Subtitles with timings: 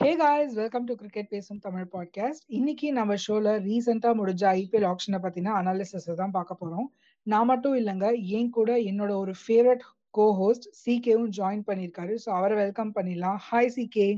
[0.00, 5.18] Hey guys welcome to cricket பேசும் Tamil podcast இன்னைக்கு நம்ம ஷோல ரீசெண்டா முடிஞ்ச ஐபிஎல் ஆப்ஷனை
[5.18, 6.86] பத்தின அனாலிசிஸ் தான் பார்க்க போறோம்.
[7.26, 12.14] நான் மட்டும் இல்லைங்க ஏன் கூட என்னோட ஒரு ஃபேவரட் கோ ஹோஸ்ட் சிகேவும் ஜாயின் பண்ணியிருக்காரு.
[12.24, 13.38] ஸோ அவரை வெல்கம் பண்ணிடலாம்.
[13.48, 14.08] ஹாய் சிகே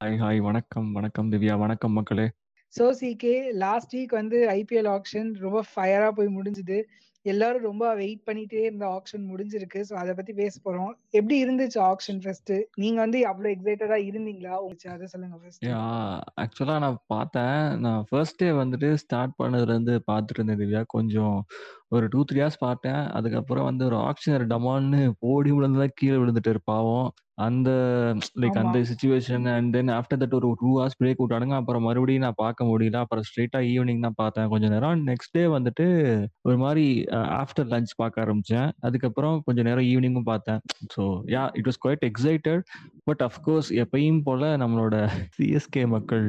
[0.00, 2.26] ஹாய் ஹாய் வணக்கம் வணக்கம் திவ்யா வணக்கம் மக்களே.
[2.74, 3.34] ஸோ சிகே
[3.64, 6.80] லாஸ்ட் வீக் வந்து ஐபிஎல் ஆப்ஷன் ரொம்ப ஃபயரா போய் முடிஞ்சுது.
[7.22, 9.80] எல்லாரும் ரொம்ப வெயிட் பண்ணிட்டே இருந்த ஆக்ஷன் முடிஞ்சிருக்கு.
[9.90, 10.92] ஸோ அதை பத்தி பேச போறோம்.
[11.10, 14.54] எப்படி இருந்துச்சு ஆக்ஷன் ஃபர்ஸ்ட் நீங்க வந்து அவ்வளவு எக்ஸைட்டடா இருந்தீங்களா?
[14.56, 15.66] உங்களுக்கு அதை சொல்லுங்க ஃபர்ஸ்ட்
[16.40, 17.78] ஆக்சுவலா நான் பார்த்தேன்.
[17.78, 20.82] நான் ஃபர்ஸ்ட் டே வந்துட்டு ஸ்டார்ட் பண்ணதுல இருந்து பார்த்துட்டு இருந்தேன் திவ்யா.
[20.86, 21.36] கொஞ்சம்
[21.88, 23.02] ஒரு டூ த்ரீ ஹார்ஸ் பார்த்தேன்.
[23.10, 27.10] அதுக்கப்புறம் வந்து ஒரு ஆக்ஷனர் டமான்னு போடி விழுந்துதான் கீழே விழுந்துட்டு பாவம்.
[27.38, 27.70] அந்த
[28.42, 32.40] லைக் அந்த situation and then after that ஒரு டூ ஹவர்ஸ் பிரேக் விட்டானுங்க அப்புறம் மறுபடியும் நான்
[32.42, 33.00] பார்க்க முடியல.
[33.04, 34.48] அப்புறம் ஸ்ட்ரெயிட்டா ஈவினிங் தான் பார்த்தேன்.
[34.48, 35.06] கொஞ்ச நேரம்.
[35.06, 35.86] நெக்ஸ்ட் டே வந்துட்டு
[36.42, 36.86] ஒரு மாதிரி
[37.40, 38.68] ஆஃப்டர் லஞ்ச் பார்க்க ஆரம்பிச்சேன்.
[38.80, 40.60] அதுக்கப்புறம் கொஞ்ச நேரம் ஈவினிங்கும் பார்த்தேன்.
[40.94, 42.62] So yeah it was quite excited
[43.04, 44.96] but of course எப்பயும் போல நம்மளோட
[45.36, 46.26] சிஎஸ்கே மக்கள்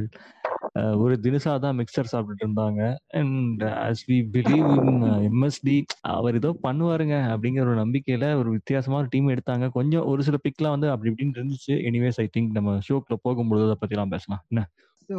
[1.04, 2.82] ஒரு தினசா தான் மிக்சர் சாப்பிட்டுட்டு இருந்தாங்க.
[3.20, 5.76] And as we believe in MSD
[6.14, 9.68] அவர் ஏதோ பண்ணுவாருங்க அப்படிங்கிற ஒரு நம்பிக்கையில ஒரு வித்தியாசமான டீம் எடுத்தாங்க.
[9.78, 11.76] கொஞ்சம் ஒரு சில பிக்லாம் வந்து அப்படி இப்படின்னு இருந்துச்சு.
[11.90, 14.42] எனிவேஸ் ஐ திங்க் நம்ம ஷோக்குள்ள போகும்பொழுது அதை பத்திலாம் பேசலாம்.
[14.52, 14.64] என்ன?
[15.10, 15.18] ஸோ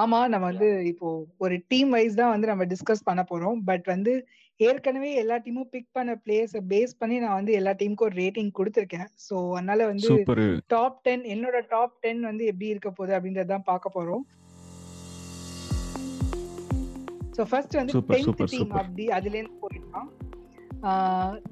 [0.00, 3.58] ஆமா நம்ம வந்து இப்போ ஒரு டீம் வைஸ் தான் வந்து நம்ம டிஸ்கஸ் பண்ண போறோம்.
[3.68, 4.12] பட் வந்து
[4.60, 9.08] ஏற்கனவே எல்லா டீமும் பிக் பண்ண பிளேயர்ஸ் பேஸ் பண்ணி நான் வந்து எல்லா டீமுக்கும் ஒரு ரேட்டிங் கொடுத்துருக்கேன்.
[9.26, 10.10] ஸோ அதனால வந்து
[10.74, 14.24] டாப் டென் என்னோட டாப் டென் வந்து எப்படி இருக்க போகுது அப்படின்றதான் பார்க்க போறோம்.
[17.40, 20.10] ஸோ ஃபர்ஸ்ட் வந்து டென்த் டீம் அப்படி அதுலேருந்து போயிடலாம்.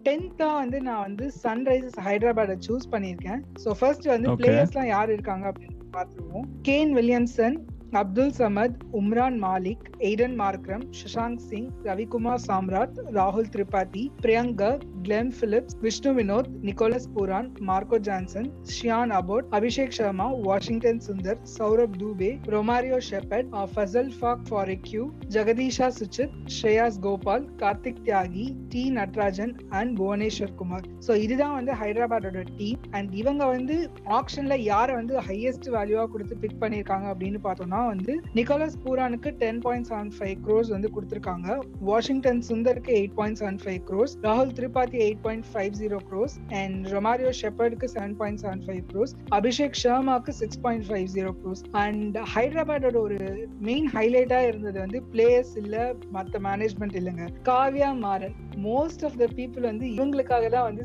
[0.07, 3.41] டென்த்தா வந்து நான் வந்து சன்ரைசர்ஸ் ஹைதராபாத்தை சூஸ் பண்ணியிருக்கேன்.
[3.63, 6.47] ஸோ ஃபர்ஸ்ட் வந்து பிளேயர்ஸ்லாம் யார் இருக்காங்க அப்படின்னு பார்த்துருவோம்.
[6.69, 7.59] Kane Williamson
[7.93, 14.69] Abdul Samad Umran Malik Aiden Markram Shashank Singh Ravikumar Samarth ராகுல் Tripathi Priyanka
[15.03, 21.97] Glenn Phillips Vishnu Vinod Nicholas Pooran Marco Jansen Sean Abbott Abhishek Sharma Washington Sundar Saurabh
[22.03, 29.93] Dubey Romario Shepherd Fazal Haq Farooqi Jagadeesha Suchith Shreyas Gopal Kartik Tyagi T Natarajan and
[29.99, 30.87] Bhuvneshwar Kumar.
[31.09, 33.79] So இதுதான் வந்து ஹைதராபாத்தோட team and இவங்க வந்து
[34.11, 39.89] ஆப்ஷன்ல யாரை வந்து highest வேல்யூவா கொடுத்து big பண்ணியிருக்காங்க அப்படின்னு பார்த்தோம்னா வந்து Nicholas பூரானுக்கு ten point
[39.89, 41.49] seven five crores வந்து கொடுத்துருக்காங்க.
[41.81, 46.89] Washington சுந்தருக்கு eight point seven five crores ராகுல் Tripathi eight point five zero crores and
[46.89, 52.19] Romario ஷெப்பர்டுக்கு seven point seven five crores Abhishek ஷர்மாக்கு six point five zero crores and
[52.35, 53.19] ஹைதராபாடோட ஒரு
[53.61, 57.27] main ஹைலைட்டா இருந்தது வந்து players இல்ல மத்த management இல்லைங்க.
[57.43, 58.37] Kavya Maran.
[58.63, 60.85] Most of the people வந்து இவங்களுக்காக தான் வந்து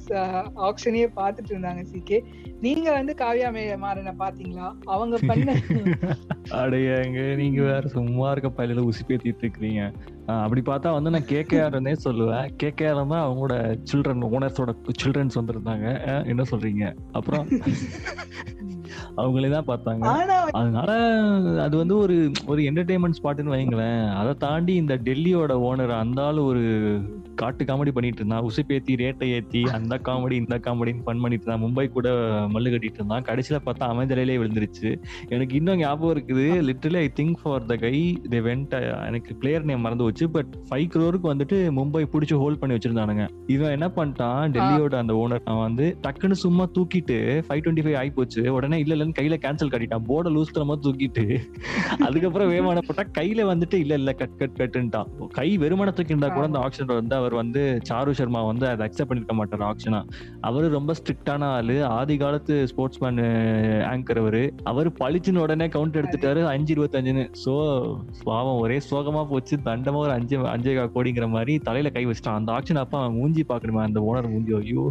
[0.69, 2.19] ஆக்ஷனையே பார்த்துட்டு இருந்தாங்க சிகே
[2.59, 5.51] நீங்க வந்து காவ்யா மாறனை பாத்தீங்களா அவங்க பண்ண
[6.85, 9.81] ஏங்க நீங்க வேற சும்மா இருக்க பள்ளியில உசி பேத்திட்டு இருக்கிறீங்க.
[10.25, 12.49] அப்படி பார்த்தா வந்து நான் கேகேஆர்னே சொல்லுவேன்.
[12.63, 13.55] கேகேஆர் தான் அவங்களோட
[13.91, 14.73] சில்ட்ரன் ஓனர்ஸோட
[15.03, 15.87] சில்ட்ரன்ஸ் வந்திருந்தாங்க.
[16.25, 16.95] என்ன சொல்றீங்க?
[17.11, 17.47] அப்புறம்?
[19.21, 20.05] அவங்களே தான் பார்த்தாங்க.
[20.59, 20.91] அதனால
[21.65, 22.17] அது வந்து ஒரு
[22.51, 24.03] ஒரு என்டர்டைன்மெண்ட் ஸ்பாட்னு வைங்களேன்.
[24.19, 26.63] அதை தாண்டி இந்த டெல்லியோட ஓனர் அந்த ஆள் ஒரு
[27.41, 28.45] காட்டு காமெடி பண்ணிட்டு இருந்தான்.
[28.49, 31.63] உசுப்பேத்தி ரேட்டை ஏத்தி அந்த காமெடி இந்த காமெடின்னு ஃபன் பண்ணிட்டு இருந்தான்.
[31.65, 32.09] மும்பை கூட
[32.55, 33.25] மல்லு கட்டிட்டு இருந்தான்.
[33.29, 34.89] கடைசியில பார்த்தா அமைஞ்சலையிலே விழுந்துருச்சு.
[35.35, 36.45] எனக்கு இன்னும் ஞாபகம் இருக்குது.
[36.69, 37.95] Literally I think for the guy
[38.33, 38.75] they went
[39.09, 43.25] எனக்கு பிளேயர் நேம் மறந்து வச்சு பட் ஃபைவ் க்ரோருக்கு வந்துட்டு மும்பை பிடிச்சி ஹோல்ட் பண்ணி வச்சிருந்தானுங்க.
[43.55, 44.51] இவன் என்ன பண்ணிட்டான்?
[44.57, 47.17] டெல்லியோட அந்த ஓனர் வந்து டக்குன்னு சும்மா தூக்கிட்டு
[47.47, 48.43] ஃபைவ் டுவெண்ட்டி ஃபைவ் ஆகி போச்சு.
[48.57, 50.05] உடனே இல்ல இல்லன்னு கையில கேன்சல் கட்டிட்டான்.
[50.09, 51.25] போர்டை லூஸ் தரமா தூக்கிட்டு
[52.07, 56.61] அதுக்கப்புறம் வேமான போட்டா கையில வந்துட்டு இல்ல இல்ல கட் கட் கட்டுன்ட்டான் கை வெறுமன தூக்கிண்டா கூட அந்த
[56.65, 60.01] ஆப்ஷன் வந்து அவர் வந்து சாரு சர்மா வந்து அதை அக்செப்ட் பண்ணிருக்க மாட்டார் ஆப்ஷனா
[60.49, 61.77] அவரு ரொம்ப ஸ்ட்ரிக்டான ஆளு.
[61.97, 63.21] ஆதி காலத்து ஸ்போர்ட்ஸ் மேன்
[63.91, 64.43] ஆங்கர் அவரு.
[64.71, 67.25] அவரு பளிச்சுன்னு உடனே கவுண்ட் எடுத்துட்டாரு அஞ்சு இருபத்தஞ்சுன்னு.
[67.43, 67.53] சோ
[68.29, 69.57] பாவம் ஒரே சோகமா போச்சு.
[69.69, 72.39] தண்டமா ஒரு அஞ்சு அஞ்சே கோடிங்கிற மாதிரி தலையில கை வச்சிட்டான்.
[72.41, 74.85] அந்த ஆக்ஷன் அப்ப அவன் மூஞ்சி பாக்கணுமே அந்த ஓனர் மூஞ்சி ஐயோ.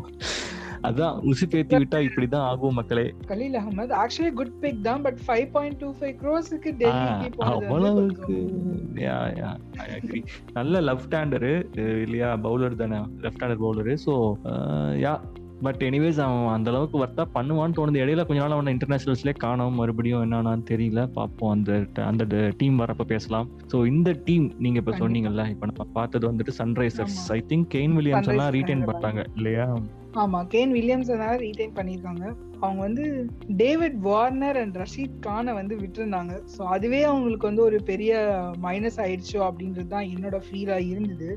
[0.88, 3.04] அதான் உசி பேத்தி விட்டா இப்படிதான் ஆகும் மக்களே.
[3.30, 8.38] Khaleel Ahmed actually good pick தான் பட் 5.25 க்ரோஸ்க்கு டெல்லிக்கு போனது அவ்வளவுக்கு.
[9.06, 9.50] யா யா
[9.84, 10.22] ஐ அக்ரி
[10.58, 11.52] நல்ல லெஃப்ட் ஹேண்டரு
[12.06, 14.14] இல்லையா பவுலர் தானே left hander bowler so
[15.04, 15.14] yeah
[15.66, 18.00] but anyways அவன் அந்த அளவுக்கு ஒர்த்தா பண்ணுவான்னு தோணுது.
[18.04, 21.00] இடையில கொஞ்ச நாள் அவனை இன்டர்நேஷனல்ஸ்லேயே காணும் மறுபடியும் என்னன்னு தெரியல.
[21.18, 21.70] பார்ப்போம் அந்த
[22.10, 22.24] அந்த
[22.60, 23.48] டீம் வரப்ப பேசலாம்.
[23.72, 28.32] ஸோ இந்த டீம் நீங்க இப்ப சொன்னீங்கல்ல இப்ப நம்ம பார்த்தது வந்துட்டு Sunrisers I think Kane Williams
[28.34, 29.66] எல்லாம் ரீடைன் பண்ணாங்க இல்லையா?
[30.22, 31.12] ஆமா கேன் வில்லியம்ஸ்
[31.44, 32.24] ரீடைன் பண்ணிருக்காங்க
[32.64, 33.04] அவங்க வந்து
[33.60, 36.32] டேவிட் வார்னர் அண்ட் ரஷீத் கானை வந்து விட்டுருந்தாங்க.
[36.54, 38.12] ஸோ அதுவே அவங்களுக்கு வந்து ஒரு பெரிய
[38.66, 41.28] மைனஸ் ஆயிடுச்சோ அப்படின்றது தான் என்னோட ஃபீலா இருந்தது.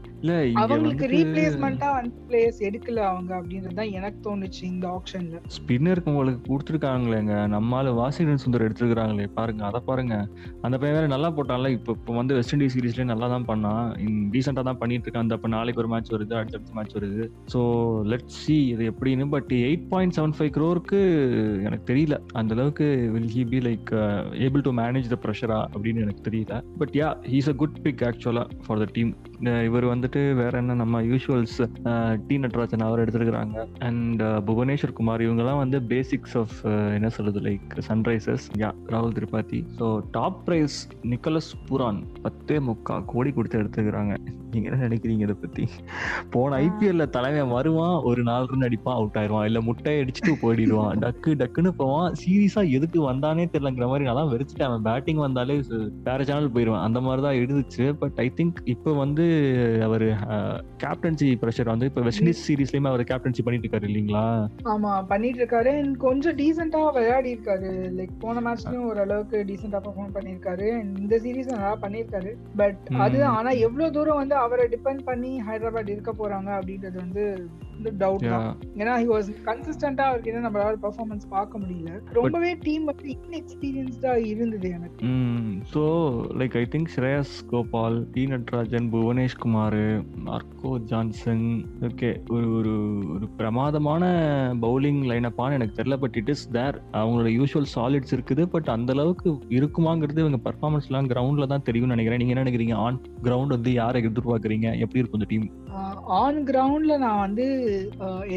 [0.64, 7.34] அவங்களுக்கு ரீப்ளேஸ்மெண்டா வந்து பிளேயர்ஸ் எடுக்கல அவங்க அப்படின்றது தான் எனக்கு தோணுச்சு இந்த ஆப்ஷன்ல ஸ்பின்னருக்கு உங்களுக்கு கொடுத்துருக்காங்களேங்க.
[7.56, 10.16] நம்மால வாஷிங்டன் சுந்தர் எடுத்துருக்காங்களே பாருங்க அதை பாருங்க.
[10.66, 13.84] அந்த பையன் வேற நல்லா போட்டான்ல இப்போ இப்போ வந்து வெஸ்ட் இண்டீஸ் சீரீஸ்லேயே நல்லா தான் பண்ணான்.
[14.38, 15.28] ரீசெண்டாக தான் பண்ணிட்டு இருக்கான்.
[15.28, 17.26] அந்த இப்போ நாளைக்கு ஒரு மேட்ச் வருது அடுத்தடுத்த மேட்ச் வருது.
[17.56, 17.62] ஸோ
[18.14, 21.00] லெட் சி இது எப்படின்னு but eight point seven five க்ரோருக்கு
[21.64, 22.18] எனக்கு தெரியல.
[22.34, 23.92] அந்த அளவுக்கு will he be like
[24.46, 26.62] able to manage the ப்ரெஷரா அப்படின்னு எனக்கு தெரியல.
[26.78, 31.02] But yeah he's a good pick ஆக்சுவலா ஃபார் த டீம் இவர் வந்துட்டு வேற என்ன நம்ம
[31.02, 31.58] யூஷுவல்ஸ்
[32.28, 33.66] டி நட்ராஜன் அவர் எடுத்திருக்கிறாங்க.
[33.80, 39.66] அண்ட் புவனேஸ்வர் குமார் இவங்கெல்லாம் வந்து பேசிக்ஸ் ஆஃப் என்ன சொல்றது லைக் சன்ரைசர்ஸ் யா ராகுல் Tripathi.
[39.80, 44.16] So top price Nicholas Pooran பத்தே முக்கா கோடி கொடுத்து எடுத்துக்கிறாங்க
[44.52, 45.64] நீங்க என்ன நினைக்கிறீங்க இதை பத்தி?
[46.30, 51.00] போன ஐபிஎல்ல தலைவன் வருவான் ஒரு நாலு ரன் அடிப்பான் அவுட் ஆயிடுவான் இல்ல முட்டையை அடிச்சுட்டு போயிடுவான்.
[51.06, 52.14] டக்கு டக்குன்னு போவான்.
[52.26, 54.64] சீரியஸா எதுக்கு வந்தானே தெரியலங்கிற மாதிரி நான் வெறிச்சிட்டேன்.
[54.64, 55.60] அவன் பேட்டிங் வந்தாலே
[56.04, 57.94] வேற சேனல் போயிடுவான் அந்த மாதிரி தான் இருந்துச்சு.
[57.94, 59.26] பட் ஐ திங்க் இப்போ வந்து
[59.86, 60.06] அவர்
[60.84, 64.24] கேப்டன்சி ப்ரெஷர் வந்து இப்போ வெஸ்ட் இண்டீஸ் சீரீஸ்லயுமே அவர் கேப்டன்சி பண்ணிட்டு இருக்காரு இல்லீங்களா?
[64.74, 65.74] ஆமா பண்ணிட்டு இருக்காரு
[66.06, 72.32] கொஞ்சம் டீசெண்டா விளையாடி இருக்காரு லைக் போன மேட்ச்லயும் ஓரளவுக்கு டீசெண்டா பெர்ஃபார்ம் பண்ணிருக்காரு இந்த சீரீஸ் நல்லா பண்ணிருக்காரு
[72.62, 77.26] பட் அதுதான் ஆனா எவ்வளவு தூரம் வந்து அவரை டிபெண்ட் பண்ணி ஹைதராபாத் இருக்க போறாங்க அப்படின்றது வந்து
[78.02, 78.46] டவுட் தான்.
[78.82, 81.90] ஏன்னா ஹி வாஸ் கன்சிஸ்டன்டா அவருக்கு என்ன நம்மளால பெர்ஃபார்மன்ஸ் பார்க்க முடியல.
[82.18, 85.10] ரொம்பவே டீம் வந்து இன்எக்ஸ்பீரியன்ஸ்டா இருந்தது எனக்கு.
[85.74, 85.84] So
[86.42, 89.82] like I think Shreyas Gopal D Natarajan Bhuvanesh Bhuvneshkumar
[90.26, 91.44] Marco Jansen
[91.88, 92.74] okay ஒரு ஒரு
[93.14, 94.04] ஒரு பிரமாதமான
[94.64, 99.32] பவுலிங் லைனப்பான்னு எனக்கு தெரியல பட் இட் இஸ் தேர் அவங்களோட யூஸ்வல் சாலிட்ஸ் இருக்குது பட் அந்த அளவுக்கு
[99.58, 102.22] இருக்குமாங்கிறது இவங்க பர்ஃபார்மன்ஸ்லாம் கிரவுண்டில் தான் தெரியும்னு நினைக்கிறேன்.
[102.22, 102.76] நீங்க என்ன நினைக்கிறீங்க?
[102.88, 104.68] ஆன் கிரவுண்ட் வந்து யாரை எதிர்பார்க்குறீங்க?
[104.86, 105.48] எப்படி இருக்கும் இந்த டீம்
[106.24, 107.46] ஆன் கிரவுண்ட்ல நான் வந்து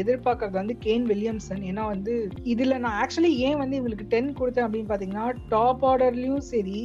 [0.01, 1.61] எதிர்பார்க்கறது வந்து கேன் வில்லியம்சன்.
[1.71, 2.13] ஏன்னா வந்து
[2.53, 6.79] இதுல நான் ஆக்சுவலி ஏன் வந்து இவங்களுக்கு டென் கொடுத்தேன் அப்படின்னு பாத்தீங்கன்னா டாப் ஆர்டர்லயும் சரி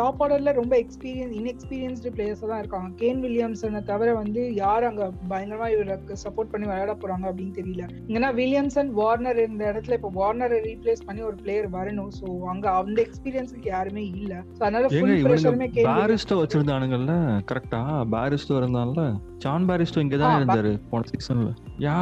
[0.00, 2.92] டாப் ஆர்டர்ல ரொம்ப எக்ஸ்பீரியன்ஸ் இன்எக்ஸ்பீரியன்ஸ்டு பிளேயர்ஸ் தான் இருக்காங்க.
[3.00, 7.84] கேன் வில்லியம்சனை தவிர வந்து யார் அங்க பயங்கரமா இவருக்கு சப்போர்ட் பண்ணி விளையாட போறாங்க அப்படின்னு தெரியல.
[8.16, 12.10] ஏன்னா வில்லியம்சன் வார்னர் இந்த இடத்துல இப்போ வார்னரை ரீப்ளேஸ் பண்ணி ஒரு பிளேயர் வரணும்.
[12.18, 14.32] ஸோ அங்க அந்த எக்ஸ்பீரியன்ஸுக்கு யாருமே இல்ல.
[14.64, 17.14] அதனால ஃபுல் ப்ரெஷருமே பாரிஸ்டோ வச்சிருந்தானுங்கல்ல?
[17.50, 17.80] கரெக்டா
[18.16, 19.04] பாரிஸ்டோ இருந்தான்ல?
[19.44, 21.50] ஜான் பாரிஸ்டோ இங்க தான் இருந்தாரு போன சீசன்ல
[21.86, 21.96] யா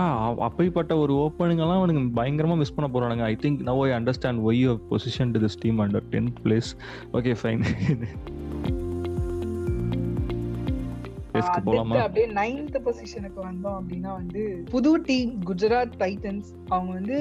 [0.47, 3.25] அப்படிப்பட்ட ஒரு ஓப்பனிங் எல்லாம் அவனுக்கு பயங்கரமா மிஸ் பண்ண போறானுங்க.
[3.33, 6.71] I think now I understand why you position to this team under tenth place
[7.19, 7.65] okay fine
[11.35, 17.19] அப்படியே நைன்த் பொசிஷனுக்கு வந்தோம் அப்படின்னா வந்து புது டீம் குஜராத் டைட்டன்ஸ் அவங்க வந்து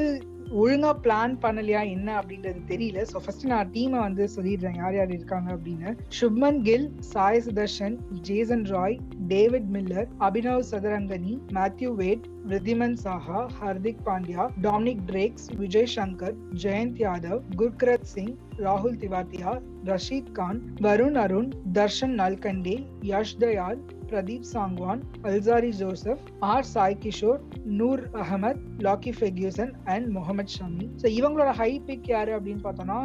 [0.61, 3.03] ஒழுங்கா பிளான் பண்ணலையா என்ன அப்படின்றது தெரியல.
[3.11, 4.75] ஸோ ஃபர்ஸ்ட் நான் டீமை வந்து சொல்லிடுறேன்.
[4.77, 5.91] யார் யார் இருக்காங்க அப்படின்னு.
[6.19, 14.03] Shubman Gill Sai Sudharsan Jason Roy David Miller Abhinav Sadarangani Matthew Wade Wriddhiman Saha Hardik
[14.05, 19.53] Pandya Dominic Drakes Vijay Shankar Jayant Yadav Gurkeerat Singh ராகுல் Tewatia
[19.85, 23.81] Rashid Khan Varun Aaron Darshan Nalkande Yash Dayal
[24.13, 27.41] Pradeep Sangwan Alzarri Joseph R Sai Kishore
[27.81, 32.99] Noor Ahmad Lockie Ferguson and Mohammed Shami so இவங்களோட high pick யாரு அப்படின்னு பார்த்தோம்னா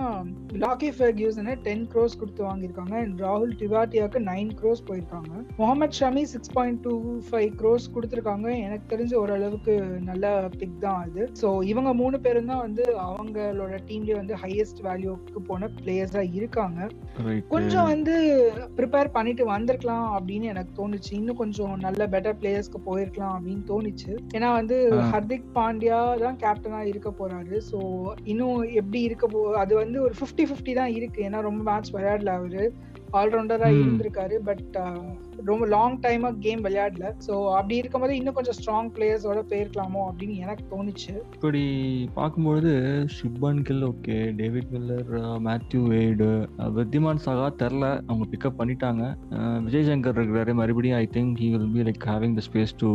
[0.64, 5.32] லாக்கி ஃபெர்கியூசனை ten cross கொடுத்து வாங்கியிருக்காங்க and ராகுல் திவாட்டியாவுக்கு nine crores போயிருக்காங்க.
[5.60, 6.92] Mohammed Shami six point two
[7.28, 8.46] five crores கொடுத்துருக்காங்க.
[8.66, 9.74] எனக்கு தெரிஞ்ச ஓரளவுக்கு
[10.08, 11.22] நல்ல பிக் தான் அது.
[11.40, 16.80] ஸோ இவங்க மூணு பேரும் தான் வந்து அவங்களோட டீம்லேயே வந்து ஹையஸ்ட் வேல்யூக்கு போன பிளேயர்ஸா இருக்காங்க.
[17.54, 18.14] கொஞ்சம் வந்து
[18.78, 24.12] ப்ரிப்பேர் பண்ணிட்டு வந்திருக்கலாம் அப்படின்னு எனக்கு தோணுச்சு இன்னும் கொஞ்சம் நல்ல பெட்டர் பிளேயர்ஸ்க்கு போயிருக்கலாம் அப்படின்னு தோணுச்சு.
[24.36, 24.76] ஏன்னா வந்து
[25.12, 27.56] ஹர்திக் பாண்டியா தான் கேப்டனா இருக்க போறாரு.
[27.70, 27.78] ஸோ
[28.32, 31.20] இன்னும் எப்படி இருக்க போ அது வந்து ஒரு ஃபிஃப்டி ஃபிஃப்டி தான் இருக்கு.
[31.28, 32.64] ஏன்னா ரொம்ப மேட்ச் விளையாடல அவரு.
[33.20, 34.76] ஆல்ரவுண்டரா இருந்திருக்காரு பட்
[35.48, 37.06] ரொம்ப லாங் டைமா கேம் விளையாடல.
[37.26, 41.14] ஸோ அப்படி இருக்கும்போது இன்னும் கொஞ்சம் ஸ்ட்ராங் பிளேயர்ஸோட போயிருக்கலாமோ அப்படின்னு எனக்கு தோணுச்சு.
[41.36, 41.62] இப்படி
[42.18, 42.72] பார்க்கும்பொழுது
[43.18, 45.12] Shubman Gill okay David Miller
[45.46, 46.30] Matthew Wade
[46.78, 49.04] Wriddhiman Saha தெரில அவங்க பிக்கப் பண்ணிட்டாங்க.
[49.66, 50.54] விஜய் சங்கர் இருக்கிறாரு.
[50.62, 52.90] மறுபடியும் I think he will be like having the space to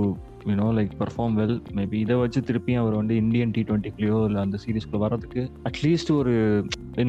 [0.49, 4.57] you know like perform well maybe இதை வச்சு திருப்பியும் அவர் வந்து இந்தியன் டி டுவெண்ட்டிக்குள்ளேயோ இல்லை அந்த
[4.63, 6.33] சீரீஸ்க்குள்ள வரதுக்கு அட்லீஸ்ட் ஒரு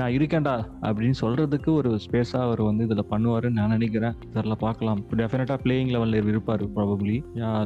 [0.00, 0.54] நான் இருக்கேன்டா
[0.86, 4.14] அப்படின்னு சொல்றதுக்கு ஒரு ஸ்பேஸாக அவர் வந்து இதில் பண்ணுவாருன்னு நான் நினைக்கிறேன்.
[4.36, 5.00] தெரில பார்க்கலாம்.
[5.20, 7.16] டெஃபினட்டாக பிளேயிங் லெவலில் இருப்பார் ப்ராபப்ளி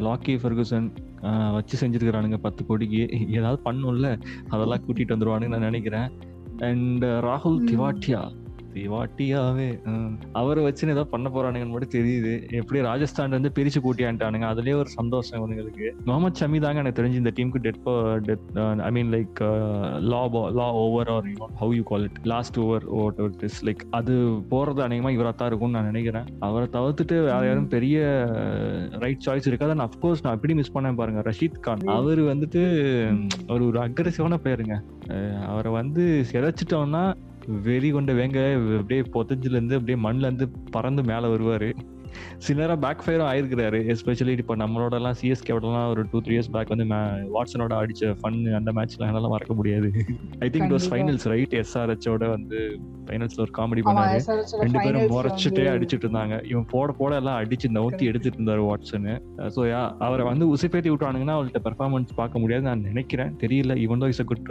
[0.06, 0.88] லாக்கி ஃபெர்குசன்
[1.56, 3.02] வச்சு செஞ்சிருக்கிறானுங்க பத்து கோடிக்கு.
[3.38, 4.10] ஏதாவது பண்ணும்ல
[4.54, 6.10] அதெல்லாம் கூட்டிகிட்டு வந்துருவானுன்னு நான் நினைக்கிறேன்.
[6.68, 8.20] அண்ட் ராகுல் திவாட்டியா
[8.74, 9.68] திவாட்டியாவே
[10.40, 12.32] அவரை வச்சுன்னு ஏதோ பண்ண போறானுங்கன்னு மட்டும் தெரியுது.
[12.60, 15.86] எப்படி ராஜஸ்தான் வந்து பிரிச்சு கூட்டியான்ட்டானுங்க அதுலயே ஒரு சந்தோஷம் இவனுங்களுக்கு.
[16.08, 17.80] முகமது ஷமி தாங்க எனக்கு தெரிஞ்சு இந்த டீமுக்கு dead
[18.28, 18.58] death
[18.88, 19.40] I mean like
[20.12, 20.22] law
[20.60, 21.28] law over or
[21.62, 24.14] how you call it last over vote over is like அது
[24.52, 26.28] போறது அநேகமா இவரா தான் இருக்கும்னு நான் நினைக்கிறேன்.
[26.48, 27.98] அவரை தவிர்த்துட்டு வேற யாரும் பெரிய
[29.04, 29.78] ரைட் சாய்ஸ் இருக்காது.
[29.80, 31.22] நான் அப்கோர்ஸ் நான் எப்படி மிஸ் பண்ணேன் பாருங்க.
[31.30, 31.86] ரஷீத் கான்.
[31.98, 32.62] அவர் வந்துட்டு
[33.54, 34.76] ஒரு ஒரு அக்ரெசிவான பேருங்க
[35.52, 37.02] அவரை வந்து சிதைச்சிட்டோம்னா
[37.62, 38.38] வெறி கொண்ட வேங்க
[38.76, 41.68] அப்படியே பொத்தஞ்சிலேருந்து அப்படியே மண்ல இருந்து பறந்து மேலே வருவார்.
[42.46, 46.70] சில நேரம் பேக் ஃபயரும் ஆயிருக்கிறாரு எஸ்பெஷலி இப்போ நம்மளோட எல்லாம் சிஎஸ்கேவோடலாம் ஒரு டூ த்ரீ இயர்ஸ் பேக்
[46.72, 46.86] வந்து
[47.36, 49.88] வாட்ஸனோட அடிச்ச ஃபன் அந்த மேட்ச்லாம் என்னால மறக்க முடியாது.
[50.44, 52.58] I think it was finals right எஸ்ஆர்ஹெச்சோட வந்து
[53.08, 54.20] ஃபைனல்ஸ்ல ஒரு காமெடி பண்ணாரு.
[54.64, 56.36] ரெண்டு பேரும் முறைச்சிட்டே அடிச்சிட்டு இருந்தாங்க.
[56.50, 59.14] இவன் போட போட எல்லாம் அடிச்சு நவுத்தி எடுத்துட்டு இருந்தாரு வாட்ஸனு
[59.56, 63.34] ஸோ யா அவரை வந்து உசுப்பேத்தி விட்டானுங்கன்னா அவர்கிட்ட பெர்ஃபார்மன்ஸ் பார்க்க முடியாது நான் நினைக்கிறேன்.
[63.42, 64.48] தெரியல even though is a good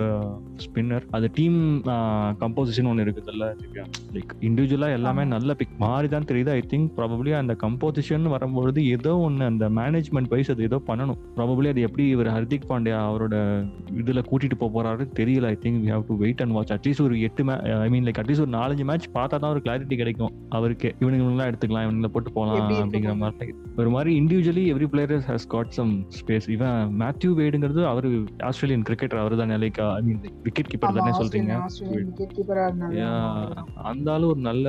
[0.65, 1.59] spinner அது டீம்
[2.43, 3.47] கம்போசிஷன் ஒன்று இருக்குதுல்ல
[4.17, 9.11] லைக் இண்டிவிஜுவலா எல்லாமே நல்ல பிக் மாறி தான் தெரியுது ஐ திங்க் ப்ராபப்ளி அந்த கம்போசிஷன் வரும்பொழுது ஏதோ
[9.25, 11.19] ஒன்று அந்த மேனேஜ்மெண்ட் வைஸ் அது ஏதோ பண்ணணும்.
[11.35, 13.35] ப்ராபப்ளி அது எப்படி இவர் ஹர்திக் பாண்டியா அவரோட
[14.01, 15.45] இதுல கூட்டிட்டு போக போறாரு தெரியல.
[15.53, 17.43] I think we have to wait and watch at least ஒரு எட்டு
[17.85, 20.33] ஐ மீன் லைக் அட்லீஸ்ட் ஒரு நாலஞ்சு மேட்ச் பார்த்தா தான் ஒரு கிளாரிட்டி கிடைக்கும்.
[20.57, 23.53] அவருக்கு இவனுங்களாம் எடுத்துக்கலாம் இவனுங்களை போட்டு போகலாம் அப்படிங்கிற மாதிரி.
[23.81, 28.09] ஒரு மாதிரி individually every player has got some space இவன் மேத்யூ வேடுங்கிறது அவர்
[28.49, 31.53] ஆஸ்திரேலியன் கிரிக்கெட்டர் அவர் தானே like I mean wicket keeper தானே சொல்றீங்க?
[33.91, 34.67] அந்த ஆளு ஒரு நல்ல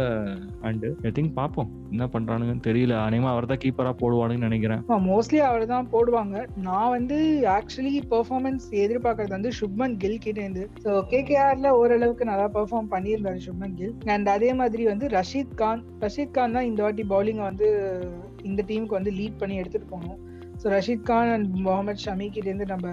[0.67, 2.95] ஹேண்ட் ஐ திங்க் பாப்போம் என்ன பண்றானுங்கன்னு தெரியல.
[3.07, 4.83] அநேகமா அவர் தான் கீப்பரா போடுவானுன்னு நினைக்கிறேன்.
[5.11, 6.37] மோஸ்ட்லி அவர் தான் போடுவாங்க.
[6.67, 7.19] நான் வந்து
[7.57, 10.64] ஆக்சுவலி பெர்ஃபார்மன்ஸ் எதிர்பார்க்கறது வந்து சுப்மன் கில் கிட்ட இருந்து.
[10.85, 13.95] ஸோ கேகேஆர்ல ஓரளவுக்கு நல்லா பெர்ஃபார்ம் பண்ணியிருந்தாரு சுப்மன் கில்.
[14.17, 17.69] அண்ட் அதே மாதிரி வந்து ரஷீத் கான் ரஷீத் கான் தான் இந்த வாட்டி பவுலிங் வந்து
[18.50, 20.21] இந்த டீமுக்கு வந்து லீட் பண்ணி எடுத்துட்டு போகணும்
[20.62, 22.87] ஸோ ரஷீத் கான் அண்ட் முகமது ஷமி கிட்டேருந்து நம்ம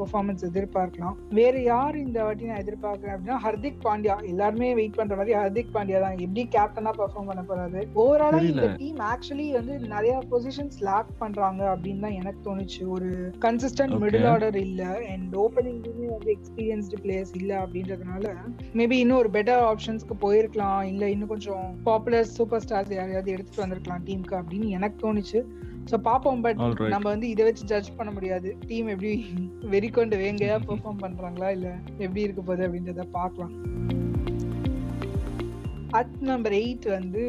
[0.00, 1.16] பெர்ஃபார்மன்ஸ் எதிர்பார்க்கலாம்.
[1.38, 4.16] வேற யார் இந்த வாட்டி நான் எதிர்பார்க்கிறேன் அப்படின்னா ஹர்திக் பாண்டியா.
[4.32, 6.18] எல்லாருமே வெயிட் பண்ற மாதிரி ஹர்திக் பாண்டியா தான்.
[6.26, 7.80] எப்படி கேப்டனா பெர்ஃபார்ம் பண்ண போறாரு?
[8.02, 12.82] ஓவராலா இந்த டீம் ஆக்சுவலி வந்து நிறைய பொசிஷன்ஸ் லேக் பண்றாங்க அப்படின்னு தான் எனக்கு தோணுச்சு.
[12.96, 13.08] ஒரு
[13.46, 18.36] கன்சிஸ்டன்ட் மிடில் ஆர்டர் இல்ல அண்ட் ஓப்பனிங்லயுமே வந்து எக்ஸ்பீரியன்ஸ்டு பிளேயர்ஸ் இல்ல அப்படின்றதுனால
[18.80, 20.80] மேபி இன்னும் ஒரு பெட்டர் ஆப்ஷன்ஸ்க்கு போயிருக்கலாம்.
[20.92, 25.40] இல்ல இன்னும் கொஞ்சம் பாப்புலர் சூப்பர் ஸ்டார்ஸ் யாரையாவது எடுத்துட்டு வந்திருக்கலாம் டீமுக்கு அப்படின்னு எனக்கு தோணுச்சு.
[25.90, 28.56] சோ பாப்போம் பட் நம்ம வந்து இதை வச்சு ஜட்ஜ் பண்ண முடியாது.
[28.66, 29.12] டீம் எப்படி
[29.70, 31.68] வெறிக்கொண்டு வேங்கையா பெர்ஃபார்ம் பண்றாங்களா இல்ல
[31.98, 33.54] எப்படி இருக்க போகுது அப்படின்றத பார்க்கலாம்
[35.92, 37.22] அட் நம்பர் எயிட் வந்து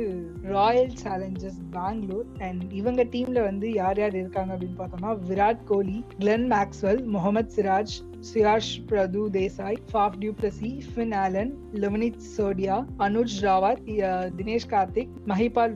[0.50, 6.48] ராயல் சேலஞ்சர்ஸ் பெங்களூர் அண்ட் இவங்க டீம்ல வந்து யார் யார் இருக்காங்க அப்படின்னு பார்த்தோம்னா Virat Kohli Glenn
[6.52, 7.96] Maxwell Mohammed Siraj
[8.30, 8.86] Siraj
[9.30, 13.82] Prabhudessai Faf du Plessis Finn Allen Luvnith Sisodia Anuj Rawat
[14.36, 15.74] Dinesh Karthik Mahipal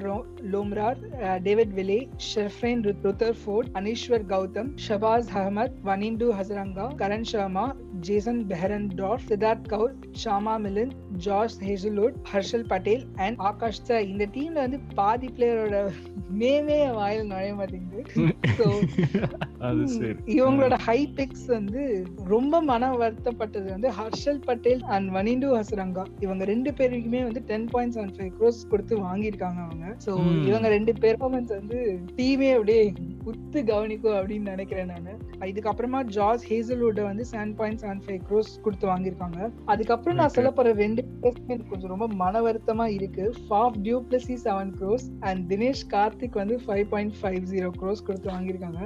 [0.52, 0.98] Lomror
[1.44, 2.88] David Willey Sherfane
[3.44, 8.48] Rutherford Aneeshwar Gautam Shahbaz Ahmed Wanindu Hasaranga Karn Sharma Jason
[8.96, 14.80] Behrendorff Siddharth Kaul Chama Milind George Hazlewood Harshal Patel and Akash சார் இந்த டீம்ல வந்து
[14.96, 15.92] பாதி பிளேயரோட
[16.38, 18.06] நேமே வாயில் நுழைய மாட்டேங்குது.
[20.36, 26.04] இவங்களோட high fix வந்து ரொம்ப மன வருத்தப்பட்டது வந்து ஹர்ஷல் பட்டேல் அண்ட் வனிண்டு ஹசரங்கா.
[26.26, 29.86] இவங்க ரெண்டு பேருக்குமே வந்து ten point seven five crores கொடுத்து வாங்கியிருக்காங்க அவங்க.
[30.06, 30.12] சோ
[30.50, 31.80] இவங்க ரெண்டு பெர்ஃபார்மன்ஸ் வந்து
[32.20, 32.82] டீமே அப்படியே
[33.32, 35.22] உத்து கவனிக்கும் அப்படின்னு நினைக்கிறேன் நான்.
[35.52, 39.40] இதுக்கப்புறமா ஜார்ஜ் ஹேசல்வுட் வந்து seven point seven five crores கொடுத்து வாங்கியிருக்காங்க.
[39.74, 43.26] அதுக்கப்புறம் நான் சொல்ல போற ரெண்டு பேர்ஸ்மே கொஞ்சம் ரொம்ப மன வருத்தமா இருக்கு.
[43.48, 48.82] Faf du Plessis seven crores and Dinesh Karthik வந்து five point five zero crores கொடுத்து வாங்கியிருக்காங்க.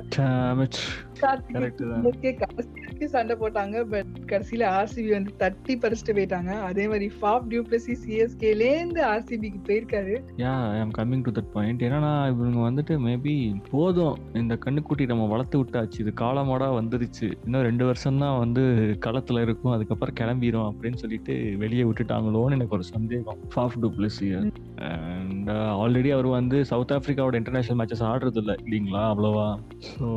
[1.24, 6.52] கார்த்திக் சண்டை போட்டாங்க பட் கடைசியில ஆர்சிபி வந்து தட்டி பறிச்சுட்டு போயிட்டாங்க.
[6.70, 10.16] அதே மாதிரி ஃபாஃப் டியூப்ளசி சிஎஸ்கேல இருந்து ஆர்சிபிக்கு போயிருக்காரு.
[10.44, 13.36] Yeah I am coming to that point ஏன்னா இவங்க வந்துட்டு மேபி
[13.72, 14.18] போதும்.
[14.42, 16.00] இந்த கண்ணுக்குட்டி நம்ம வளர்த்து விட்டாச்சு.
[16.04, 17.28] இது காலமாடா வந்துருச்சு.
[17.46, 18.64] இன்னும் ரெண்டு வருஷம் தான் வந்து
[19.08, 19.74] களத்துல இருக்கும்.
[19.76, 23.42] அதுக்கப்புறம் கிளம்பிடும் அப்படின்னு சொல்லிட்டு வெளியே விட்டுட்டாங்களோன்னு எனக்கு ஒரு சந்தேகம்.
[23.54, 25.50] Faf du Plessis and
[25.84, 29.04] already அவர் வந்து சவுத் ஆப்பிரிக்காவோட இன்டர்நேஷனல் மேட்சஸ் ஆடுறது இல்லை இல்லைங்களா?
[29.14, 29.50] அவ்வளோவா?
[29.92, 30.08] ஸோ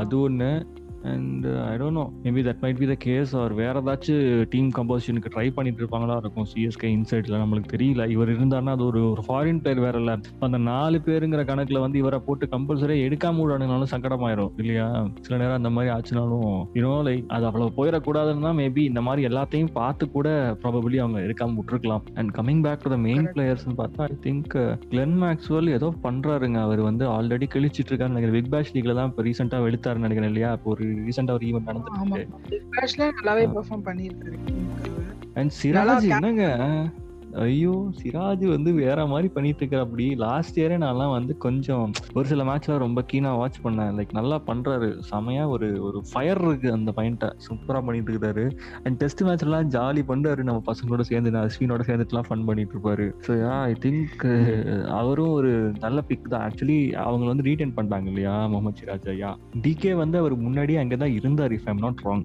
[0.00, 0.50] அது ஒன்று
[1.10, 5.32] and I don't know maybe that might be the case அவர் வேற ஏதாச்சும் டீம் கம்போசிஷனுக்கு
[5.34, 6.46] ட்ரை பண்ணிட்டு இருப்பாங்களா இருக்கும்.
[6.52, 8.06] சிஎஸ்கே இன்சைட்ல நம்மளுக்கு தெரியல.
[8.14, 10.12] இவர் இருந்தாருன்னா அது ஒரு ஒரு ஃபாரின் பிளேயர் வேற இல்ல.
[10.48, 14.86] அந்த நாலு பேருங்கிற கணக்குல வந்து இவரை போட்டு கம்பல்சரியா எடுக்காம விடானுனாலும் சங்கடமாயிரும் இல்லையா?
[15.26, 16.46] சில நேரம் அந்த மாதிரி ஆச்சுனாலும்
[16.78, 20.28] யூனோ லைக் அது அவ்வளவு போயிடக்கூடாதுன்னு தான் மேபி இந்த மாதிரி எல்லாத்தையும் பார்த்து கூட
[20.62, 22.04] ப்ராபபிளி அவங்க எடுக்காம விட்டுருக்கலாம்.
[22.18, 24.54] And coming back to the main players பார்த்தா ஐ திங்க்
[24.92, 26.58] கிளென் மேக்ஸ்வெல் ஏதோ பண்றாருங்க.
[26.68, 28.36] அவர் வந்து ஆல்ரெடி கழிச்சிட்டு இருக்காரு நினைக்கிறேன்.
[28.38, 30.52] பிக் பேஷ் லீக்ல தான் இப்போ ரீசெண்டா வெளுத்தாருன்னு நினைக்கிறேன் இல்லையா?
[30.58, 32.26] இப்போ ஒரு ரீசெண்டா ஒரு ஈவென்ட் நடந்துருக்கு
[33.22, 34.38] நல்லாவே பெர்ஃபார்ம் பண்ணியிருக்காரு.
[35.34, 36.44] அண்ட் சிராஜ் என்னங்க?
[37.40, 41.86] ஐயோ சிராஜ் வந்து வேற மாதிரி பண்ணிட்டு இருக்கிற அப்படி லாஸ்ட் இயரே நான்லாம் வந்து கொஞ்சம்
[42.16, 43.92] ஒரு சில மேட்ச்ல ரொம்ப கீனா வாட்ச் பண்ணேன்.
[43.98, 44.88] லைக் நல்லா பண்றாரு.
[45.10, 48.44] செமையா ஒரு ஒரு ஃபயர் இருக்கு அந்த பாயிண்ட்டை சூப்பரா பண்ணிட்டு இருக்காரு
[48.84, 50.42] அண்ட் டெஸ்ட் மேட்ச்லாம் ஜாலி பண்றாரு.
[50.48, 53.32] நம்ம பசங்களோட சேர்ந்து அஸ்வினோட சேர்ந்துட்டுலாம் ஃபன் பண்ணிட்டு இருப்பாரு ஸோ
[53.70, 54.24] ஐ திங்க்
[55.00, 55.52] அவரும் ஒரு
[55.86, 56.44] நல்ல பிக் தான்.
[56.48, 59.32] ஆக்சுவலி அவங்க வந்து ரீடைன் பண்ணாங்க இல்லையா முகமது சிராஜ் ஐயா?
[59.64, 62.24] டிகே வந்து அவர் முன்னாடி அங்கே தான் இருந்தார் if I'm not wrong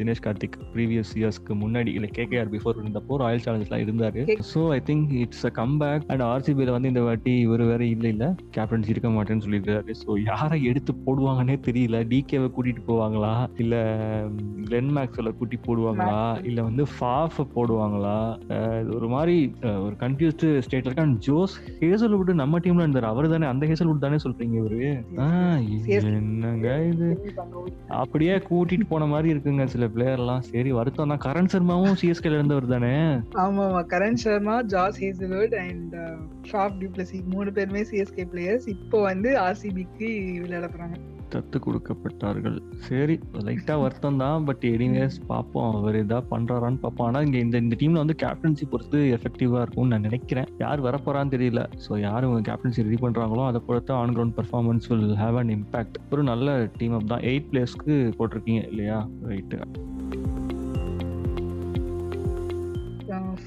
[0.00, 4.20] Dinesh Karthik previous இயர்ஸ்க்கு முன்னாடி இல்லை கேகேஆர் பிஃபோர் இருந்தப்போ ராயல் சேலஞ்சஸ்லாம் இருந்தாரு.
[4.50, 8.06] So I think it's a come back and ஆர்சிபியில் வந்து இந்த வாட்டி இவர் வேற இல்ல
[8.08, 8.24] இல்ல.
[8.56, 9.94] கேப்டன்ஸ் இருக்க மாட்டேன்னு சொல்லியிருக்காரு.
[10.02, 11.98] ஸோ யாரை எடுத்து போடுவாங்கன்னே தெரியல.
[12.12, 13.32] டிகேவை கூட்டிட்டு போவாங்களா?
[13.64, 13.74] இல்ல
[14.66, 16.18] கிளென் மேக்ஸ்வெல்ல கூட்டி போடுவாங்களா?
[16.50, 18.16] இல்ல வந்து ஃபாஃப போடுவாங்களா?
[18.98, 19.36] ஒரு மாதிரி
[19.86, 23.10] ஒரு கன்ஃபியூஸ்டு ஸ்டேட்ல இருக்கான் ஜோஸ் ஹேசல்வுட் நம்ம டீம்ல இருந்தார்.
[23.12, 24.80] அவர் தானே அந்த ஹேசல்வுட் தானே சொல்றீங்க இவரு?
[25.98, 27.08] என்னங்க இது?
[28.00, 30.44] அப்படியே கூட்டிட்டு போன மாதிரி இருக்குங்க சில பிளேயர் எல்லாம்.
[30.50, 31.24] சரி வருத்தம் தான்.
[31.26, 32.94] கரண் சர்மாவும் சிஎஸ்கேல இருந்தவர் தானே?
[33.44, 35.94] ஆமா ஆமா Karn Sharma Josh Hazlewood and
[36.50, 40.08] Faf du Plessis மூணு பேருமே சிஎஸ்கே பிளேயர்ஸ் இப்போ வந்து ஆர்சிபிக்கு
[40.42, 40.98] விளையாட போறாங்க.
[41.32, 42.56] தத்து கொடுக்கப்பட்டார்கள்.
[42.86, 43.14] சரி
[43.46, 48.02] லைட்டா வருத்தம் தான் பட் எனிவேஸ் பார்ப்போம் அவர் இதாக பண்றாரான்னு பார்ப்போம் ஆனா இங்க இந்த இந்த டீம்ல
[48.02, 50.48] வந்து கேப்டன்சி பொறுத்து எஃபெக்டிவா இருக்கும்னு நான் நினைக்கிறேன்.
[50.64, 51.62] யார் வரப்போறான்னு தெரியல.
[51.84, 56.24] ஸோ யார் கேப்டன்சி ரெடி பண்றாங்களோ அதை பொறுத்து on ground performance will have an impact ஒரு
[56.32, 57.24] நல்ல டீம் அப் தான்.
[57.32, 59.00] எயிட் பிளேஸ்க்கு போட்டிருக்கீங்க இல்லையா?
[59.30, 59.58] ரைட்டு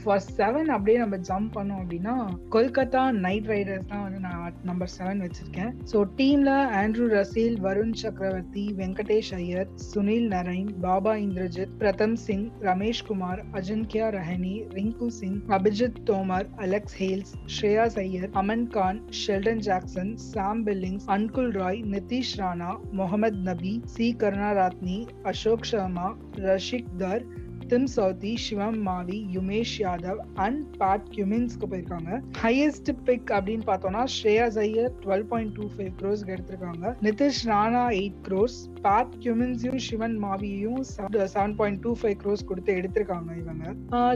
[0.03, 2.13] ஃபர்ஸ்ட் செவன் அப்படியே நம்ம ஜம்ப் பண்ணோம் அப்படின்னா
[2.55, 5.71] கொல்கத்தா நைட் ரைடர்ஸ் தான் வந்து நான் நம்பர் செவன் வச்சிருக்கேன்.
[5.91, 13.03] ஸோ டீம்ல Andre Russell Varun Chakravarthy Venkatesh Iyer Sunil Narine Baba Indrajith Pratham Singh Ramesh
[13.07, 20.13] Kumar Ajinkya Rahane Rinku Singh Abhijeet Tomar Alex Hales Shreyas Iyer Aman Khan Sheldon Jackson
[20.29, 26.09] Sam Billings Ankul Roy Nitish Rana Mohammad Nabi C Karunaratne Ashok Sharma
[26.43, 27.25] Rasikh Dar
[27.73, 32.09] Tim Southee Shivam Mavi Umesh Yadav and Pat கியூமின்ஸ்க்கு போயிருக்காங்க.
[32.41, 36.91] Highest pick அப்படின்னு பார்த்தோம்னா Shreyas Iyer twelve point two five க்ரோஸ்க்கு எடுத்திருக்காங்க.
[37.07, 40.83] Nitish Rana eight crores Pat கியூமின்ஸையும் Shivam மாவியையும்
[41.33, 43.65] seven point two five crores கொடுத்து எடுத்திருக்காங்க இவங்க.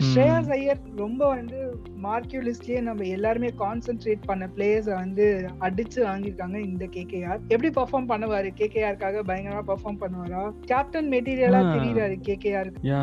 [0.10, 1.62] ஸ்ரேயாஸ் ஐயர் ரொம்ப வந்து
[2.06, 5.28] மார்க்கியூ லிஸ்ட்லயே நம்ம எல்லாருமே கான்சென்ட்ரேட் பண்ண பிளேயர்ஸை வந்து
[5.70, 8.52] அடிச்சு வாங்கியிருக்காங்க இந்த கேகேஆர் எப்படி பர்ஃபார்ம் பண்ணுவாரு?
[8.62, 10.46] கேகேஆருக்காக பயங்கரமா பர்ஃபார்ம் பண்ணுவாரா?
[10.74, 12.96] கேப்டன் மெட்டீரியலா தெரியுறாரு கேகேஆருக்கு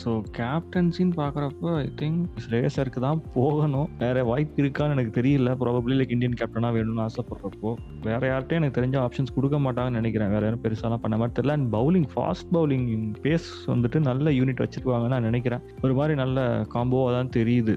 [0.00, 3.88] ஸோ கேப்டன்சின்னு பார்க்குறப்போ ஐ திங்க் ஸ்ரேயசருக்கு தான் போகணும்.
[4.04, 5.50] வேற வாய்ப்பு இருக்கான்னு எனக்கு தெரியல.
[5.62, 7.72] ப்ராபப்ளி லைக் இந்தியன் கேப்டனாக வேணும்னு ஆசைப்படுறப்போ
[8.08, 10.32] வேற யார்கிட்டையும் எனக்கு தெரிஞ்ச ஆப்ஷன்ஸ் கொடுக்க மாட்டாங்கன்னு நினைக்கிறேன்.
[10.34, 11.56] வேற யாரும் பெருசாலாம் பண்ண மாதிரி தெரியல.
[11.58, 12.86] And bowling fast bowling
[13.24, 15.64] pace வந்துட்டு நல்ல யூனிட் வச்சிருக்காங்கன்னு நான் நினைக்கிறேன்.
[15.84, 17.76] ஒரு மாதிரி நல்ல காம்போவாக தான் தெரியுது.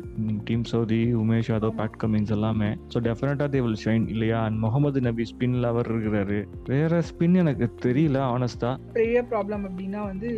[0.50, 2.72] Team Southee Umesh Yadav Pat Cummins எல்லாமே.
[2.94, 4.40] ஸோ டெஃபினட்டாக தே வில் ஷைன் இல்லையா?
[4.48, 6.40] And Mohammad Nabi spin lover இருக்கிறாரு.
[6.72, 10.30] வேற ஸ்பின் எனக்கு தெரியல ஆனஸ்டா பெரிய ப்ராப்ளம் அப்படின்னா வந்து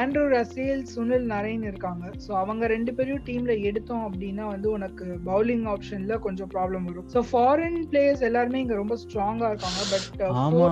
[0.00, 2.04] ஆண்ட்ரூ ரசேல்ஸ் சுனில் நரேன் இருக்காங்க.
[2.24, 7.06] ஸோ அவங்க ரெண்டு பேரும் டீம்ல எடுத்தோம் அப்படின்னா வந்து உனக்கு பவுலிங் ஆப்ஷன்ல கொஞ்சம் ப்ராப்ளம் வரும்.
[7.14, 10.68] ஸோ ஃபாரின் பிளேயர்ஸ் எல்லாருமே இங்க ரொம்ப ஸ்ட்ராங்கா இருக்காங்க பட் ஆமா.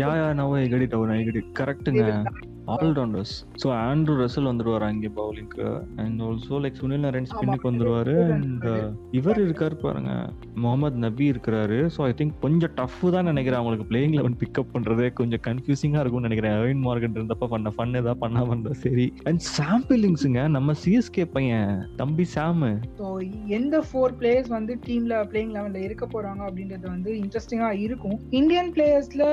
[0.00, 2.06] யா யா நவ எகடி டவுன் எகடி கரெக்ட்டுங்க
[2.74, 5.66] ஆல்ரவுண்டர்ஸ் ஸோ ஆண்ட்ரூ ரசல் வந்துருவாரு அங்கே பவுலிங்க்கு
[6.02, 8.16] and also like Sunil Narine ஸ்பின்னுக்கு வந்துருவாரு.
[8.36, 8.66] அண்ட்
[9.18, 10.12] இவர் இருக்காரு பாருங்க.
[10.64, 11.78] முகமது நபி இருக்கிறாரு.
[11.94, 13.60] ஸோ ஐ திங்க் கொஞ்சம் டஃப் தான் நினைக்கிறேன்.
[13.60, 16.56] அவங்களுக்கு பிளேயிங் லெவன் பிக்கப் பண்றதே கொஞ்சம் கன்ஃபியூசிங்கா இருக்கும்னு நினைக்கிறேன்.
[16.60, 19.06] அவின் மார்க்கெட் இருந்தப்ப பண்ண ஃபன் ஏதாவது பண்ணா வந்தா சரி.
[19.30, 23.06] அண்ட் சாம் பில்லிங்ஸுங்க நம்ம சிஎஸ்கே பையன் தம்பி சாமு ஸோ
[23.58, 28.16] எந்த ஃபோர் பிளேயர்ஸ் வந்து டீம்ல பிளேயிங் லெவன்ல இருக்க போறாங்க அப்படின்றது வந்து இன்ட்ரெஸ்டிங்கா இருக்கும்.
[28.40, 29.24] இந்தியன் பிளேயர்ஸ்ல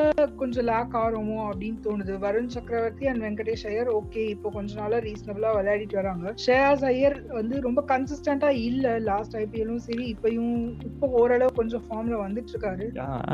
[0.41, 2.13] கொஞ்சம் லேக் ஆகிறோமோ அப்படின்னு தோணுது.
[2.25, 6.33] வருண் சக்கரவர்த்தி அண்ட் வெங்கடேஷ் ஐயர் ஓகே இப்போ கொஞ்ச நாளா ரீசனபிளா விளையாடிட்டு வராங்க.
[6.45, 10.53] ஷேயாஸ் ஐயர் வந்து ரொம்ப கன்சிஸ்டன்டா இல்ல லாஸ்ட் ஐபிஎலும் சரி இப்பயும்
[10.89, 12.85] இப்போ ஓரளவு கொஞ்சம் ஃபார்ம்ல வந்துட்டு இருக்காரு.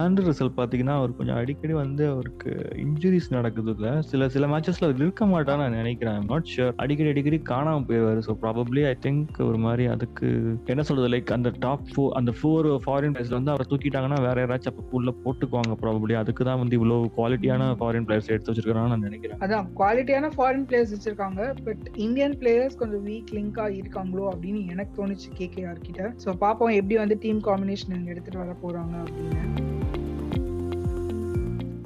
[0.01, 2.51] ஆண்ட்ரூ ரிசல்ட் பாத்தீங்கன்னா அவர் கொஞ்சம் அடிக்கடி வந்து அவருக்கு
[2.84, 6.19] இன்ஜுரிஸ் நடக்குது இல்ல சில சில மேட்சஸ்ல அவர் இருக்க மாட்டான்னு நான் நினைக்கிறேன்.
[6.32, 10.27] நாட் ஷியர் அடிக்கடி அடிக்கடி காணாம போயிடுவாரு ஸோ ப்ராபப்ளி ஐ திங்க் ஒரு மாதிரி அதுக்கு
[10.73, 14.73] என்ன சொல்றது லைக் அந்த டாப் ஃபோர் அந்த ஃபோர் ஃபாரின் பிளேயர்ஸ்ல வந்து அவரை தூக்கிட்டாங்கன்னா வேற யாராச்சும்
[14.73, 19.39] அப்போ உள்ள போட்டுக்குவாங்க ப்ராபப்ளி அதுக்கு தான் வந்து இவ்வளவு குவாலிட்டியான ஃபாரின் பிளேயர்ஸ் எடுத்து வச்சிருக்காங்கன்னு நான் நினைக்கிறேன்.
[19.39, 19.67] அதான்.
[19.79, 25.86] குவாலிட்டியான ஃபாரின் பிளேயர்ஸ் வச்சிருக்காங்க பட் இந்தியன் பிளேயர்ஸ் கொஞ்சம் வீக் லிங்கா இருக்காங்களோ அப்படின்னு எனக்கு தோணுச்சு கேகேஆர்
[25.88, 26.13] கிட்ட.
[26.25, 29.72] ஸோ பார்ப்போம் எப்படி வந்து டீம் காம்பினேஷன் எடுத்துட்டு வர போறாங்க அப்படின்னு.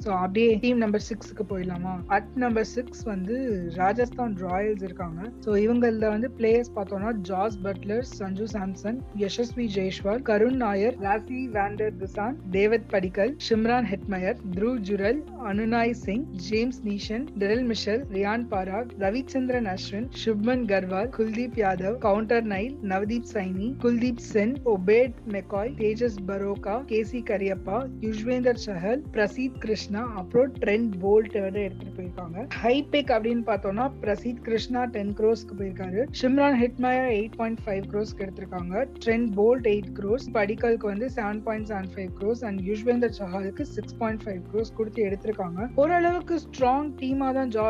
[0.08, 1.94] ஸோ அப்படியே டீம் நம்பர் சிக்ஸ்க்கு போயிடலாமா?
[2.08, 3.34] அட் நம்பர் சிக்ஸ் வந்து
[3.74, 5.20] ராஜஸ்தான் ராயல்ஸ் இருக்காங்க.
[5.44, 11.92] ஸோ இவங்கள வந்து பிளேயர்ஸ் பார்த்தோம்னா Jos Buttler Sanju Samson Yashasvi Jaiswal Karun Nair Rassie van der
[12.02, 18.94] Dussen Devdutt Padikkal Shimron Hetmyer Dhruv Jurel Anunay Singh James Neesham Daryl Mitchell Riyan Parag
[18.98, 26.20] Ravichandran Ashwin Shubham Garhwal Kuldeep Yadav Coulter Nile Navdeep Saini Kuldeep Sen Obed McCoy Tejas
[26.30, 32.44] Baroka KC Cariappa Yuzvendra Chahal Prasidh Krishna அப்புறம் Trent bolt வந்து எடுத்துட்டு போயிருக்காங்க.
[32.62, 36.00] High pick அப்படின்னு பார்த்தோம்னா Prasidh Krishna ten க்ரோஸ்க்கு போயிருக்காரு.
[36.20, 38.84] Shimron Hetmyer eight point five க்ரோஸ்க்கு எடுத்திருக்காங்க.
[39.04, 40.26] Trent Boult eight crores.
[40.38, 42.44] படிக்கலுக்கு வந்து seven point seven five crores.
[42.48, 45.68] And Yuzvendra சஹாலுக்கு six point five cross கொடுத்து எடுத்திருக்காங்க.
[45.74, 47.66] ஓரளவுக்கு ஸ்ட்ராங் டீமா தான் ஜா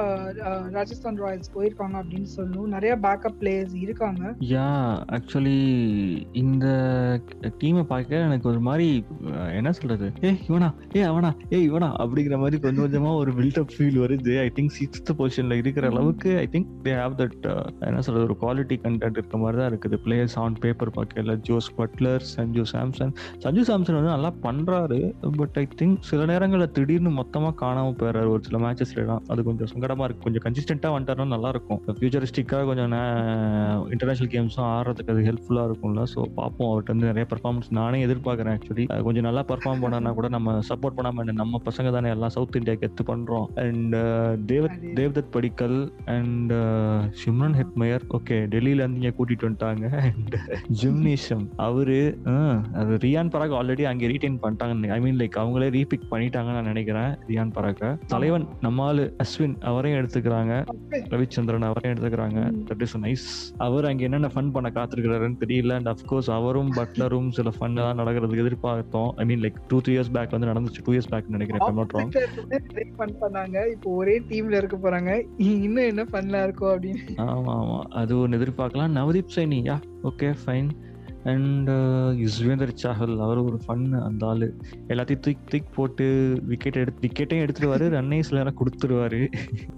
[0.79, 2.73] ராஜஸ்தான் ராயல்ஸ் போயிருக்காங்க அப்படின்னு சொல்லணும்.
[2.77, 4.35] நிறைய பேக்கப் பிளேயர்ஸ் இருக்காங்க.
[4.55, 4.67] யா
[5.17, 5.59] ஆக்சுவலி
[6.43, 6.67] இந்த
[7.63, 8.89] டீமை பார்க்க எனக்கு ஒரு மாதிரி
[9.59, 10.07] என்ன சொல்றது?
[10.25, 14.33] ஏ இவனா ஏ அவனா ஏ இவனா அப்படிங்கிற மாதிரி கொஞ்சம் கொஞ்சமா ஒரு பில்டப் ஃபீல் வருது.
[14.45, 17.45] ஐ திங்க் சிக்ஸ்த் பொசிஷன்ல இருக்கிற அளவுக்கு I think they have that
[17.89, 19.97] என்ன சொல்றது ஒரு குவாலிட்டி கண்டென்ட் இருக்க மாதிரி தான் இருக்குது.
[20.05, 21.35] பிளேயர்ஸ் ஆன் பேப்பர் பார்க்கல.
[21.49, 23.13] ஜோஸ் பட்லர் சஞ்சு சாம்சன்
[23.45, 24.99] சஞ்சு சாம்சன் வந்து நல்லா பண்றாரு
[25.43, 28.31] பட் ஐ திங்க் சில நேரங்களில் திடீர்னு மொத்தமா காணாம போயிடுறாரு.
[28.35, 29.05] ஒரு சில மேட்சஸ்ல
[29.35, 30.25] அது கொஞ்சம் சங்கடமா இருக்கு.
[30.27, 31.81] கொஞ்சம் கன்சிஸ்டன்டா வந்துட்டாருன்னா நல்லா இருக்கும்.
[32.01, 32.97] ஃபியூச்சரிஸ்டிக்காக கொஞ்சம்
[33.95, 36.03] இன்டர்நேஷனல் கேம்ஸும் ஆடுறதுக்கு அது ஹெல்ப்ஃபுல்லா இருக்கும்ல.
[36.15, 36.69] ஸோ பார்ப்போம்.
[36.73, 41.27] அவர்கிட்ட வந்து நிறைய பர்ஃபார்மன்ஸ் நானே எதிர்பார்க்குறேன் ஆக்சுவலி கொஞ்சம் நல்லா பர்ஃபார்ம் பண்ணனா கூட நம்ம சப்போர்ட் பண்ணாம
[41.43, 43.47] நம்ம பசங்க தானே எல்லாம் சவுத் இந்தியா கெத்து பண்றோம்.
[43.65, 43.97] And
[44.51, 45.79] Dev Devdutt Padikkal
[46.17, 46.53] and
[47.21, 49.87] Shimron Hetmyer okay டெல்லியில இருந்து இங்க கூட்டிட்டு வந்துட்டாங்க.
[50.07, 50.35] அண்ட்
[50.81, 52.01] ஜிம்னேஷம் அவரு
[52.81, 57.11] அது ரியான் பராக் ஆல்ரெடி அங்கே ரீடைன் பண்ணிட்டாங்க ஐ மீன் லைக் அவங்களே ரீபிக் பண்ணிட்டாங்கன்னு நான் நினைக்கிறேன்
[57.31, 60.53] ரியான் பராக்க தலைவன் நம்மாலு அஸ்வின் அவரையும் எடுத்துக்கிறாங்க.
[61.15, 62.39] ரவிச்சந்திரன் அவரையும் எடுத்துக்கிறாங்க.
[62.69, 63.27] தட் இஸ் நைஸ்
[63.67, 65.75] அவர் அங்க என்னென்ன ஃபன் பண்ண காத்திருக்கிறாருன்னு தெரியல.
[65.79, 69.11] அண்ட் அஃப்கோர்ஸ் அவரும் பட்லரும் சில ஃபன் தான் நடக்கிறதுக்கு எதிர்பார்த்தோம்.
[69.23, 70.83] I mean like two three years back வந்து நடந்துச்சு.
[70.89, 73.71] டூ இயர்ஸ் பேக் நினைக்கிறேன் ஃபன் பண்ணாங்க.
[73.71, 75.13] இப்போ ஒரே டீம்ல இருக்க போறாங்க.
[75.37, 77.03] இன்னும் என்ன ஃபன்லாம் இருக்கும் அப்படின்னு.
[77.17, 77.79] ஆமா ஆமா.
[78.01, 78.97] அது ஒன்று எதிர்பார்க்கலாம்.
[78.99, 80.69] Navdeep Saini yeah okay fine
[81.33, 81.71] and
[82.23, 84.45] Yuzvendra Chahal அவர் ஒரு ஃபன் அந்த ஆள்.
[84.93, 86.07] எல்லாத்தையும் தூக்கி தூக்கி போட்டு
[86.51, 89.21] விக்கெட் எடுத்து விக்கெட்டையும் எடுத்துருவாரு ரன்னையும் சில நேரம் கொடுத்துருவாரு.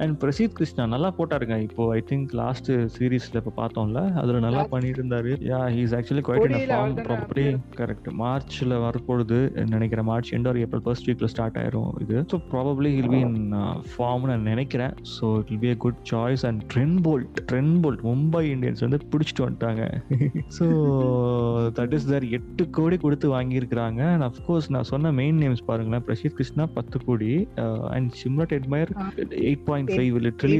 [0.02, 1.56] அண்ட் பிரசீத் கிருஷ்ணா நல்லா போட்டாருங்க.
[1.68, 6.54] இப்போ ஐ திங்க் லாஸ்ட் சீரீஸ்ல இப்போ பார்த்தோம்ல அதுல நல்லா பண்ணிட்டு இருந்தாரு yeah he's actually quite
[6.58, 7.46] in form property
[7.80, 9.40] correct மார்ச்ல வரப்போகுது
[9.74, 10.08] நினைக்கிறேன்.
[10.12, 12.16] March end or April first வீக்ல ஸ்டார்ட் ஆயிரும் இது.
[12.32, 13.38] So probably he'll be in
[13.92, 14.94] form நான் நினைக்கிறேன்.
[15.16, 19.00] So it will be a good choice and Trent Boult Trent Boult Mumbai Indians வந்து
[19.14, 19.82] பிடிச்சிட்டு வந்துட்டாங்க.
[20.58, 20.66] ஸோ
[21.78, 24.00] தட் இஸ் தர் எட்டு கோடி கொடுத்து வாங்கியிருக்கிறாங்க.
[24.14, 26.04] அண்ட் அஃப்கோர்ஸ் நான் சொன்ன மெயின் நேம்ஸ் பாருங்களேன்.
[26.08, 27.30] பிரசீத் கிருஷ்ணா பத்து கோடி.
[27.96, 28.92] And Shimron Hetmyer
[29.48, 30.58] eight point five literally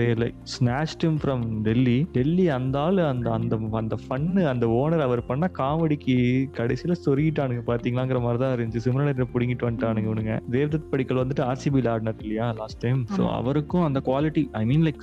[0.00, 5.24] they like snatched him from Delhi Delhi அந்த ஆள் அந்த அந்த அந்த ஃபன்னு அந்த ஓனர் அவர்
[5.30, 6.16] பண்ண காமெடிக்கு
[6.60, 7.64] கடைசியில் சொருகிட்டானுங்க.
[7.70, 8.84] பாத்தீங்களாங்கிற மாதிரி தான் இருந்துச்சு.
[8.88, 10.34] சிம்ரன் பிடிங்கிட்டு வந்துட்டானுங்க இவனுங்க.
[10.54, 15.02] தேவ்தத் படிக்கல் வந்துட்டு ஆர்சிபியில் ஆடினார் இல்லையா லாஸ்ட் டைம் ஸோ அவருக்கும் அந்த குவாலிட்டி ஐ மீன் லைக்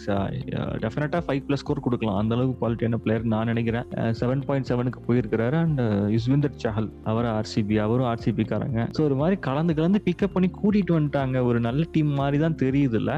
[0.83, 2.17] டெஃபினட்டா ஃபைவ் பிளஸ் ஸ்கோர் கொடுக்கலாம்.
[2.21, 3.87] அந்த அளவுக்கு குவாலிட்டியான பிளேயர் நான் நினைக்கிறேன்.
[4.21, 5.57] செவன் பாயிண்ட் செவனுக்கு போயிருக்கிறாரு.
[5.63, 5.81] அண்ட்
[6.15, 8.81] யுஸ்விந்தர் சஹல் அவர் ஆர்சிபி அவரும் ஆர்சிபி காரங்க.
[8.97, 11.43] ஸோ ஒரு மாதிரி கலந்து கலந்து பிக்கப் பண்ணி கூட்டிட்டு வந்துட்டாங்க.
[11.43, 13.11] ஒரு நல்ல டீம் மாதிரி தான் தெரியுதுல்ல.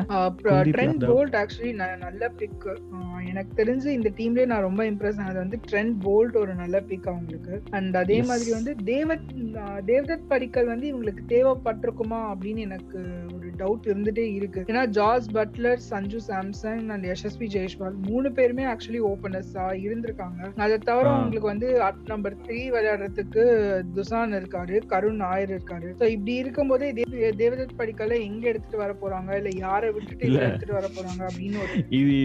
[0.72, 1.74] ட்ரெண்ட் போல்ட் ஆக்சுவலி
[2.06, 2.68] நல்ல பிக்
[3.30, 7.56] எனக்கு தெரிஞ்சு இந்த டீம்லயே நான் ரொம்ப இம்ப்ரெஸ் ஆனது வந்து ட்ரெண்ட் போல்ட் ஒரு நல்ல பிக் அவங்களுக்கு.
[7.72, 9.30] அண்ட் அதே மாதிரி வந்து தேவத்
[9.90, 13.00] தேவ்தத் படிக்கல் வந்து இவங்களுக்கு தேவைப்பட்டிருக்குமா அப்படின்னு எனக்கு
[13.36, 14.62] ஒரு டவுட் இருந்துட்டே இருக்கு.
[14.72, 20.42] ஏன்னா George Buttler Sanju Samson and Yashasvi Jaiswal மூணு பேருமே ஆக்சுவலி ஓபனர்ஸா இருந்திருக்காங்க.
[20.66, 23.46] அதை தவிர உங்களுக்கு வந்து அட் நம்பர் த்ரீ விளையாடுறதுக்கு
[23.98, 25.90] துசான் இருக்காரு கருண் நாயர் இருக்காரு.
[26.00, 26.90] ஸோ இப்படி இருக்கும்போதே
[27.44, 32.16] தேவதத் படிக்கல எங்க எடுத்துட்டு வர போறாங்க இல்ல யாரை விட்டுட்டு எடுத்துட்டு வர போறாங்க அப்படின்னு ஒரு இது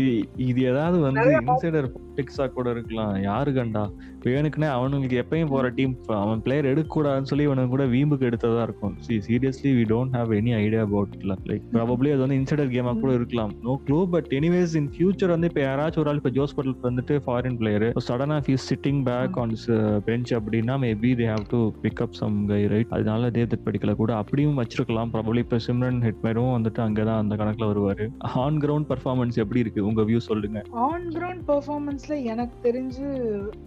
[0.50, 3.14] இது ஏதாவது வந்து இன்சைடர் பாலிடிக்ஸா கூட இருக்கலாம்.
[3.30, 3.84] யாரு கண்டா?
[4.24, 8.94] வேணுக்குனே அவனுங்களுக்கு எப்பயும் போற டீம் அவன் பிளேயர் எடுக்க கூடாதுன்னு சொல்லி இவனுக்கு கூட வீம்புக்கு எடுத்ததா இருக்கும்.
[9.06, 13.12] C seriously we don't have any idea about like probably அது வந்து இன்சைடர் கேமா கூட
[13.14, 13.52] இருக்கலாம்.
[13.62, 17.20] No clue but anyways in future வந்து இப்போ யாராச்சும் ஒரு ஆள் இப்போ ஜோஸ் பட்டல் வந்துட்டு
[17.26, 19.56] ஃபாரின் பிளேயர் சடனா ஃபீஸ் சிட்டிங் பேக் ஆன்
[20.04, 24.16] பெஞ்ச் அப்படின்னா maybe they have to pick up some guy right அதனால தேவதத் படிக்கல கூட.
[24.16, 25.10] அப்படியும் வச்சிருக்கலாம்.
[25.14, 28.06] ப்ராபப்ளி இப்போ சிம்ரன் ஹெட்மேரும் வந்துட்டு அங்கதான் அந்த கணக்குல வருவாரு.
[28.18, 29.86] ஆன் கிரவுண்ட் பர்ஃபார்மன்ஸ் எப்படி இருக்கு?
[29.86, 30.62] உங்க வியூ சொல்லுங்க.
[30.70, 33.06] ஆன் கிரவுண்ட் பெர்ஃபார்மன்ஸ்ல எனக்கு தெரிஞ்சு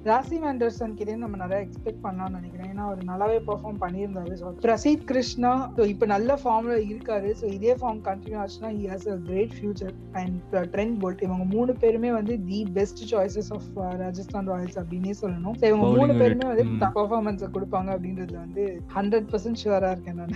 [0.03, 2.71] ராசி ஆண்டர்சன் கிட்டே நம்ம நிறைய எக்ஸ்பெக்ட் பண்ணலாம்னு நினைக்கிறேன்.
[2.71, 4.33] ஏன்னா அவர் நல்லாவே பெர்ஃபார்ம் பண்ணியிருந்தாரு.
[4.61, 7.29] பிரசீத் கிருஷ்ணா இப்போ நல்ல ஃபார்ம்ல இருக்காரு.
[7.43, 10.35] ஸோ இதே ஃபார்ம் கண்டினியூ ஆச்சுன்னா he has a great future and
[10.73, 13.67] Trent Boult இவங்க மூணு பேருமே வந்து the best choices of
[14.03, 15.55] Rajasthan Royals அப்படின்னே சொல்லணும்.
[15.61, 16.65] ஸோ இவங்க மூணு பேருமே வந்து
[16.97, 18.65] பெர்ஃபார்மன்ஸை கொடுப்பாங்க அப்படின்றதுல வந்து
[18.97, 20.35] ஹண்ட்ரட் பர்சன்ட் ஷுவரா இருக்கேன் நான்.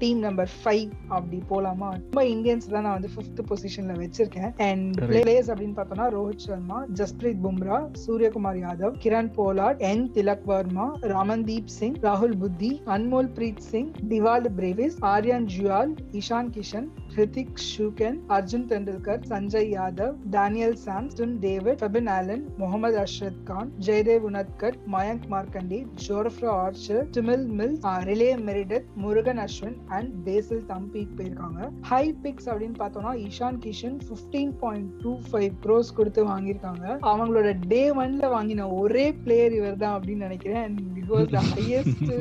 [0.00, 1.88] டீம் நம்பர் ஃபைவ் அப்படி போலாமா?
[1.98, 4.50] ரொம்ப இந்தியன்ஸ் தான் நான் வந்து ஃபிஃப்த் பொசிஷன்ல வச்சிருக்கேன்.
[4.68, 10.86] அண்ட் பிளேயர்ஸ் அப்படின்னு பார்த்தோம்னா ரோஹித் சர்மா ஜஸ்பிரீத் பும்ரா சூரியகுமார் யாதவ் கிரண் போலாட் என் திலக் வர்மா
[11.12, 12.72] ரமன்தீப் சிங் ராகுல் புத்தி
[13.36, 20.78] Anmolpreet Singh Dewald Brevis Aryan Juyal Ishan Kishan Hrithik Shokeen Arjun Tendulkar Sanjay Yadav Daniel
[20.86, 27.76] Sams David Fabian Allen Mohammad Ashrat Khan Jaydev Unadkat Mayank Markande Jofra Archer Tymal Mills
[28.08, 31.60] Riley Meredith Murugan Ashwin and Basil Thampi போயிருக்காங்க.
[31.90, 36.84] High picks அப்படின்னு பார்த்தோம்னா Ishan Kishan fifteen point two five crores கொடுத்து வாங்கியிருக்காங்க.
[37.12, 40.62] அவங்களோட டே ஒன்ல வாங்கின ஒரே player இவர் தான் அப்படின்னு நினைக்கிறேன்.
[40.66, 42.12] And was the highest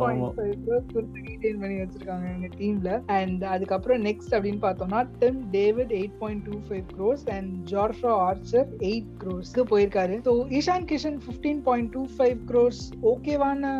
[0.00, 5.40] point five crore கொடுத்து ரீடைன் பண்ணி வச்சிருக்காங்க எங்க டீம்ல அண்ட் அதுக்கப்புறம் நெக்ஸ்ட் அப்படின்னு பார்த்தோம்னா Tim
[5.56, 10.16] David eight point two five crores and ஜார்ஃபா Archer eight க்ரோஸ்க்கு போயிருக்காரு.
[10.28, 13.72] So Ishan Kishan fifteen point two five crores ஓகேவான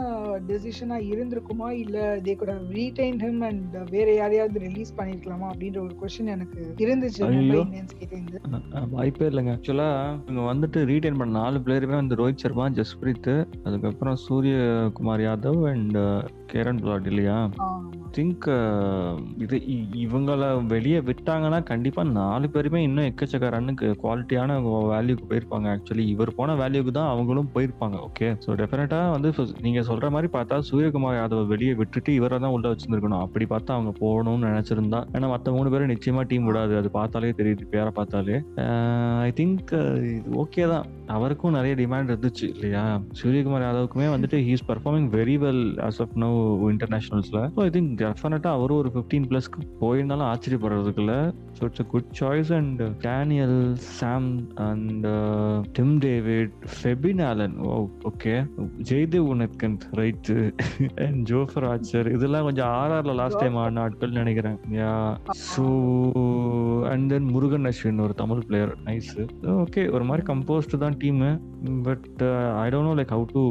[0.51, 1.71] டெசிஷனா இருந்திருக்குமா?
[1.85, 7.23] இல்ல தே கூட ரீடைன் ஹிம் அண்ட் வேற யாரையாவது ரிலீஸ் பண்ணிருக்கலாமா அப்படின்ற ஒரு கொஸ்டின் எனக்கு இருந்துச்சு.
[8.91, 9.53] வாய்ப்பே இல்லைங்க.
[9.55, 9.89] ஆக்சுவலா
[10.27, 13.33] இவங்க வந்துட்டு ரீடைன் பண்ண நாலு பிளேயருமே வந்து ரோஹித் சர்மா ஜஸ்பிரீத்
[13.65, 15.99] அதுக்கப்புறம் Suryakumar Yadav and
[16.53, 17.37] Kieron Pollard இல்லையா.
[18.17, 18.47] திங்க்
[19.39, 24.57] இது இ- இவங்கள வெளியே விட்டாங்கன்னா கண்டிப்பா நாலு பேருமே இன்னும் எக்கச்சக்க ரன்னுக்கு குவாலிட்டியான
[24.93, 25.67] வேல்யூக்கு போயிருப்பாங்க.
[25.75, 27.97] ஆக்சுவலி இவர் போன வேல்யூக்கு தான் அவங்களும் போயிருப்பாங்க.
[28.09, 29.31] ஓகே ஸோ டெஃபினட்டா வந்து
[29.61, 33.10] நீங்க சொல்ற மாதிரி பார்த்தா சூரியகுமார் யாதவ் வெளியே விட்டுட்டு இவரை தான் உள்ள வச்சிருந்துருக்கணும்.
[33.25, 36.75] அப்படி பார்த்தா அவங்க போகணும்னு நினைச்சிருந்தா ஏன்னா மற்ற மூணு பேரும் நிச்சயமா டீம் விடாது.
[36.81, 38.37] அது பார்த்தாலே தெரியுது பேரை பார்த்தாலே.
[39.27, 39.73] ஐ திங்க்
[40.11, 40.87] இது ஓகே தான்.
[41.17, 42.83] அவருக்கும் நிறைய டிமாண்ட் இருந்துச்சு இல்லையா?
[43.21, 46.31] சூரியகுமார் யாதவுக்குமே வந்துட்டு he's performing very well as of no
[46.75, 51.15] இன்டர்நேஷனல்ஸ்ல so I think டெஃபினட்டா அவரும் ஒரு ஃபிஃப்டீன் பிளஸ்க்கு போயிருந்தாலும் ஆச்சரியப்படுறதுக்குள்ள
[51.59, 53.59] so it's a good choice and Daniel
[53.99, 54.29] Sams
[54.69, 55.09] and
[55.79, 57.75] Tim David Fabian Allen oh
[58.11, 58.35] okay
[58.91, 60.39] Jaydev Unadkat right
[61.07, 62.71] and Jofra Archer இதெல்லாம் கொஞ்சம்
[63.01, 64.57] ஆர்ஆர்ல last time ஆடின ஆட்கள் நினைக்கிறேன்.
[64.77, 64.91] Yeah
[65.45, 65.63] so
[66.91, 69.13] and then Murugan Ashwin ஒரு தமிழ் பிளேயர் நைஸ்
[69.55, 71.23] ஓகே ஒரு மாதிரி composed தான் team
[71.83, 72.09] but
[72.59, 73.43] I don't no like how to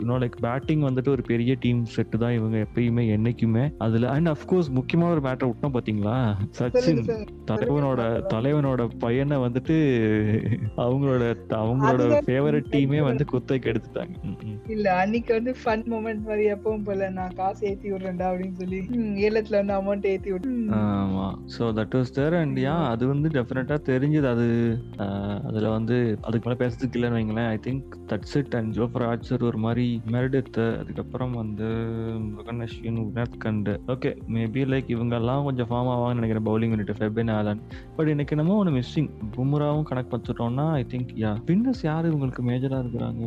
[0.00, 3.64] you know like batting வந்துட்டு ஒரு பெரிய டீம் செட்டு தான் இவங்க எப்பயுமே என்னைக்குமே.
[3.86, 6.16] அதுல அண்ட் அஃப்கோர்ஸ் முக்கியமான ஒரு மேட்டர் விட்டோம் பாத்தீங்களா?
[6.58, 7.02] சச்சின்
[7.50, 8.00] தலைவனோட
[8.34, 9.76] தலைவனோட பையனை வந்துட்டு
[10.86, 11.24] அவங்களோட
[11.62, 14.14] அவங்களோட ஃபேவரட் டீமே வந்து குத்தைக்கு எடுத்துட்டாங்க.
[14.74, 18.80] இல்ல அன்னைக்கு வந்து ஃபன் மூமெண்ட் மாதிரி எப்பவும் போல நான் காசு ஏத்தி விடுறேன்டா அப்படின்னு சொல்லி
[19.26, 20.52] ஏலத்துல வந்து அமௌண்ட் ஏத்தி விட்டு.
[20.80, 21.26] ஆமா.
[21.56, 24.28] So that was there and yeah அது வந்து டெஃபினட்டா தெரிஞ்சது.
[24.34, 24.46] அது
[25.48, 27.50] அதுல வந்து அதுக்கு மேல பேசுறதுக்கு இல்லைன்னு வைங்களேன்.
[27.54, 31.68] I think that's it and Jofra Archer ஒரு மாதிரி மெரிடெத் அதுக்கப்புறம் வந்து
[32.26, 37.32] Murugan Ashwin Unadkat okay maybe like இவங்க எல்லாம் கொஞ்சம் ஃபார்ம் ஆவாங்கன்னு நினைக்கிறேன் bowling unit Fabian
[37.36, 37.60] Allen
[37.96, 42.78] but எனக்கு என்னமோ ஒன்று மிஸ்ஸிங் பும்ராவும் கணக்கு வச்சுட்டோம்னா ஐ திங்க் யா பின்னஸ் யாரு இவங்களுக்கு மேஜரா
[42.82, 43.22] இருக்கிறாங்க?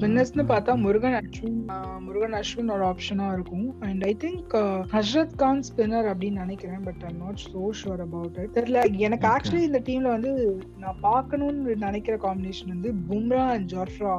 [0.00, 1.58] பின்னஸ்னு பார்த்தா முருகன் அஸ்வின்
[2.06, 3.66] முருகன் அஸ்வின் ஒரு ஆப்ஷனா இருக்கும்.
[3.80, 4.54] அண்ட் ஐ திங்க்
[4.94, 8.80] ஹஸ்ரத் கான் ஸ்பின்னர் அப்படின்னு நினைக்கிறேன் but I'm not so sure about it தெரியல.
[9.06, 9.26] எனக்கு.
[9.34, 10.32] ஆக்சுவலி இந்த டீம்ல வந்து
[10.78, 14.14] நான் பார்க்கணும்னு நினைக்கிற காம்பினேஷன் வந்து Bumrah and Jofra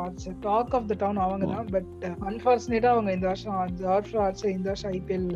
[0.48, 4.93] talk of the town அவங்க தான் பட் அன்பார்ச்சுனேட்டா அவங்க இந்த வருஷம் ஜார்ஃப்ரா ஆர்ச்சர் இந்த வருஷம்
[4.97, 5.27] ஐபிஎல்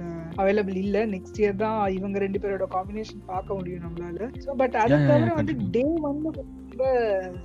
[0.43, 0.97] அவைலபிள் இல்ல.
[1.13, 4.29] நெக்ஸ்ட் இயர் தான் இவங்க ரெண்டு பேரோட காம்பினேஷன் பார்க்க முடியும் நம்மளால.
[4.45, 5.55] ஸோ பட் அதை தவிர வந்து.
[5.75, 6.31] டே வந்து
[6.71, 6.83] ரொம்ப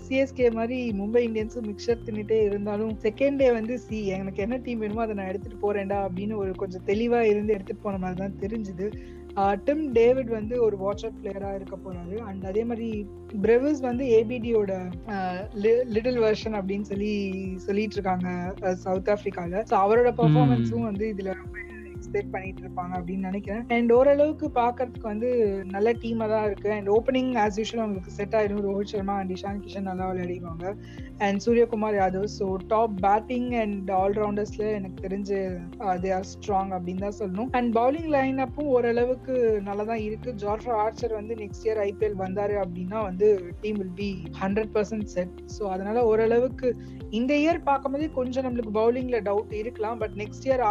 [0.06, 5.04] சிஎஸ்கே மாதிரி மும்பை இந்தியன்ஸும் மிக்சர் தின்னுட்டே இருந்தாலும் செகண்ட் டே வந்து சி எனக்கு என்ன டீம் வேணுமோ
[5.04, 8.88] அதை நான் எடுத்துட்டு போறேன்டா அப்படின்னு ஒரு கொஞ்சம் தெளிவா இருந்து எடுத்துட்டு போன மாதிரி தான் தெரிஞ்சுது.
[9.66, 12.16] டிம் டேவிட் வந்து ஒரு வாட்ச் அவுட் பிளேயரா இருக்க போறாரு.
[12.20, 12.88] அண்ட் அதே மாதிரி
[13.42, 14.72] பிரெவிஸ் வந்து ஏபிடியோட
[15.94, 17.12] லிட்டில் வெர்ஷன் அப்படின்னு சொல்லி
[17.66, 18.28] சொல்லிட்டு இருக்காங்க
[18.84, 21.32] சவுத் ஆப்பிரிக்கால ஸோ அவரோட பெர்ஃபார்மன்ஸும் வந்து இதுல
[22.16, 23.64] எக்ஸ்பெக்ட் பண்ணிட்டு இருப்பாங்க அப்படின்னு நினைக்கிறேன்.
[23.76, 25.30] அண்ட் ஓரளவுக்கு பாக்குறதுக்கு வந்து
[25.74, 26.68] நல்ல டீமா தான் இருக்கு.
[26.76, 30.66] அண்ட் ஓப்பனிங் ஆஸ் யூஷுவல் அவங்களுக்கு செட் ஆயிடும் ரோஹித் சர்மா அண்ட் இஷான் கிஷன் நல்லா விளையாடிடுவாங்க.
[31.26, 32.26] And Suryakumar Yadav.
[32.38, 35.38] So top batting and ஆல்ரவுண்டர்ஸ்ல எனக்கு தெரிஞ்சு
[36.04, 37.50] தே ஆர் ஸ்ட்ராங் அப்படின்னு தான் சொல்லணும்.
[37.60, 39.36] அண்ட் பவுலிங் லைன் அப்பும் ஓரளவுக்கு
[39.68, 40.32] நல்லா தான் இருக்கு.
[40.44, 43.28] ஜார்ஜ் ஆர்ச்சர் வந்து நெக்ஸ்ட் இயர் ஐபிஎல் வந்தாரு அப்படின்னா வந்து
[43.64, 44.10] team will be
[44.42, 46.68] hundred percent set so அதனால ஓரளவுக்கு
[47.18, 49.98] இந்த இயர் பார்க்கும்போதே கொஞ்சம் நம்மளுக்கு பவுலிங்ல டவுட் இருக்கலாம்.
[50.02, 50.62] பட் நெக்ஸ்ட் இயர்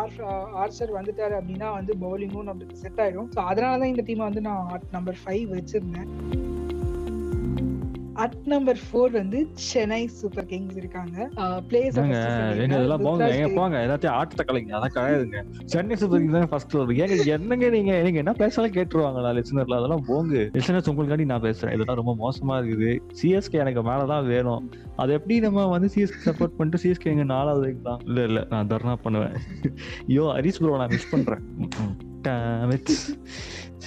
[0.61, 4.65] ஆர்ச்சர் வந்துட்டாரு அப்படின்னா வந்து பவுலிங்கும் நம்மளுக்கு செட் ஆயிடும் ஸோ அதனால தான் இந்த டீமை வந்து நான்
[4.91, 6.09] நம்பர் ஃபைவ் வச்சிருந்தேன்.
[8.23, 11.17] அட் நம்பர் ஃபோர் வந்து சென்னை சூப்பர் கிங்ஸ் இருக்காங்க.
[12.63, 15.41] எங்க இதெல்லாம் போங்க எங்க போங்க எல்லாத்தையும் ஆட்டத்தை கலைங்க அதான் கிடையாதுங்க
[15.73, 20.05] சென்னை சூப்பர் கிங்ஸ் தான் ஃபர்ஸ்ட் வருது ஏங்க என்னங்க நீங்க நீங்க என்ன பேசாலும் கேட்டுருவாங்களா லிசனர்ல அதெல்லாம்
[20.11, 20.43] போங்க.
[20.57, 21.75] லிசனர்ஸ் உங்களுக்காண்டி நான் பேசுறேன்.
[21.77, 22.91] இதெல்லாம் ரொம்ப மோசமா இருக்குது.
[23.21, 24.65] சிஎஸ்கே எனக்கு மேலதான் வேணும்.
[25.03, 28.95] அது எப்படி நம்ம வந்து சிஎஸ்கே சப்போர்ட் பண்ணிட்டு சிஎஸ்கே எங்க நாலாவது வைக்கலாம் இல்ல இல்ல நான் தர்ணா
[29.05, 29.37] பண்ணுவேன்.
[30.09, 31.43] ஐயோ ஹரிஸ் ப்ரோ நான் மிஸ் பண்றேன்.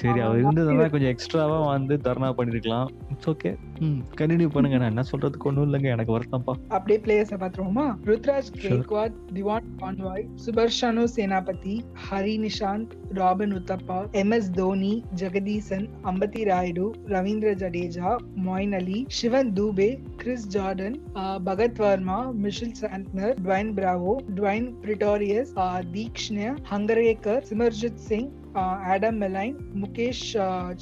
[0.00, 2.88] சரி அவர் இருந்ததுனா கொஞ்சம் எக்ஸ்ட்ராவா வந்து தர்ணா பண்ணிருக்கலாம்.
[3.12, 3.50] இட்ஸ் ஓகே
[3.86, 4.76] ம் கண்டினியூ பண்ணுங்க.
[4.80, 5.88] நான் என்ன சொல்றதுக்கு ஒண்ணும் இல்லைங்க.
[5.96, 6.54] எனக்கு வருத்தம்ப்பா.
[6.76, 14.50] அப்படியே பிளேயர்ஸ் பாத்துருவோமா Ruturaj Gaikwad Devon Conway சுபர்ஷானு Senapati Hari Nishaant Robin Uthappa M S
[14.52, 18.12] Dhoni Jagadeesan Ambati Rayudu Ravindra Jadeja
[18.46, 20.98] Moeen Ali Shivam Dube Chris Jordan
[21.44, 25.52] Bhagath Varma Mitchell Santner Dwaine Bravo Dwaine Pretorius
[25.92, 26.38] Theekshana
[26.72, 30.26] Hangargekar Simarjeet Singh Adam Milne Mukesh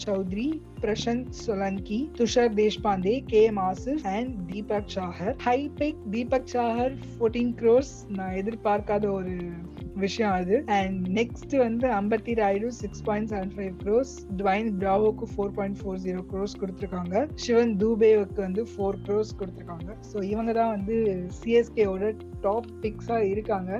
[0.05, 0.47] Choudhary
[0.83, 7.55] Prashant Solanki Tushar Deshpande K M Asif and Deepak Chahar high pick Deepak Chahar fourteen
[7.63, 9.35] crores நான் எதிர்பார்க்காத ஒரு
[10.05, 10.57] விஷயம் அது.
[10.79, 16.01] And next வந்து Ambati Rayudu six point seven five crores Dwayne பிராவோக்கு four point four
[16.07, 17.15] zero crores கொடுத்துருக்காங்க.
[17.45, 19.91] சிவன் தூபேவுக்கு வந்து four cross கொடுத்துருக்காங்க.
[20.11, 20.97] So இவங்க தான் வந்து
[21.39, 22.11] சிஎஸ்கேவோட
[22.47, 23.71] டாப் பிக்ஸா இருக்காங்க.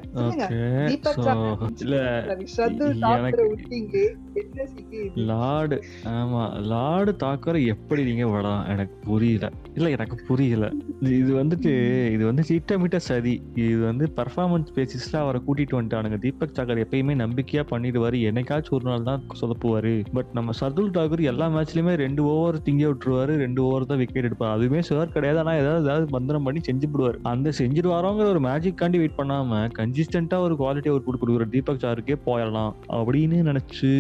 [0.91, 1.21] தீபக்
[6.15, 6.43] ஆமா
[6.87, 9.47] ஆடு தாக்குற தாக்கரை எப்படி நீங்க வரலாம் எனக்கு புரியல.
[9.75, 10.67] இல்ல எனக்கு புரியல.
[11.01, 11.73] இது வந்துட்டு
[12.13, 13.35] இது வந்து திட்டமிட்ட சதி.
[13.55, 16.19] இது வந்து பர்ஃபார்மன்ஸ் பேசிஸ்ல அவரை கூட்டிட்டு வந்துட்டானுங்க.
[16.19, 18.19] தீபக் சாகர் எப்பயுமே நம்பிக்கையா பண்ணிடுவாரு.
[18.29, 19.93] என்னைக்காச்சும் ஒரு நாள் தான் சொதப்புவாரு.
[20.13, 23.35] பட் நம்ம சர்துல் தாக்கூர் எல்லா மேட்ச்லயுமே ரெண்டு ஓவர் திங்க விட்டுருவாரு.
[23.45, 24.53] ரெண்டு ஓவர் தான் விக்கெட் எடுப்பாரு.
[24.57, 25.41] அதுவுமே சுவர் கிடையாது.
[25.43, 30.39] ஆனா ஏதாவது ஏதாவது பந்தனம் பண்ணி செஞ்சு விடுவாரு அந்த செஞ்சிருவாரோங்கிற ஒரு மேஜிக் காண்டி வெயிட் பண்ணாம கன்சிஸ்டன்டா
[30.39, 32.75] ஒரு குவாலிட்டி அவர் கொடுக்குற தீபக் சாருக்கே போயிடலாம்.
[32.93, 33.93] அப்படின்னு நினைச்சு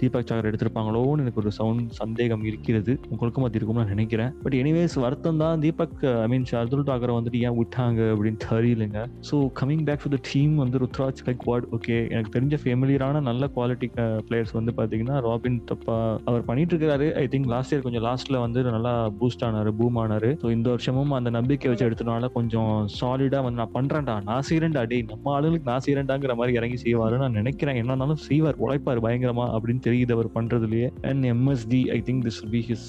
[0.00, 2.92] தீபக் சாகர் எடுத்திருப்பாங்களோன்னு எனக்கு ஒரு சவுண்ட் சந்தேகம் இருக்கிறது.
[3.12, 4.32] உங்களுக்கும் அது இருக்கும்னு நான் நினைக்கிறேன்.
[4.44, 5.60] பட் எனிவேஸ் வருத்தம் தான்.
[5.64, 9.00] தீபக் ஐ மீன் ஷர்துல் டாக்கரை வந்துட்டு ஏன் விட்டாங்க அப்படின்னு தெரியலங்க.
[9.30, 13.88] So coming back to the team வந்து ருத்ராஜ் கைக்வாட் ஓகே எனக்கு தெரிஞ்ச ஃபெமிலியரான நல்ல குவாலிட்டி
[14.28, 15.96] பிளேயர்ஸ் uh, வந்து பார்த்தீங்கன்னா ராபின் தப்பா
[16.28, 20.30] அவர் பண்ணிட்டு இருக்காரு ஐ திங்க் லாஸ்ட் இயர் கொஞ்சம் லாஸ்ட்ல வந்து நல்லா பூஸ்ட் ஆனாரு பூம் ஆனாரு.
[20.42, 24.16] ஸோ இந்த வருஷமும் அந்த நம்பிக்கை வச்சு எடுத்தனால கொஞ்சம் சாலிடா வந்து நான் பண்றேன்டா.
[24.30, 27.78] நான் செய்யறேன்டா டே நம்ம ஆளுங்களுக்கு நான் செய்யறேன்டாங்கிற மாதிரி இறங்கி செய்வாரு நான் நினைக்கிறேன்.
[27.82, 30.88] என்ன இருந்தாலும் செய்வார் உழைப்பார் பயங்கரமா அப்படின்னு தெரியுது அவர் பண்றதுலயே.
[31.08, 32.88] And MSD I think this be his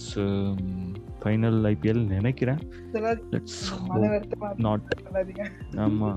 [1.22, 2.60] final IPL நினைக்கிறேன்.
[4.68, 4.86] நாட்
[5.86, 6.12] ஆமா.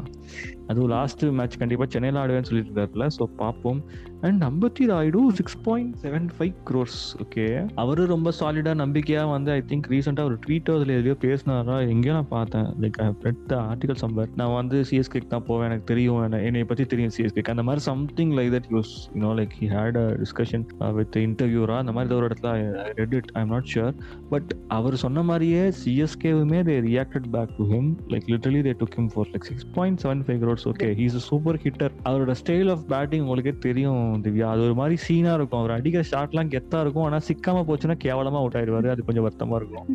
[0.66, 3.81] அதுவும் லாஸ்ட் மேட்ச் கண்டிப்பா சென்னையில ஆடுவேன்னு சொல்லிட்டு இருக்காருல ஸோ பார்ப்போம்.
[4.22, 9.62] And Ambati Rayudu six point seven five crores okay அவரு ரொம்ப சாலிடா நம்பிக்கையா வந்து ஐ
[9.68, 11.88] திங்க் ரீசெண்டா ஒரு ட்வீட் அதில் எதுலயோ பேசினாரா?
[11.88, 12.64] எங்கேயோ நான் பார்த்தேன்.
[12.80, 16.33] லைக் ரெட் த ஆர்டிகல் சம்பர் நான் வந்து சிஎஸ்கேக்கு தான் போவேன் எனக்கு தெரியும்.
[16.33, 20.16] என்னை பத்தி தெரியும் சிஎஸ்கே அந்த மாதிரி something like that use you know like he had a
[20.22, 22.52] discussion with இன்டர்வியூரா அந்த மாதிரி ஒரு இடத்துல
[23.00, 23.94] read it I am not sure
[24.30, 29.11] but அவர் சொன்ன மாதிரியே சிஎஸ்கேவுமே they reacted back to him like literally they took him
[29.14, 32.87] for like six point seven five crores okay he's a super hitter அவரோட style of
[32.88, 34.10] batting உங்களுக்கே தெரியும்.
[34.16, 34.46] திவ்யா.
[34.55, 35.61] அது ஒரு மாதிரி சீனா இருக்கும்.
[35.61, 37.05] அவர் அடிக்கிற ஷாட்லாம் கெத்தா இருக்கும்.
[37.05, 39.87] ஆனா சிக்காம போச்சுன்னா கேவலமா அவுட் ஆயிடுவாரு அது கொஞ்சம் வருத்தமா இருக்கும்.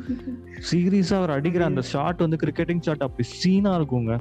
[0.69, 4.13] சீரியஸா அவர் அடிக்கிற அந்த ஷாட் வந்து கிரிக்கெட்டிங் ஷாட் அப்படி சீனா இருக்குங்க.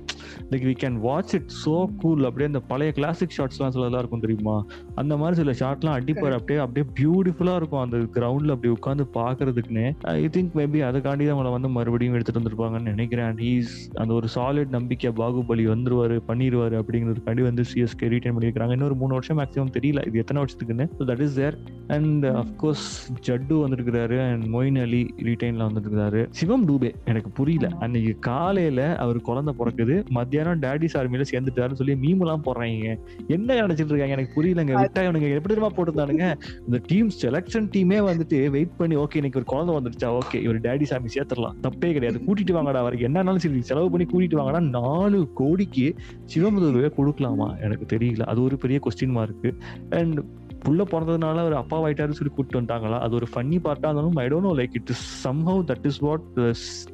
[0.51, 4.57] Like we can watch it so cool அப்படியே அந்த பழைய கிளாசிக் ஷாட்ஸ்லாம் சிலதெல்லாம் இருக்கும் தெரியுமா?
[4.95, 6.37] அந்த மாதிரி சில ஷாட்லாம் அடிப்பார்.
[6.39, 7.83] அப்படியே அப்படியே பியூட்டிஃபுல்லா இருக்கும்.
[7.85, 12.93] அந்த கிரவுண்ட்ல அப்படி உட்காந்து பாக்குறதுக்குன்னு ஐ திங்க் மேபி அதுக்காண்டி தான் அவங்களை வந்து மறுபடியும் எடுத்துட்டு வந்திருப்பாங்கன்னு
[12.93, 13.37] நினைக்கிறேன்.
[13.53, 19.13] ஈஸ் அந்த ஒரு சாலிட் நம்பிக்கை பாகுபலி வந்துருவாரு பண்ணிடுவாரு அப்படிங்கிறதுக்காண்டி வந்து சிஎஸ்கே ரீட்டைன் பண்ணியிருக்காங்க இன்னொரு மூணு
[19.17, 20.89] வருஷம் மேக்ஸிமம் தெரியல இது எத்தனை வருஷத்துக்குன்னு.
[20.99, 22.91] That is there and of course
[23.27, 26.27] Jaddu வந்துருக்கிறாரு and Moeen Ali ரீடைனில் வந்துருக்கிறாரு.
[26.31, 27.77] சிவம் டூபே எனக்கு புரியல.
[27.79, 30.09] அன்னைக்கு காலையில அவர் குழந்தை பிறக்குது.
[30.09, 32.99] மத்தியானம் டேடிஸ் ஆர்மியில சேர்ந்துட்டாருன்னு சொல்லி மீமெல்லாம் போடுறாங்க.
[33.27, 34.07] என்ன நினைச்சிட்டு இருக்காங்க?
[34.07, 34.73] எனக்கு புரியலங்க.
[34.85, 36.41] விட்டா இவனுங்க எப்படி தெரியுமா போட்டுருந்தானுங்க?
[36.61, 40.19] இந்த டீம் செலக்ஷன் டீமே வந்துட்டு வெயிட் பண்ணி ஓகே இன்னைக்கு ஒரு குழந்தை வந்துருச்சா?
[40.19, 41.55] ஓகே இவர் டேடி சாமி சேர்த்துடலாம்.
[41.63, 42.21] தப்பே கிடையாது.
[42.27, 44.61] கூட்டிட்டு வாங்கடா அவருக்கு என்னன்னாலும் சரி செலவு பண்ணி கூட்டிட்டு வாங்கடா.
[44.61, 45.95] நாலு கோடிக்கு
[46.35, 47.61] சிவமுதல்வே கொடுக்கலாமா?
[47.61, 48.21] எனக்கு தெரியல.
[48.21, 49.55] அது ஒரு பெரிய கொஸ்டின் மார்க்கு
[49.91, 50.25] அண்ட்
[50.67, 52.99] புள்ள பிறந்ததுனால அவர் அப்பா ஆயிட்டாரு சொல்லி கூப்பிட்டு வந்துட்டாங்களா?
[53.07, 56.27] அது ஒரு ஃபன்னி பார்ட்டா இருந்தாலும் I don't know like it is somehow that is what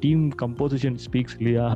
[0.03, 1.67] team composition speaks இல்லையா?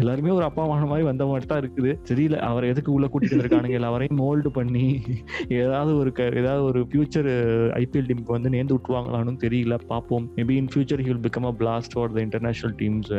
[0.00, 1.92] எல்லாருமே ஒரு அப்பா மான மாதிரி வந்த மாதிரி தான் இருக்குது.
[2.10, 3.76] தெரியல அவரை எதுக்கு உள்ள கூட்டிட்டு வந்திருக்கானுங்க?
[3.78, 4.86] இல்லை அவரையும் மோல்டு பண்ணி
[5.60, 7.30] ஏதாவது ஒரு ஏதாவது ஒரு ஃபியூச்சர்
[7.82, 9.78] ஐபிஎல் டீமுக்கு வந்து நேர்ந்து விட்டுவாங்களான்னு தெரியல.
[9.92, 10.26] பார்ப்போம்.
[10.38, 13.12] Maybe in future he'll become a blast for the international teams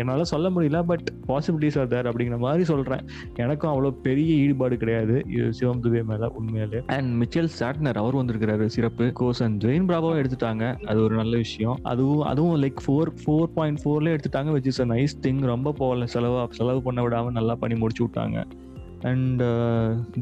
[0.00, 3.04] என்னால் சொல்ல முடியல பட் பாசிபிலிட்டிஸ் ஆர் தேர் அப்படிங்கிற மாதிரி சொல்கிறேன்
[3.44, 5.16] எனக்கும் அவ்வளோ பெரிய ஈடுபாடு கிடையாது.
[5.58, 6.80] சிவம் துபே மேலே உண்மையிலே.
[6.96, 9.12] அண்ட் மிச்சல் சாட்னர் அவர் வந்திருக்கிறாரு சிறப்பு.
[9.20, 10.84] கோஸ் அண்ட் ஜெயின் பிராபாவும் எடுத்துட்டாங்க.
[10.86, 11.78] அது ஒரு நல்ல விஷயம்.
[11.82, 16.06] அதுவும் அதுவும் லைக் ஃபோர் ஃபோர் பாயிண்ட் ஃபோர்ல எடுத்துட்டாங்க which is a nice thing ரொம்ப போகல
[16.06, 18.44] செலவு செலவு பண்ண விடாம நல்லா பண்ணி முடிச்சு விட்டாங்க.
[19.10, 19.42] And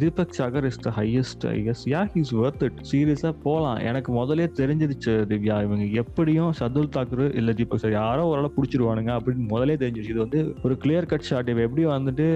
[0.01, 4.47] Deepak Chahar is the highest I guess yeah he's worth it சீரியஸாக போகலாம் எனக்கு முதலே
[4.61, 5.57] தெரிஞ்சிருச்சு திவ்யா.
[5.67, 10.15] இவங்க எப்படியும் சதுல் தாக்கூர் இல்லை தீபக் சார் யாரோ ஓரளவு பிடிச்சிருவானுங்க அப்படின்னு முதலே தெரிஞ்சிருச்சு.
[10.15, 12.29] இது வந்து ஒரு கிளியர் கட் ஷாட் இவ எப்படி வந்துட்டு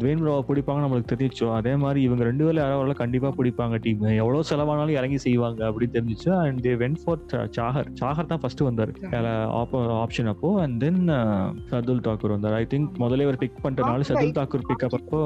[0.00, 4.04] துவேன் ப்ரோவை பிடிப்பாங்க நம்மளுக்கு தெரிஞ்சிச்சோ அதே மாதிரி இவங்க ரெண்டு பேரும் யாரோ ஓரளவு கண்டிப்பாக பிடிப்பாங்க டீம்
[4.22, 7.22] எவ்வளோ செலவானாலும் இறங்கி செய்வாங்க அப்படின்னு தெரிஞ்சிச்சு and they went for
[7.58, 8.92] Chahar Chahar தான் ஃபர்ஸ்ட் வந்தார்.
[10.02, 10.50] ஆப்ஷன் அப்போ.
[10.64, 11.00] அண்ட் தென்
[11.72, 12.56] சதுல் தாக்கூர் வந்தார்.
[12.60, 15.22] ஐ திங்க் முதலே அவர் பிக் பண்ணிட்டனால சதுல் தாக்கூர் பிக்கப் அப்போ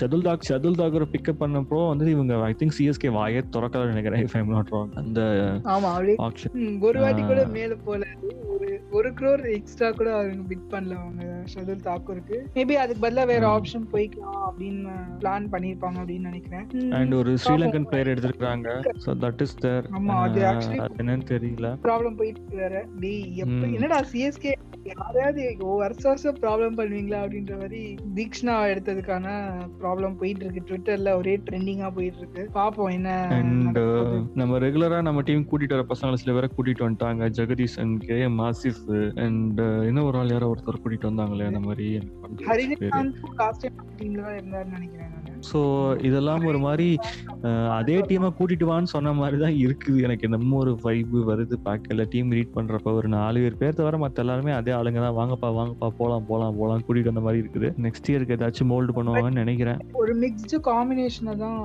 [0.00, 4.36] ஷதுல் தாக் ஷதுல் தாக்கூர் பிக்கப் பண்ணப்போ வந்து இவங்க ஐ திங்க் சிஎஸ்கே வாயே திறக்கல நினைக்கிறேன் இஃப்
[4.38, 5.20] ஐம் நாட் ராங் அந்த
[5.70, 5.92] ஆமா
[6.84, 8.04] ஒரு வாட்டி கூட மேல போல
[8.92, 13.86] ஒரு க்ரோர் எக்ஸ்ட்ரா கூட அவங்க பிட் பண்ணல அவங்க ஷதுல் தாக்கூருக்கு மேபி அதுக்கு பதிலா வேற ஆப்ஷன்
[13.92, 16.66] போய்க்கலாம் அப்படின்னு பிளான் பண்ணிருப்பாங்க அப்படின்னு நினைக்கிறேன்.
[16.98, 18.68] அண்ட் ஒரு ஸ்ரீலங்கன் பிளேயர் எடுத்திருக்காங்க
[19.04, 21.70] சோ தட் இஸ் தேர் ஆமா அது ஆக்சுவலி என்னன்னு தெரியல.
[21.86, 22.74] ப்ராப்ளம் போயிட்டு வேற.
[23.00, 24.52] டேய் எப்ப என்னடா சிஎஸ்கே
[24.90, 25.42] யாரையாவது
[25.80, 27.82] வருஷம் வருஷம் ப்ராப்ளம் பண்ணுவீங்களா அப்படின்ற மாதிரி
[28.16, 28.54] தீக்ஷ்ணா
[28.92, 29.28] எடுத்ததுக்கான
[29.80, 33.78] ப்ராப்ளம் போயிட்டு இருக்கு ட்விட்டர்ல ஒரே ட்ரெண்டிங்கா போயிட்டு இருக்கு பாப்போம் என்ன அண்ட்
[34.34, 37.22] நம்ம ரெகுலரா நம்ம டீம் கூட்டிட்டு வர பசங்களை சில பேரை கூட்டிட்டு வந்துட்டாங்க.
[37.38, 38.82] ஜெகதீசன் கே மாசிஃப்
[39.24, 41.88] அண்ட் இன்னும் ஒரு ஆள் யாரோ ஒருத்தர் கூட்டிட்டு வந்தாங்களே அந்த மாதிரி
[43.40, 45.19] லாஸ்ட் டைம் டீம்ல தான் இருந்தாருன்னு நினைக்கிறேன் நான்.
[45.48, 45.60] ஸோ
[46.08, 46.88] இதெல்லாம் ஒரு மாதிரி
[47.78, 50.02] அதே டீமை கூட்டிட்டு வான்னு சொன்ன மாதிரி தான் இருக்குது.
[50.06, 54.24] எனக்கு என்னமோ ஒரு வைப்பு வருது பார்க்கல டீம் ரீட் பண்றப்ப ஒரு நாலு பேர் பேர் தவிர மற்ற
[54.24, 55.16] எல்லாருமே அதே ஆளுங்க தான்.
[55.20, 57.70] வாங்கப்பா வாங்கப்பா போலாம் போலாம் போலாம் கூட்டிட்டு வந்த மாதிரி இருக்குது.
[57.86, 59.80] நெக்ஸ்ட் இயருக்கு ஏதாச்சும் மோல்டு பண்ணுவாங்கன்னு நினைக்கிறேன்.
[60.02, 61.60] ஒரு மிக்ஸ்டு காம்பினேஷனை தான்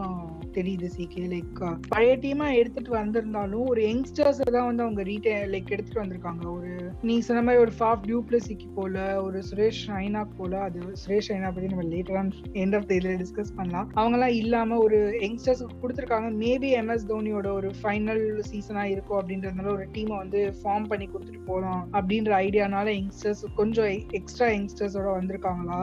[0.58, 1.62] தெரியுது சிகே லைக்
[1.94, 6.44] பழைய டீமா எடுத்துட்டு வந்திருந்தாலும் ஒரு யங்ஸ்டர்ஸ் தான் வந்து அவங்க ரீட்டே லைக் எடுத்துட்டு வந்திருக்காங்க.
[6.58, 6.72] ஒரு
[7.08, 11.72] நீ சொன்ன மாதிரி ஒரு ஃபாஃப் டியூப்ளசிக்கு போல ஒரு சுரேஷ் ரைனா போல அது சுரேஷ் ரைனா பத்தி
[11.74, 12.32] நம்ம later on
[12.64, 13.90] end of the discuss பண்ணலாம்.
[14.00, 16.30] அவங்க எல்லாம் இல்லாம ஒரு யங்ஸ்டர்ஸ் கொடுத்துருக்காங்க.
[16.44, 21.84] மேபி எம்எஸ் தோனியோட ஒரு ஃபைனல் சீசனா இருக்கும் அப்படின்றதுனால ஒரு டீமை வந்து ஃபார்ம் பண்ணி கொடுத்துட்டு போகலாம்
[21.98, 25.80] அப்படின்ற ஐடியானால யங்ஸ்டர்ஸ் கொஞ்சம் எக்ஸ்ட்ரா யங்ஸ்டர்ஸோட வந்திருக்காங்களா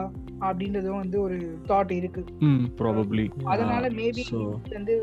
[0.47, 1.37] அப்படின்றதும் வந்து ஒரு
[1.69, 2.21] தாட் இருக்கு.
[2.79, 4.23] ப்ராபப்ளி அதனால மேபி
[4.77, 4.95] வந்து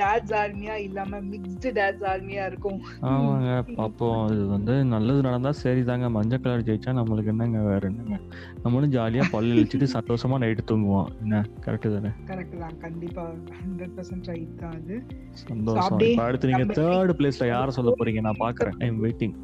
[0.00, 2.80] டாட்ஸ் ஆர்மியா இல்லாம மிக்ஸ்டு டாட்ஸ் ஆர்மியா இருக்கும்.
[3.10, 3.50] ஆமாங்க
[3.80, 6.08] பாப்போம் அது வந்து நல்லது நடந்தா சரிதாங்க.
[6.16, 8.18] மஞ்சள் கலர் ஜெயிச்சா நம்மளுக்கு என்னங்க வேற என்னங்க
[8.64, 11.08] நம்மளும் ஜாலியா பல்லு இழிச்சிட்டு சந்தோஷமா நைட்டு தூங்குவோம்.
[11.22, 11.44] என்ன?
[11.64, 12.11] கரெக்ட் தானே?
[12.26, 12.78] கரெக்ட் தான்.
[12.78, 13.24] கண்டிப்பா
[13.60, 14.96] ஹண்ட்ரட் பர்சன்ட் ரைட் தான் அது.
[15.30, 15.98] சந்தோஷம்.
[15.98, 18.20] இப்ப அடுத்து நீங்க தேர்ட் பிளேஸ்ல யார சொல்ல போறீங்க?
[18.20, 18.78] நான் பாக்குறேன்.
[18.78, 19.36] ஐ எம் வெயிட்டிங்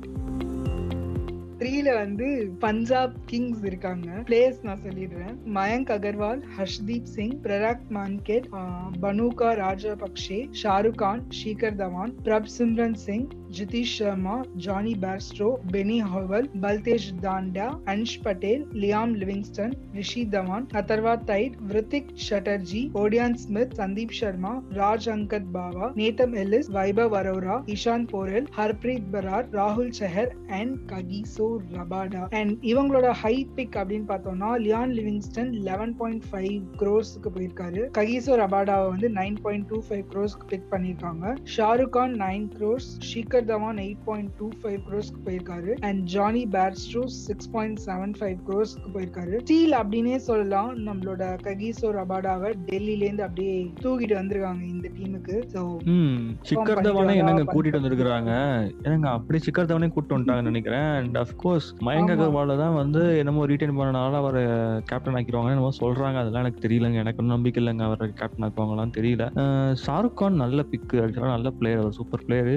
[1.61, 2.27] த்ரீல வந்து
[2.59, 4.09] பஞ்சாப் கிங்ஸ் இருக்காங்க.
[4.27, 5.37] பிளேயர்ஸ் நான் சொல்லிடுறேன்.
[5.57, 8.47] Mayank Agarwal Harshdeep Singh Prerak Mankad
[9.03, 12.12] Bhanuka Rajapaksa Shahrukh Khan Shikhar Dhawan
[12.59, 14.35] Prabhsimran Singh Jitesh Sharma
[14.65, 22.13] Jonny Bairstow Benny Howell Baltej Dhanda Ansh Patel Liam Livingstone Rishi Dhawan Atharva Taide Writtick
[22.25, 29.09] Chatterjee Odean Smith Sandeep Sharma Raj Angad Bawa Nathan Ellis Vaibhav Arora Ishan Porel Harpreet
[29.13, 35.97] Brar ராகுல் Chahar and Kagiso Rabada and இவங்களோட high pick அப்படின்னு பார்த்தோம்னா Liam Livingstone eleven
[35.99, 41.95] point five க்ரோஸ்க்கு போயிருக்காரு Kagiso ரபாடாவை வந்து nine point two five க்ரோஸ்க்கு pick பண்ணியிருக்காங்க Shahrukh
[41.95, 42.89] Khan nine crores
[43.39, 45.70] Shikhar Dhawan eight point two five க்ரோஸ்க்கு போயிருக்காரு.
[45.89, 49.34] And Jonny Bairstow six point seven five க்ரோஸ்க்கு போயிருக்காரு.
[49.45, 50.70] ஸ்டீல் அப்படின்னே சொல்லலாம்.
[50.86, 55.61] நம்மளோட ககிசோ ரபாடாவை டெல்லில இருந்து அப்படியே தூக்கிட்டு வந்திருக்காங்க இந்த டீமுக்கு ஸோ
[56.51, 58.32] சிக்கர் தவானே என்னங்க கூட்டிட்டு வந்திருக்காங்க
[58.86, 60.89] என்னங்க அப்படி சிக்கர் தவானே கூட்டு வந்துட்டாங்கன்னு நினைக்கிறேன்.
[60.99, 64.41] அண்ட் அஃப்கோர்ஸ் மயங்க அகர்வால தான் வந்து என்னமோ ரீட்டைன் பண்ணனால அவர்
[64.91, 66.18] கேப்டன் ஆக்கிடுவாங்க என்னமோ சொல்றாங்க.
[66.24, 67.01] அதெல்லாம் எனக்கு தெரியலங்க.
[67.05, 67.86] எனக்கு ஒன்றும் நம்பிக்கை இல்லைங்க.
[67.91, 69.24] அவர் கேப்டன் ஆக்குவாங்களான்னு தெரியல.
[69.84, 72.53] ஷாருக் கான் நல்ல பிக்கு ஆக்சுவலாக நல்ல பிளேயர் அவர் super player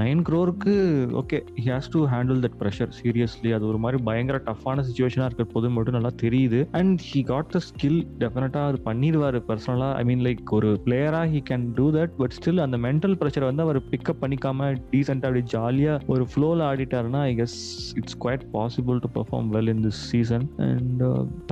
[0.00, 0.74] nine க்ரோருக்கு
[1.20, 5.70] okay has to handle that pressure seriously அது ஒரு மாதிரி பயங்கர டஃப்பான சுச்சுவேஷனாக இருக்கிற போது
[5.70, 6.60] மட்டும் நல்லா தெரியுது.
[6.72, 11.42] And he got the skill டெஃபினட்டாக அது பண்ணிடுவார் பர்சனலாக ஐ மீன் லைக் ஒரு பிளேயராக he
[11.50, 16.00] can do that but still அந்த மென்டல் ப்ரெஷரை வந்து அவர் பிக்கப் பண்ணிக்காம டீசெண்டாக அப்படி ஜாலியாக
[16.06, 17.58] ஒரு ஃப்ளோவில் ஆடிட்டாருன்னா I guess
[17.94, 21.02] it's quite possible to perform well in this season and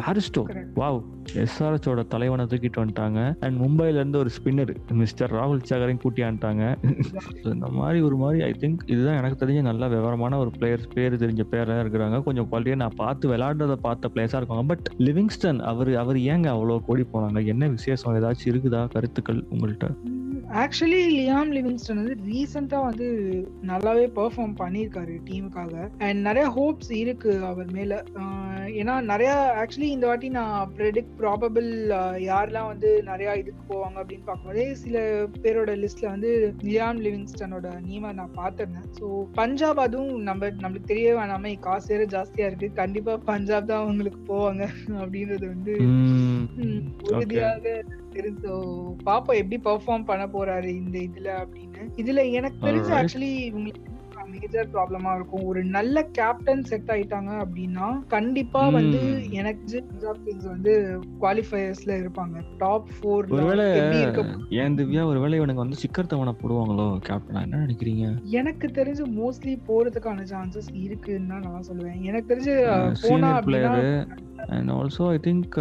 [0.00, 0.44] Bairstow
[0.74, 0.98] wow
[1.42, 3.20] எஸ்ஆர்எச்சோட தலைவனை தூக்கிட்டு வந்துட்டாங்க.
[3.44, 4.72] அண்ட் மும்பைல இருந்து ஒரு ஸ்பின்னர்
[5.02, 6.64] மிஸ்டர் ராகுல் சகரையும் கூட்டி ஆண்டாங்க
[7.54, 11.44] இந்த மாதிரி ஒரு மாதிரி ஐ திங்க் இதுதான் எனக்கு தெரிஞ்ச நல்ல விவரமான ஒரு பிளேயர்ஸ் பேர் தெரிஞ்ச
[11.52, 12.22] பேரா இருக்கிறாங்க.
[12.22, 14.64] கொஞ்சம் குவாலிட்டியாக நான் பார்த்து விளையாடுறத பார்த்த பிளேயர்ஸா இருக்காங்க.
[14.72, 17.44] பட் லிவிங்ஸ்டன் அவர் அவர் ஏங்க அவ்வளோ கோடி போனாங்க?
[17.44, 18.14] என்ன விசேஷம்?
[18.20, 18.82] ஏதாச்சும் இருக்குதா?
[18.94, 19.88] கருத்துக்கள் உங்கள்கிட்ட
[20.54, 23.06] ஆக்சுவலி லியாம் லிவிங்ஸ்டன் வந்து ரீசெண்டா வந்து
[23.62, 27.94] நல்லாவே பெர்ஃபார்ம் பண்ணியிருக்காரு டீமுக்காக அண்ட் நிறைய ஹோப்ஸ் இருக்கு அவர் மேல.
[28.80, 29.30] ஏன்னா நிறைய
[29.62, 31.68] ஆக்சுவலி இந்த வாட்டி நான் ப்ரெடிக்ட் ப்ராபபிள்
[32.20, 35.02] யாரெல்லாம் வந்து நிறைய இதுக்கு போவாங்க அப்படின்னு பார்க்கும்போதே சில
[35.42, 36.30] பேரோட லிஸ்ட்ல வந்து
[36.62, 38.88] லியாம் லிவிங்ஸ்டனோட நீமா நான் பார்த்திருந்தேன்.
[38.98, 42.70] ஸோ பஞ்சாப் அதுவும் நம்ம நம்மளுக்கு தெரிய வேணாம காசு வேற ஜாஸ்தியா இருக்கு.
[42.72, 44.62] கண்டிப்பா பஞ்சாப் தான் அவங்களுக்கு போவாங்க
[45.02, 45.74] அப்படின்றது வந்து
[47.10, 47.76] உறுதியாக
[48.16, 48.54] தெரிஞ்சோ
[49.04, 51.82] பாப்போம் எப்படி பெர்ஃபார்ம் பண்ண போறாரு இந்த இதுல அப்படின்னு.
[51.96, 53.84] இதுல எனக்கு தெரிஞ்சு ஆக்சுவலி இவங்களுக்கு
[54.36, 55.44] மேஜர் ப்ராப்ளமா இருக்கும்.
[55.50, 59.00] ஒரு நல்ல கேப்டன் செட் ஆயிட்டாங்க அப்படின்னா கண்டிப்பா வந்து
[59.40, 60.72] எனக்கு பஞ்சாப் கிங்ஸ் வந்து
[61.22, 62.36] குவாலிஃபயர்ஸ்ல இருப்பாங்க.
[62.62, 63.66] டாப் ஃபோர் ஒருவேளை
[64.62, 68.06] ஏன் திவ்யா ஒருவேளை இவனுக்கு வந்து சிக்கர் தவணை போடுவாங்களோ கேப்டனா என்ன நினைக்கிறீங்க?
[68.40, 71.98] எனக்கு தெரிஞ்சு மோஸ்ட்லி போறதுக்கான சான்சஸ் இருக்குன்னு தான் நான் சொல்லுவேன்.
[72.10, 72.54] எனக்கு தெரிஞ்சு
[73.06, 73.32] போனா
[74.54, 75.54] and also I think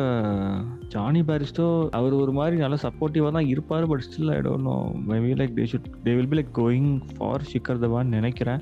[0.93, 1.67] Jonny Bairstow
[1.97, 4.75] அவர் ஒரு மாதிரி நல்ல சப்போர்ட்டிவாக தான் இருப்பார் but still I don't know
[5.11, 8.61] maybe like they should they will be like going for Shikhar தவான்னு நினைக்கிறேன்.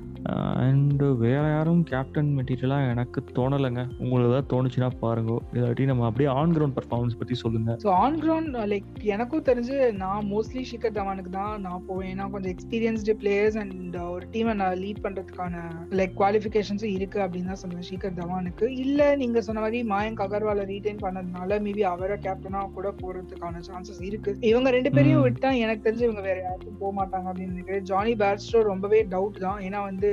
[0.65, 3.83] அண்ட் வேற யாரும் கேப்டன் மெட்டீரியலாக எனக்கு தோணலைங்க.
[4.03, 5.37] உங்களுக்கு தான் தோணுச்சுன்னா பாருங்க.
[5.55, 7.75] இல்லாட்டி நம்ம அப்படியே ஆன் கிரவுண்ட் பர்ஃபார்மன்ஸ் பற்றி சொல்லுங்க.
[7.83, 12.09] ஸோ ஆன் கிரவுண்ட் லைக் எனக்கும் தெரிஞ்சு நான் மோஸ்ட்லி ஷிகர் தவானுக்கு தான் நான் போவேன்.
[12.13, 15.63] ஏன்னா கொஞ்சம் எக்ஸ்பீரியன்ஸ்டு பிளேயர்ஸ் அண்ட் ஒரு டீமை நான் லீட் பண்ணுறதுக்கான
[16.01, 21.03] லைக் குவாலிஃபிகேஷன்ஸும் இருக்கு அப்படின்னு தான் சொல்லுவேன் ஷிகர் தவானுக்கு இல்லை நீங்கள் சொன்ன மாதிரி மாயங்க் அகர்வாலை ரீடைன்
[21.05, 24.33] பண்ணதுனால மேபி அவரை கேப்டனாக கூட போகிறதுக்கான சான்சஸ் இருக்கு.
[24.51, 27.85] இவங்க ரெண்டு பேரையும் விட்டா எனக்கு தெரிஞ்சு இவங்க வேற யாருக்கும் போக மாட்டாங்க அப்படின்னு நினைக்கிறேன்.
[27.91, 29.61] ஜானி பேர்ஸ்டோ ரொம்பவே டவுட் தான்.
[29.67, 30.10] ஏன்னா வந்து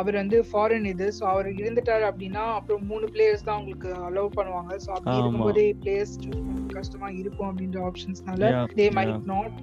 [0.00, 1.08] அவர் வந்து ஃபாரின் இது.
[1.18, 4.72] ஸோ அவர் இருந்துட்டாரு அப்படின்னா அப்புறம் மூணு பிளேயர்ஸ் தான் உங்களுக்கு அலோவ் பண்ணுவாங்க.
[4.86, 8.50] ஸோ அப்படி இருக்கும்போதே பிளேயர்ஸ் சூஸ் கஷ்டமா இருக்கும் அப்படின்ற ஆப்ஷன்ஸ்னால
[8.80, 9.58] they might not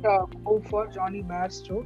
[0.47, 1.77] go for Jonny Bairstow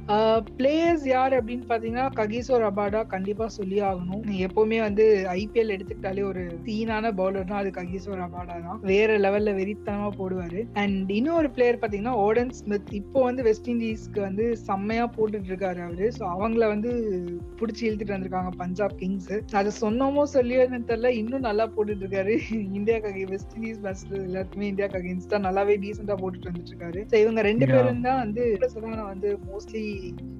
[0.58, 4.22] players யார் அப்படின்னு பாத்தீங்கன்னா ககிசோ ரபாடா கண்டிப்பா சொல்லி ஆகணும்.
[4.46, 5.04] எப்பவுமே வந்து
[5.40, 8.80] ஐபிஎல் எடுத்துக்கிட்டாலே ஒரு சீனான பவுலர்னா அது ககிசோ ரபாடா தான்.
[8.92, 10.60] வேற லெவல்ல வெறித்தனமா போடுவாரு.
[10.82, 16.08] அண்ட் இன்னொரு பிளேயர் பாத்தீங்கன்னா ஓடன் ஸ்மித் இப்போ வந்து வெஸ்ட் இண்டீஸ்க்கு வந்து செம்மையா போட்டுட்டு இருக்காரு அவரு.
[16.18, 16.92] ஸோ அவங்கள வந்து
[17.60, 21.10] புடிச்சு இழுத்துட்டு வந்திருக்காங்க பஞ்சாப் கிங்ஸ் அது சொன்னோமோ சொல்லியோ தெரியல.
[21.20, 22.34] இன்னும் நல்லா போட்டுட்டு இருக்காரு.
[22.78, 27.66] இந்தியாக்காக வெஸ்ட் இண்டீஸ் பேட்ஸ்ல எல்லாத்துக்குமே இந்தியாக்கு அகேன்ஸ்டா நல்லாவே டீசெண்டா போட்டுட்டு வந்துட்டு இருக்காரு ஸோ இவங்க ரெண்டு
[27.72, 28.42] பேரும் தான் வந்து
[28.86, 29.82] நான் வந்து மோஸ்ட்லி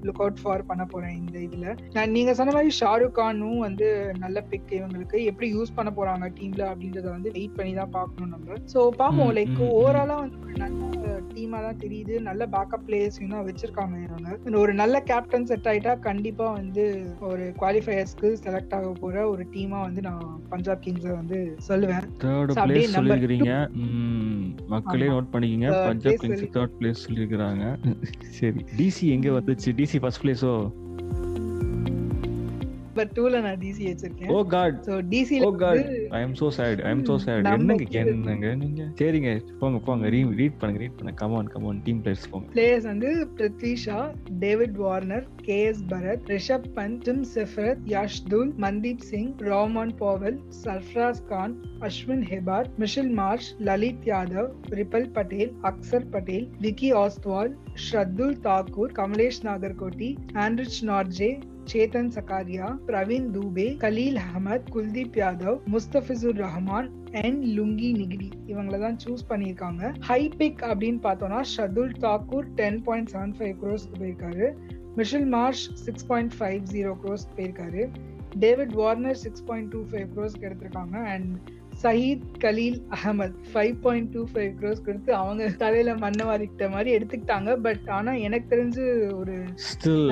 [0.06, 1.66] லுக் அவுட் ஃபார் பண்ண போறேன் இந்த இதுல.
[1.96, 3.88] நான் நீங்க சொன்ன மாதிரி ஷாருக் கானும் வந்து
[4.24, 5.18] நல்ல பிக் இவங்களுக்கு.
[5.30, 8.58] எப்படி யூஸ் பண்ண போறாங்க டீம்ல அப்படின்றத வந்து வெயிட் பண்ணி தான் பார்க்கணும் நம்ம.
[8.72, 9.32] ஸோ பார்ப்போம்.
[9.38, 10.80] லைக் ஓவராலா வந்து நல்ல
[11.34, 12.14] டீமா தான் தெரியுது.
[12.28, 14.58] நல்ல பேக்கப் பிளேயர்ஸையும் தான் வச்சிருக்காங்க இவங்க.
[14.64, 16.84] ஒரு நல்ல கேப்டன் செட் ஆயிட்டா கண்டிப்பா வந்து
[17.30, 21.38] ஒரு குவாலிஃபயர்ஸ்க்கு செலக்ட் ஆக போற ஒரு டீமா வந்து நான் பஞ்சாப் கிங்ஸ வந்து
[21.70, 22.06] சொல்லுவேன்.
[22.24, 23.52] தேர்ட் பிளேஸ் சொல்லிருக்கீங்க
[24.68, 25.68] மக்களே நோட் பண்ணிக்கங்க.
[25.86, 27.64] பஞ்சாப் கிங்ஸ் தேர்ட் பிளேஸ் சொல்லிருக்காங்க
[28.30, 29.72] சரி டிசி எங்க வந்துச்சு?
[29.80, 30.52] டிசி ஃபர்ஸ்ட் பிளேஸோ
[32.96, 34.28] நம்பர் 2ல நான் டிசி வச்சிருக்கேன்.
[34.34, 35.86] ஓ God so DC oh God
[36.16, 38.82] I am so sad I am so sad என்னங்க என்னங்க நீங்க?
[39.00, 39.30] சரிங்க
[39.60, 40.10] போங்க போங்க.
[40.14, 41.16] ரீட் பண்ணுங்க ரீட் பண்ணுங்க.
[41.22, 42.46] Come on come on team players போங்க.
[42.56, 43.98] பிளேயர்ஸ் வந்து Prithvi Shah
[44.44, 51.22] David Warner K S Bharat Rishabh bandh dim செஃபரத் யாஷ்துல் Mandeep Singh ரோமான் போவல் Sarfraz
[51.32, 51.56] Khan
[51.88, 57.52] Ashwin ஹெபார் மிஷில் Marsh Lalit Yadav rebel Patel Axar Patel Vicky ஆஸ்வால்
[57.86, 60.12] ஷ்ரத்துல் Thakur Kamlesh Nagarkoti
[60.46, 61.32] Anrich Nortje
[61.72, 66.88] Chetan Zacharia Praveen Dube Khaleel Ahmed Kuldeep Yadav Mustafizur Rahman
[67.22, 69.94] and Lungi Ngidi இவங்களை தான் சூஸ் பண்ணியிருக்காங்க.
[70.00, 74.48] ஹை பிக் அப்படின்னு பார்த்தோம்னா Shardul Thakur ten point seven five க்ரோஸ்க்கு போயிருக்காரு.
[74.96, 77.84] Mitchell Marsh six point five zero crores போயிருக்காரு.
[78.38, 80.96] David Warner six point two five க்ரோஸ்க்கு எடுத்திருக்காங்க.
[81.14, 81.38] And
[81.84, 87.50] Syed Khaleel Ahmed five point two five crores கொடுத்து அவங்க தலையில மண்ணை வாரிக்கிட்ட மாதிரி எடுத்துக்கிட்டாங்க.
[87.66, 88.84] பட் ஆனா எனக்கு தெரிஞ்சு
[89.20, 89.34] ஒரு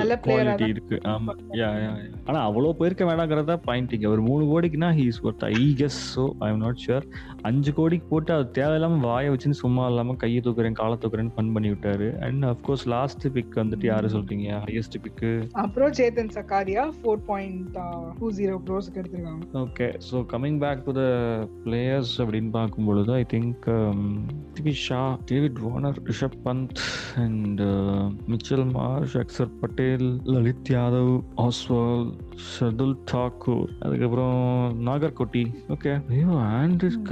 [0.01, 0.97] நல்ல குவாலிட்டி இருக்கு.
[1.13, 1.33] ஆமா.
[1.61, 1.91] யா யா
[2.29, 4.07] ஆனா அவ்வளவு போயிருக்க வேணாங்கிறதா பாயிண்ட் இங்க.
[4.15, 7.07] ஒரு மூணு கோடிக்குனா he is worth I guess so I am not sure
[7.51, 11.71] அஞ்சு கோடிக்கு போட்டு அது தேவையில்லாம வாயை வச்சுன்னு சும்மா இல்லாம கையை தூக்குறேன் காலை தூக்குறேன்னு ஃபன் பண்ணி
[11.73, 12.09] விட்டாரு.
[12.27, 14.47] அண்ட் அஃப்கோர்ஸ் லாஸ்ட் பிக் வந்துட்டு யாரு சொல்றீங்க?
[14.67, 15.23] ஹையஸ்ட் பிக்
[15.63, 17.77] அப்புறம் Chetan Sakariya four point
[18.21, 19.43] two zero க்ரோஸ்க்கு எடுத்திருக்காங்க.
[19.65, 21.03] Okay so coming back to the
[21.63, 23.65] players அப்படின்னு பார்க்கும் பொழுது I think
[24.55, 24.99] TV Shaw
[25.29, 26.81] David Warner Rishabh Pant
[27.23, 27.61] and
[28.31, 31.13] Mitchell Marsh Axar Patel Lalit Yadav
[31.45, 32.05] ஆஸ்வால்
[32.47, 34.39] Shardul Thakur அதுக்கப்புறம்
[34.87, 35.43] Nagarkoti
[35.75, 37.11] okay ஐயோ Anrich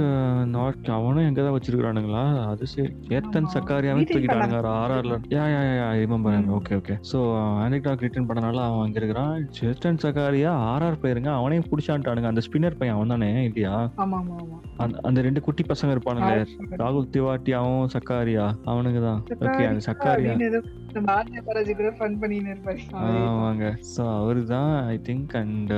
[0.54, 2.88] not அவனும் எங்க தான் வச்சிருக்கானுங்களா அது சரி.
[3.08, 4.58] சேத்தன் சக்காரியாவே தூக்கிட்டானுங்க.
[4.74, 7.18] ஆர்ஆர்ல yeah yeah yeah remember okay okay so
[7.62, 9.34] Anrich knock return பண்ணனால அவன் அங்க இருக்கிறான்.
[9.58, 12.30] சேத்தன் சக்காரியா ஆர்ஆர் பிளேயருங்க அவனையும் பிடிச்சான்ட்டானுங்க.
[12.32, 13.74] அந்த ஸ்பின்னர் பையன் அவன் தானே இல்லையா
[14.04, 14.18] ஆமா
[15.06, 16.32] அந்த ரெண்டு குட்டி பசங்க இருப்பானுங்க
[16.82, 18.44] ராகுல் திவாட்டியாவும் சக்காரியா?
[18.72, 20.34] அவனுங்க தான் ஓகே அந்த சக்காரியா?
[23.02, 23.66] ஆமாங்க.
[23.92, 25.72] ஸோ அவர் தான் I think and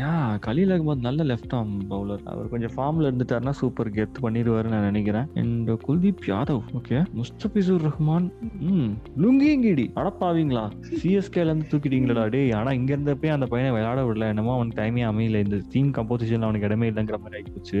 [0.00, 0.10] yeah
[0.46, 5.28] Khaleel Ahmed நல்ல லெஃப்ட் ஆர்ம் பவுலர் அவர் கொஞ்சம் ஃபார்ம்ல இருந்துட்டாருன்னா சூப்பர் கெத் பண்ணிடுவாரு நான் நினைக்கிறேன்.
[5.42, 8.28] And Kuldeep Yadav okay Mustafizur Rahman
[8.72, 8.90] hmm
[9.24, 9.86] Lungi Ngidi.
[10.00, 10.64] அடப்பாவீங்களா
[11.00, 14.28] சிஎஸ்கேல இருந்து தூக்கிட்டீங்களா டேய் ஆனா இங்க இருந்தப்பே அந்த பையனை விளையாட விடல.
[14.34, 15.42] என்னமோ அவனுக்கு டைமே அமையல.
[15.46, 17.80] இந்த டீம் கம்போசிஷன் அவனுக்கு இடமே இல்லைங்கிற மாதிரி ஆயிப்போச்சு.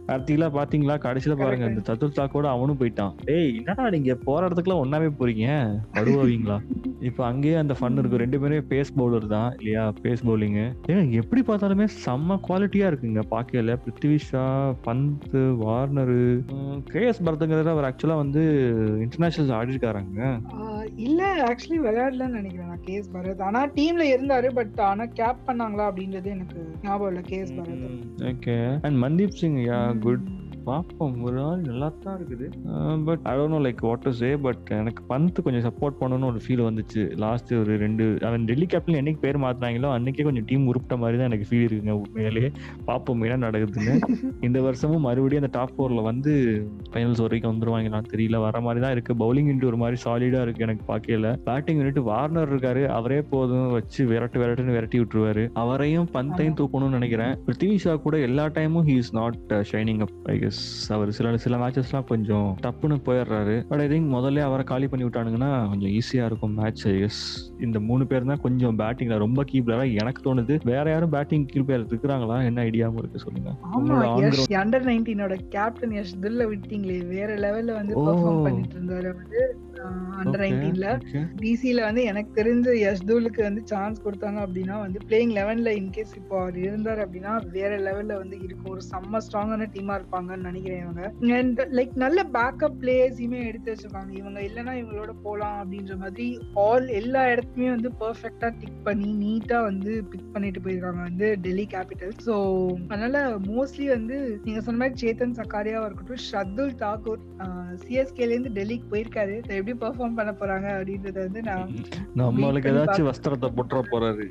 [0.13, 0.95] அடுத்தீங்களா பாத்தீங்களா?
[1.05, 3.13] கடைசியில பாருங்க இந்த சதுர் தாக்கோட அவனும் போயிட்டான்.
[3.27, 5.47] டேய் என்னடா நீங்க போற இடத்துக்குலாம் ஒன்னாவே போறீங்க?
[5.97, 6.57] படுவாவீங்களா
[7.09, 9.83] இப்ப அங்கேயே அந்த ஃபன் இருக்கும் ரெண்டு பேருமே பேஸ் பவுலர் தான் இல்லையா?
[10.03, 10.57] பேஸ் பவுலிங்
[10.91, 14.43] ஏங்க எப்படி பார்த்தாலுமே செம்ம குவாலிட்டியா இருக்குங்க பாக்கல Prithvi Shaw
[14.87, 16.19] Pant Warner
[16.91, 18.43] K S பரத்ங்கிறத அவர் ஆக்சுவலா வந்து
[19.05, 20.21] இன்டர்நேஷனல் ஆடி இருக்காருங்க
[21.07, 23.41] இல்ல ஆக்சுவலி விளையாடலன்னு நினைக்கிறேன் நான் கேஸ் பரத்.
[23.47, 27.83] ஆனா டீம்ல இருந்தாரு பட் ஆனா கேப் பண்ணாங்களா அப்படின்றது எனக்கு ஞாபகம் இல்ல K S Bharat.
[28.31, 28.55] Okay
[28.87, 29.57] and Mandeep Singh
[30.01, 32.47] yeah good பார்ப்போம் ஒரு நாள் நல்லா தான் இருக்குது
[33.05, 36.39] but I don't know like what to say but எனக்கு பந்த் கொஞ்சம் சப்போர்ட் பண்ணணும்னு ஒரு
[36.45, 37.01] ஃபீல் வந்துச்சு.
[37.23, 41.29] லாஸ்ட் ஒரு ரெண்டு அவன் டெல்லி கேப்டன் என்னைக்கு பேர் மாத்தினாங்களோ அன்னைக்கே கொஞ்சம் டீம் உருப்பிட்ட மாதிரி தான்
[41.31, 41.95] எனக்கு ஃபீல் இருக்குங்க.
[42.03, 42.51] உண்மையிலேயே
[42.85, 43.95] பார்ப்போம் என்ன நடக்குதுன்னு.
[44.47, 46.33] இந்த வருஷமும் மறுபடியும் அந்த டாப் ஃபோர்ல வந்து
[46.93, 48.39] ஃபைனல்ஸ் வரைக்கும் வந்துருவாங்களான்னு தெரியல.
[48.45, 49.13] வர மாதிரி தான் இருக்கு.
[49.23, 52.85] பவுலிங் யூனிட் ஒரு மாதிரி சாலிடா இருக்கு எனக்கு பார்க்கல பேட்டிங் யூனிட் வார்னர் இருக்காரு.
[52.99, 55.45] அவரே போதும் வச்சு விரட்டு விரட்டுன்னு விரட்டி விட்டுருவாரு.
[55.63, 57.33] அவரையும் பந்தையும் தூக்கணும்னு நினைக்கிறேன்.
[57.47, 59.39] பிருத்திவி ஷா கூட எல்லா டைமும் he is not
[59.71, 63.55] shining up I guess அவர் சில சில மேட்சஸ்லாம் கொஞ்சம் டப்புன்னு போயிடுறாரு.
[63.69, 67.21] பட் ஐ திங்க் முதல்ல அவரை காலி பண்ணி விட்டானுங்கன்னா கொஞ்சம் ஈஸியா இருக்கும் மேட்ச் எஸ்
[67.59, 69.63] இந்த மூணு பேர் தான் கொஞ்சம் பேட்டிங்ல ரொம்ப கீ
[70.01, 70.59] எனக்கு தோணுது.
[70.63, 72.37] வேற யாரும் பேட்டிங் கீ பிளேயர் இருக்கிறாங்களா?
[72.43, 73.49] என்ன ஐடியாவும் இருக்கு சொல்லுங்க.
[74.63, 79.11] அண்டர் நைன்டீனோட கேப்டன் யஷ் தில்ல விட்டீங்களே வேற லெவல்ல வந்து பெர்ஃபார்ம் பண்ணிட்டு இருந்தாரு
[80.19, 80.87] அண்டர் நைன்டீன்ல
[81.41, 86.57] டிசில வந்து எனக்கு தெரிஞ்ச யஷ்தூலுக்கு வந்து சான்ஸ் கொடுத்தாங்க அப்படின்னா வந்து பிளேயிங் லெவன்ல இன்கேஸ் இப்போ அவர்
[86.65, 88.71] இருந்தார் அப்படின்னா வேற லெவல்ல வந்து இருக்கும்.
[88.71, 91.03] ஒரு செம்ம ஸ்ட்ராங்கான டீமா இருப்பாங்கன்னு நினைக்கிறேன் இவங்க.
[91.39, 94.11] அண்ட் லைக் நல்ல பேக்கப் பிளேயர்ஸையுமே எடுத்து வச்சிருக்காங்க.
[94.21, 96.27] இவங்க இல்லைன்னா இவங்களோட போலாம் அப்படின்ற மாதிரி
[96.65, 102.15] ஆல் எல்லா இடத்துலயுமே வந்து பெர்ஃபெக்டா டிக் பண்ணி நீட்டா வந்து பிக் பண்ணிட்டு போயிருக்காங்க வந்து டெல்லி கேபிட்டல்
[102.27, 102.35] ஸோ
[102.89, 103.17] அதனால
[103.49, 107.21] மோஸ்ட்லி வந்து நீங்க சொன்ன மாதிரி சேத்தன் சக்காரியாவா இருக்கட்டும் ஷர்துல் தாக்கூர்
[107.81, 109.35] சிஎஸ்கேல இருந்து டெல்லிக்கு போயிருக்காரு.
[109.61, 111.73] எப்படி பெர்ஃபார்ம் பண்ண போறாங்க அப்படின்றத வந்து நான்
[112.19, 114.25] நம்மளுக்கு ஏதாச்சும் வஸ்திரத்தை போட்டுற போறாரு.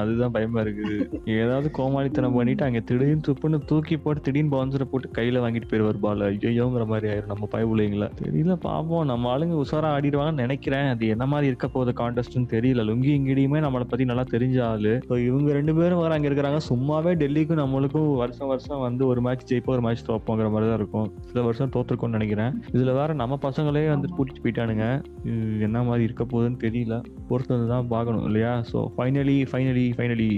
[0.00, 0.96] அதுதான் பயமா இருக்குது.
[1.36, 6.28] ஏதாவது கோமாளித்தனம் பண்ணிட்டு அங்க திடீர்னு துப்புன்னு தூக்கி போட்டு திடீர்னு பவுன்சரை போட்டு கையில வாங்கிட்டு போயிருவார் பால.
[6.50, 10.88] ஐயோங்கிற மாதிரி ஆயிரும் நம்ம பயவுலைங்களா தெரியல பாப்போம் நம்ம ஆளுங்க உசாரா ஆடிடுவாங்கன்னு நினைக்கிறேன்.
[10.94, 12.84] அது என்ன மாதிரி இருக்க போகுது கான்டெஸ்ட்னு தெரியல.
[12.90, 14.94] லுங்கி இங்கிடியுமே நம்மளை பத்தி நல்லா தெரிஞ்ச ஆளு.
[15.28, 16.60] இவங்க ரெண்டு பேரும் வர அங்க இருக்கிறாங்க.
[16.70, 21.08] சும்மாவே டெல்லிக்கும் நம்மளுக்கும் வருஷம் வருஷம் வந்து ஒரு மேட்ச் ஜெயிப்போம் ஒரு மேட்ச் தோப்போங்கிற மாதிரி தான் இருக்கும்.
[21.30, 22.54] சில வருஷம் தோத்துருக்கோம்னு நினைக்கிறேன்.
[22.76, 26.96] இதுல வேற நம்ம பசங்களே வந்து கூட்டிட்டு போயிட்டானுங்க என்ன மாதிரி இருக்க போகுதுன்னு தெரியல.
[27.28, 28.52] பொறுத்தது தான் பார்க்கணும் இல்லையா?
[28.70, 30.30] So finally finally finally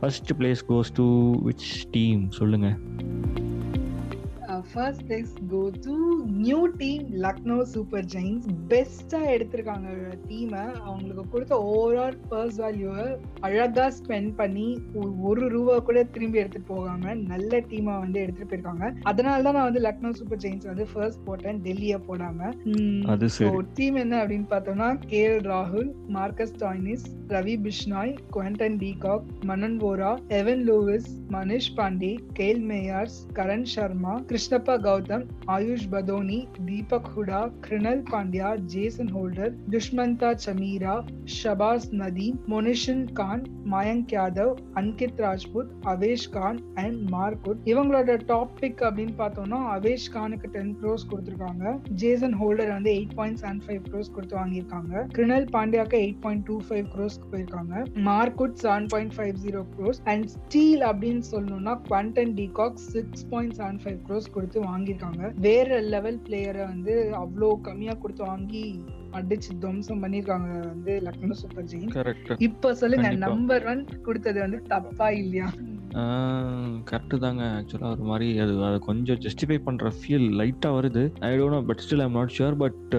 [0.00, 1.06] first place goes to
[1.48, 2.70] which team சொல்லுங்க.
[4.70, 5.94] First place go to
[6.40, 9.88] new team Lucknow Super Giants பெஸ்டா எடுத்திருக்காங்க
[10.28, 13.06] டீமை அவங்களுக்கு கொடுத்த ஓவரால் பர்ஸ் வேல்யூவை
[13.40, 14.66] அழகா ஸ்பெண்ட் பண்ணி
[15.22, 18.86] ஒரு ரூபா கூட திரும்பி எடுத்துட்டு போகாம நல்ல டீமா வந்து எடுத்துட்டு போயிருக்காங்க.
[19.02, 22.38] அதனால தான் நான் வந்து லக்னோ சூப்பர் ஜெயின்ஸ் வந்து ஃபர்ஸ்ட் போட்டேன் டெல்லிய போடாம.
[23.74, 30.12] டீம் என்ன அப்படின்னு பார்த்தோம்னா கே எல் ராகுல் Marcus Stoinis Ravi Bishnoi Quinton de Kock Manan Vohra
[30.40, 34.14] Evin Lewis Manish Pandey Kyle Mayers Karan Sharma
[34.50, 35.24] Krishnappa Gowtham
[35.54, 36.38] Ayush Badoni
[36.68, 40.94] Deepak Hooda Krunal Pandya Jason Holder Dushmantha Chameera
[41.34, 49.14] Shahbaz Nadeem Mohsin Khan Mayank Yadav Ankit Rajpoot Avesh Khan and Mark Wood இவங்களோட top pick அப்படின்னு
[49.22, 51.76] பார்த்தோம்னா அவேஷ் கானுக்கு ten crores கொடுத்துருக்காங்க.
[52.02, 55.06] Jason Holder வந்து eight point seven five crores கொடுத்து வாங்கியிருக்காங்க.
[55.18, 57.84] Krunal பாண்டியாக்கு eight point two five crores போயிருக்காங்க.
[58.10, 63.80] Mark Wood seven point five zero crores and steal அப்படின்னு சொல்லணும்னா Quinton de Kock six point seven
[63.84, 65.22] five crores கொடுத்து வாங்கியிருக்காங்க.
[65.40, 68.64] வேற லெவல் பிளேயரை வந்து அவ்வளோ கம்மியா கொடுத்து வாங்கி
[69.12, 71.94] அடிச்சு துவம்சம் பண்ணிருக்காங்க வந்து லக்னோ சூப்பர் ஜெயின்
[72.38, 75.48] இப்ப சொல்லுங்க நம்பர் ஒன் கொடுத்தது வந்து தப்பா இல்லையா?
[76.90, 77.42] கரெக்டு தாங்க.
[77.56, 81.02] ஆக்சுவலாக ஒரு மாதிரி அது அதை கொஞ்சம் ஜஸ்டிஃபை பண்ணுற ஃபீல் லைட்டாக வருது.
[81.20, 82.94] I don't know but still I'm not sure but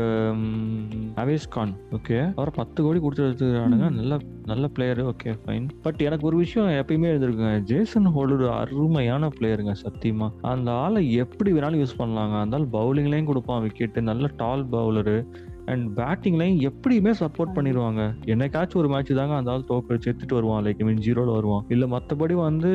[1.23, 6.27] Avesh Khan okay அவரை பத்து கோடி கொடுத்து எடுத்துக்கிறானுங்க நல்ல நல்ல பிளேயரு ஓகே ஃபைன் பட் எனக்கு
[6.27, 7.59] ஒரு விஷயம் எப்பயுமே இருந்திருக்குங்க.
[7.61, 10.29] ஜேசன் ஹோல்டர் அருமையான பிளேயருங்க சத்தியமா.
[10.41, 12.35] அந்த ஆளை எப்படி வேணாலும் யூஸ் பண்ணலாங்க.
[12.39, 15.17] அந்த ஆள் பவுலிங்லேயும் கொடுப்பான் விக்கெட்டு நல்ல டால் பவுலரு
[15.65, 20.63] அண்ட் பேட்டிங்லையும் எப்படியுமே சப்போர்ட் பண்ணிடுவாங்க என்னைக்காச்சும் ஒரு மேட்ச் தாங்க அந்த ஆள் தோக்கடிச்சு எடுத்துட்டு வருவான்.
[20.65, 21.65] லைக் மீன் ஜீரோல வருவான்.
[21.69, 22.71] இல்ல மத்தபடி வந்து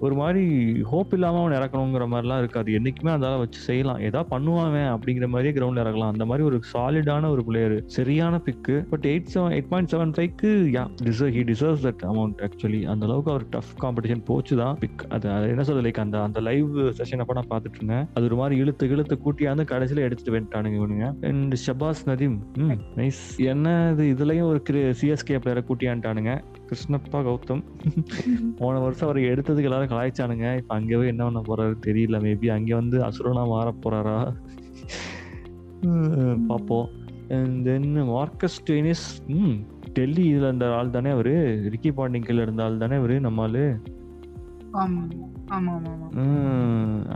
[0.00, 0.44] ஒரு மாதிரி
[0.82, 2.72] ஹோப் இல்லாம அவன் இறக்கணுங்கிற மாதிரிலாம் இருக்காது.
[2.72, 4.00] என்னைக்குமே அந்த ஆளை வச்சு செய்யலாம்.
[4.00, 9.06] ஏதாவது பண்ணுவான் அப்படிங்கிற மாதிரியே கிரவுண்ட்ல இறக்கலாம் அந்த மாதிரி ஒரு சாலிடான ஒரு பிளேயர் சரியான pick but
[9.12, 13.30] eight seven eight point seven ஃபைவ்க்கு yeah deserve he deserves that amount actually அந்த அளவுக்கு
[13.30, 15.88] அவர் டஃப் காம்படிஷன் போச்சு தான் பிக் அது என்ன சொல்றது?
[15.88, 18.06] லைக் அந்த அந்த லைவ் செஷன் அப்போ நான் பார்த்துட்டு இருந்தேன்.
[18.14, 21.06] அது ஒரு மாதிரி இழுத்து இழுத்து கூட்டியாந்து கடைசியில் எடுத்துட்டு வந்துட்டானுங்க இவனுங்க.
[21.28, 23.20] அண்ட் ஷபாஸ் நதீம் ம் நைஸ்
[23.52, 24.60] என்ன இது இதுலயும் ஒரு
[25.00, 26.32] சிஎஸ்கே பிளேயரை கூட்டியான்ட்டானுங்க
[26.68, 27.62] கிருஷ்ணப்பா கௌதம்.
[28.58, 30.46] போன வருஷம் அவர் எடுத்ததுக்கு எல்லாரும் கலாய்ச்சானுங்க.
[30.60, 32.16] இப்ப அங்கேயே என்ன பண்ண போறாரு தெரியல.
[32.26, 34.16] மேபி அங்கே வந்து அசுரனா மாற போறாரா?
[36.50, 36.88] பார்ப்போம்
[37.66, 39.06] தென் மார்க்கஸ் டெனிஸ்
[39.38, 39.56] ம்
[39.96, 41.34] டெல்லி இதுல இருந்த ஆள் தானே அவரு?
[41.74, 43.64] ரிக்கி பாண்டிங் கீழ இருந்த ஆள் தானே அவரு நம்ம ஆளு?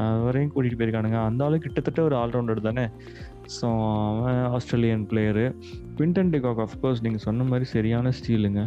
[0.07, 1.19] அவரையும் கூட்டிட்டு போயிருக்கானுங்க.
[1.29, 2.85] அந்த ஆளு கிட்டத்தட்ட ஒரு ஆல்ரவுண்டர் தானே?
[3.47, 3.69] ஸோ
[4.09, 5.47] அவன் Australian player
[5.97, 8.63] Quinton de Kock of course நீங்கள் சொன்ன மாதிரி சரியான ஸ்டீலுங்க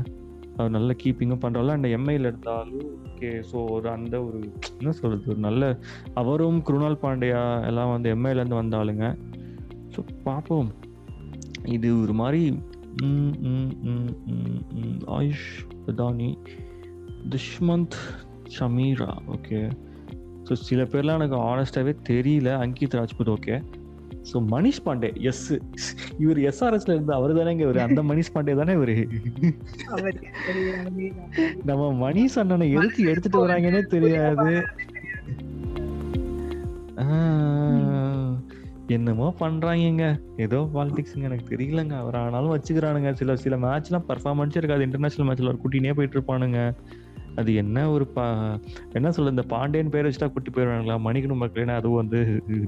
[0.57, 4.39] அவர் நல்ல கீப்பிங்கும் பண்ணுறாள் அண்ட் எம்ஐயில் எடுத்தாலும் ஓகே ஸோ ஒரு அந்த ஒரு
[4.79, 5.79] என்ன சொல்கிறது ஒரு நல்ல
[6.13, 9.05] அவரும் குருணால் பாண்டியா எல்லாம் வந்து எம்ஐலேருந்து வந்தாளுங்க.
[9.95, 10.69] ஸோ பார்ப்போம்.
[11.63, 12.43] இது ஒரு மாதிரி
[15.17, 15.47] ஆயுஷ்
[15.85, 16.29] பிரதானி
[17.29, 17.97] துஷ்மந்த்
[18.59, 19.59] ஷமீரா ஓகே
[20.43, 22.49] ஸோ சில பேர்லாம் எனக்கு ஆனஸ்டாகவே தெரியல.
[22.63, 23.55] Ankit Rajpoot okay
[24.29, 25.41] so Manish Pandey yes
[26.23, 27.79] இவர் எஸ்ஆர்எஸ்ல இருந்து அவர் தானே இவர்.
[27.87, 28.95] அந்த மணிஷ் பாண்டே தானே இவரு.
[31.69, 34.55] நம்ம மணிஷ் அண்ணனை எதுக்கு எடுத்துட்டு வராங்கன்னே தெரியாது.
[38.95, 40.03] என்னமோ பண்றாங்க
[40.45, 41.93] ஏதோ பாலிடிக்ஸ்ங்க எனக்கு தெரியலங்க.
[42.01, 43.11] அவர் ஆனாலும் வச்சுக்கிறானுங்க.
[43.19, 44.85] சில சில மேட்ச்லாம் பர்ஃபார்மன்ஸே இருக்காது.
[44.87, 46.59] இன்டர்நேஷனல் மேட்ச்ல ஒரு குட்டினே போயிட்டு இருப்பானுங்க.
[47.41, 48.25] அது என்ன ஒரு பா
[48.97, 52.19] என்ன சொல்ல இந்த பாண்டியன் பேர் வச்சுட்டா குட்டி போயிடுவாங்களா மணிக்கணும் மக்களேனா அதுவும் வந்து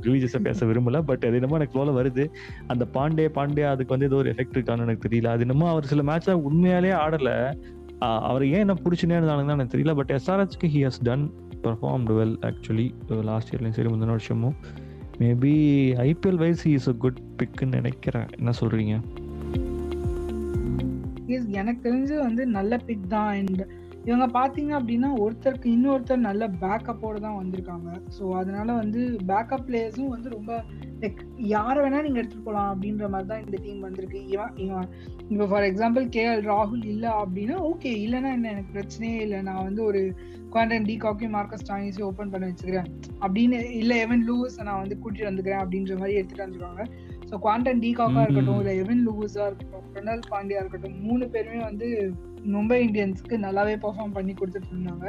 [0.06, 2.26] ரிலீஜியஸாக பேச விரும்பல பட் அது என்னமோ எனக்கு போல வருது.
[2.74, 5.32] அந்த பாண்டே பாண்டே அதுக்கு வந்து ஏதோ ஒரு எஃபெக்ட் இருக்கான்னு எனக்கு தெரியல.
[5.36, 7.32] அது என்னமோ அவர் சில மேட்ச்ல உண்மையாலே ஆடல.
[8.30, 11.26] அவர் ஏன் என்ன பிடிச்சுனே இருந்தாலும் எனக்கு தெரியல but எஸ்ஆர்ஹெச்க்கு he has done
[11.64, 12.86] perform well actually
[13.30, 14.58] last இயர்லையும் சரி முந்தின வருஷமும்.
[15.22, 15.54] Maybe
[16.08, 18.28] IPL wise is a good பிக்குன்னு நினைக்கிறேன்.
[18.38, 18.96] என்ன சொல்றீங்க?
[21.60, 23.30] எனக்கு தெரிஞ்சு வந்து நல்ல பிக் தான்.
[23.38, 23.62] அண்ட்
[24.08, 27.90] இவங்க பார்த்தீங்க அப்படின்னா ஒருத்தருக்கு இன்னொருத்தர் நல்ல பேக்கப்போடு தான் வந்திருக்காங்க.
[28.18, 29.02] ஸோ அதனால வந்து
[29.32, 30.52] பேக்கப் பிளேயர்ஸும் வந்து ரொம்ப
[31.02, 31.20] லைக்
[31.54, 34.22] யாரை வேணா நீங்கள் எடுத்துகிட்டு போகலாம் அப்படின்ற மாதிரி தான் இந்த டீம் வந்திருக்கு.
[34.34, 34.88] இவன் இவன்
[35.32, 39.42] இப்போ ஃபார் எக்ஸாம்பிள் கேஎல் ராகுல் இல்லை அப்படின்னா ஓகே இல்லைன்னா என்ன எனக்கு பிரச்சனையே இல்லை.
[39.50, 40.02] நான் வந்து ஒரு
[40.54, 42.90] குவாண்டன் டி காக்கி மார்க்கஸ் டானிஸையும் ஓப்பன் பண்ணி வச்சுக்கிறேன்.
[43.26, 46.84] அப்படின்னு இல்லை எவன் லூஸ் நான் வந்து கூட்டிட்டு வந்துக்கிறேன் அப்படின்ற மாதிரி எடுத்துகிட்டு வந்துருக்காங்க
[47.30, 51.88] ஸோ குவாண்டன் டி காக்கா இருக்கட்டும் இல்லை எவன் லூஸா இருக்கட்டும் பிரணல் பாண்டியா இருக்கட்டும் மூணு பேருமே வந்து
[52.54, 55.08] மும்பை இந்தியன்ஸ்க்கு நல்லாவே பெர்ஃபார்ம் பண்ணி கொடுத்துட்டு இருந்தாங்க.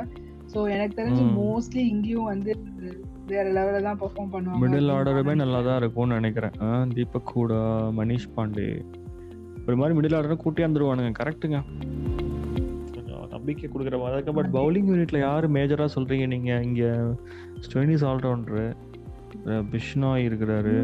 [0.53, 2.51] ஸோ எனக்கு தெரிஞ்சு மோஸ்ட்லி இங்கேயும் வந்து
[3.33, 4.61] வேற லெவலில் தான் பெர்ஃபார்ம் பண்ணுவாங்க.
[4.63, 6.57] மிடில் ஆர்டருமே நல்லா தான் இருக்கும்னு நினைக்கிறேன்.
[6.97, 7.63] தீபக் கூடா
[8.01, 8.69] மனிஷ் பாண்டே.
[9.67, 11.13] ஒரு மாதிரி மிடில் ஆர்டர் கூட்டி வந்துருவானுங்க.
[11.23, 11.61] கரெக்ட்டுங்க
[13.35, 14.33] நம்பிக்கை கொடுக்குற மாதிரி இருக்கு.
[14.39, 16.53] பட் பவுலிங் யூனிட்ல யார் மேஜரா சொல்றீங்க நீங்க?
[16.69, 16.83] இங்க
[17.67, 18.65] ஸ்டோனிஸ் ஆல்ரவுண்டரு
[19.73, 20.75] பிஷ்னாய் இருக்கிறாரு.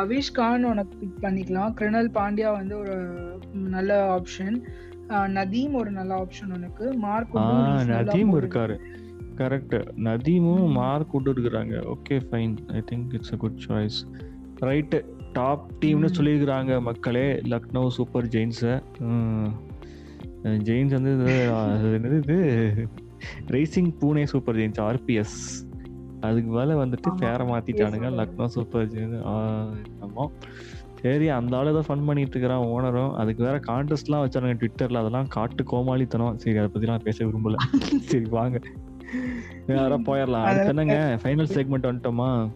[0.00, 1.72] அவிஷ் கான் உனக்கு பிக் பண்ணிக்கலாம்.
[1.78, 2.96] கிருணல் பாண்டியா வந்து ஒரு
[3.76, 4.58] நல்ல ஆப்ஷன்
[5.38, 6.84] நதீம் ஒரு நல்ல ஆப்ஷன் உனக்கு.
[7.06, 8.76] மார்க் நதீம் இருக்காரு.
[9.40, 9.76] கரெக்ட்
[10.06, 11.74] நதீமும் மார்க் விட்டு இருக்கிறாங்க.
[11.94, 13.98] Okay fine I think it's a good choice
[14.68, 14.98] right
[15.32, 17.26] top டீம்னு சொல்லியிருக்கிறாங்க மக்களே.
[17.52, 18.74] லக்னோ சூப்பர் ஜெயின்ஸை
[20.68, 21.12] ஜெயின்ஸ் வந்து
[21.98, 22.38] என்னது இது?
[23.54, 25.38] Rising Pune Super Giants RPS
[26.26, 28.10] அதுக்கு மேலே வந்துட்டு பேரை மாத்திட்டானுங்க.
[28.20, 28.88] லக்னோ சூப்பர்
[30.04, 30.32] ஆமாம்
[31.02, 35.64] சரி அந்த ஆளு தான் ஃபன் பண்ணிட்டு இருக்கிறான் ஓனரும் அதுக்கு வேற கான்டெஸ்ட்லாம் வச்சானுங்க ட்விட்டர்ல அதெல்லாம் காட்டு
[35.72, 36.36] கோமாளித்தனம்.
[36.36, 37.56] சரி அதை நான் பேச விரும்பல.
[38.10, 38.60] சரி வாங்க.
[39.66, 40.46] யாரா போயிடலாம்.
[40.48, 41.18] அடுத்து என்னங்க?
[41.22, 42.50] ஃபைனல் செக்மெண்ட் வந்துட்டோமா?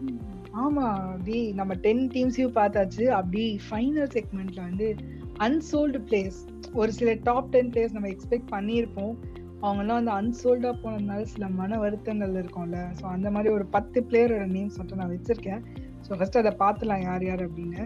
[0.57, 3.05] ஆமா அப்படி நம்ம டென் டீம்ஸையும் பார்த்தாச்சு.
[3.05, 4.95] அப்படி ஃபைனல் செக்மெண்ட்ல வந்து
[5.39, 6.39] அன்சோல்டு பிளேஸ்
[6.73, 9.15] ஒரு சில டாப் டென் பிளேஸ் நம்ம எக்ஸ்பெக்ட் பண்ணியிருப்போம்.
[9.61, 12.79] அவங்கெல்லாம் வந்து அன்சோல்டா போனதுனால சில மன வருத்தங்கள் இருக்கும்ல.
[12.99, 15.61] ஸோ அந்த மாதிரி ஒரு பத்து பிளேயரோட நேம் சொல்லிட்டு நான் வச்சிருக்கேன்.
[16.07, 17.83] ஸோ ஃபர்ஸ்ட் அதை பார்த்துலாம் யார் யார் அப்படின்னு.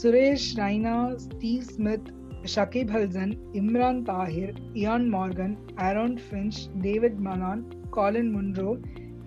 [0.00, 0.94] Suresh Raina
[1.26, 2.10] Steve Smith
[2.54, 5.56] Shakib Al Hasan Imran Tahir Eoin Morgan
[5.86, 8.70] Aaron Finch Dawid Malan Colin Munro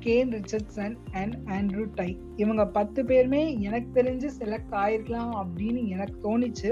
[0.05, 2.09] Kane Richardson and Andrew Tye.
[2.35, 6.71] இவங்க பத்து பேருமே எனக்கு தெரிஞ்சு செலக்ட் ஆயிருக்கலாம் அப்படின்னு எனக்கு தோணுச்சு.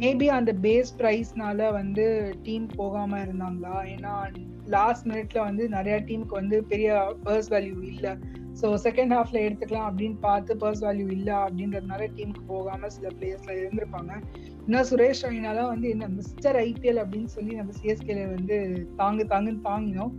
[0.00, 2.04] மேபி அந்த பேஸ் ப்ரைஸ்னால வந்து
[2.42, 3.74] டீம் போகாம இருந்தாங்களா?
[3.94, 4.12] ஏன்னா
[4.66, 8.12] லாஸ்ட் மினிட்ல வந்து நிறைய டீமுக்கு வந்து பெரிய பர்ஸ் வேல்யூ இல்லை.
[8.60, 14.12] ஸோ செகண்ட் ஹாஃப்ல எடுத்துக்கலாம் அப்படின்னு பார்த்து பர்ஸ் வேல்யூ இல்லை அப்படின்றதுனால டீமுக்கு போகாம சில பிளேயர்ஸ்ல இருந்திருப்பாங்க.
[14.66, 19.62] இன்னும் சுரேஷ் ரெய்னா தான் வந்து என்ன மிஸ்டர் ஐபிஎல் அப்படின்னு சொல்லி நம்ம சிஎஸ்கேல வந்து தாங்கு தாங்குன்னு
[19.64, 20.12] தாங்கினோம்.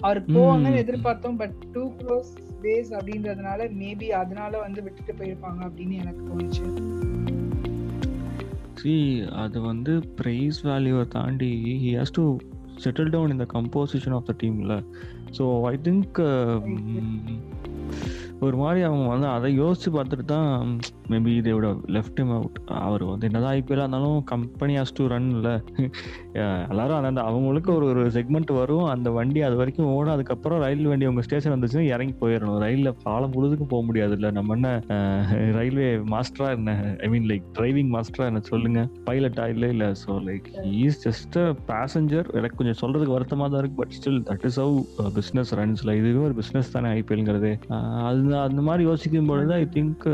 [0.00, 6.22] அவர் போவாங்கன்னு எதிர்பார்த்தோம் பட் டூ க்ரோஸ் பேஸ் அப்படின்றதுனால மேபி அதனால வந்து விட்டுட்டு போயிருப்பாங்க அப்படின்னு எனக்கு
[6.30, 6.66] தோணுச்சு.
[8.80, 8.94] சி
[9.36, 11.50] அது வந்து ப்ரைஸ் வேல்யூவை தாண்டி
[11.82, 12.24] he has to
[12.76, 14.74] settle down இந்த கம்போசிஷன் ஆஃப் த டீம்ல
[15.38, 16.18] ஸோ ஐ திங்க்
[18.40, 20.50] ஒரு மாதிரி அவங்க வந்து அதை யோசிச்சு பார்த்துட்டு தான்
[21.10, 25.54] மேபி இதோட லெஃப்ட் இம் அவுட் அவர் வந்து என்னதான் ஐபிஎல் இருந்தாலும் கம்பெனி ஹாஸ் டு ரன் இல்லை
[26.70, 28.86] எல்லாரும் அந்த அவங்களுக்கு ஒரு ஒரு செக்மெண்ட் வரும்.
[28.94, 33.34] அந்த வண்டி அது வரைக்கும் ஓடும் அதுக்கப்புறம் ரயில் வண்டி உங்கள் ஸ்டேஷன் வந்துச்சுன்னா இறங்கி போயிடணும் ரயிலில் பாலம்
[33.34, 34.70] முழுதுக்கும் போக முடியாது இல்லை நம்ம என்ன
[35.58, 36.72] ரயில்வே மாஸ்டரா என்ன
[37.04, 38.80] ஐ மீன் லைக் டிரைவிங் மாஸ்டரா என்ன சொல்லுங்க?
[39.08, 39.90] பைலட்டா இல்லை இல்லை.
[40.02, 40.46] So like
[40.84, 44.76] is just a passenger எனக்கு கொஞ்சம் சொல்றதுக்கு வருத்தமாக தான் இருக்கு but still that is how
[45.18, 47.52] business ரன்ஸ்ல இதுவே ஒரு பிஸ்னஸ் தானே ஐபிஎல்ங்கிறது
[48.08, 50.06] அது அந்த மாதிரி யோசிக்கும் பொழுது I think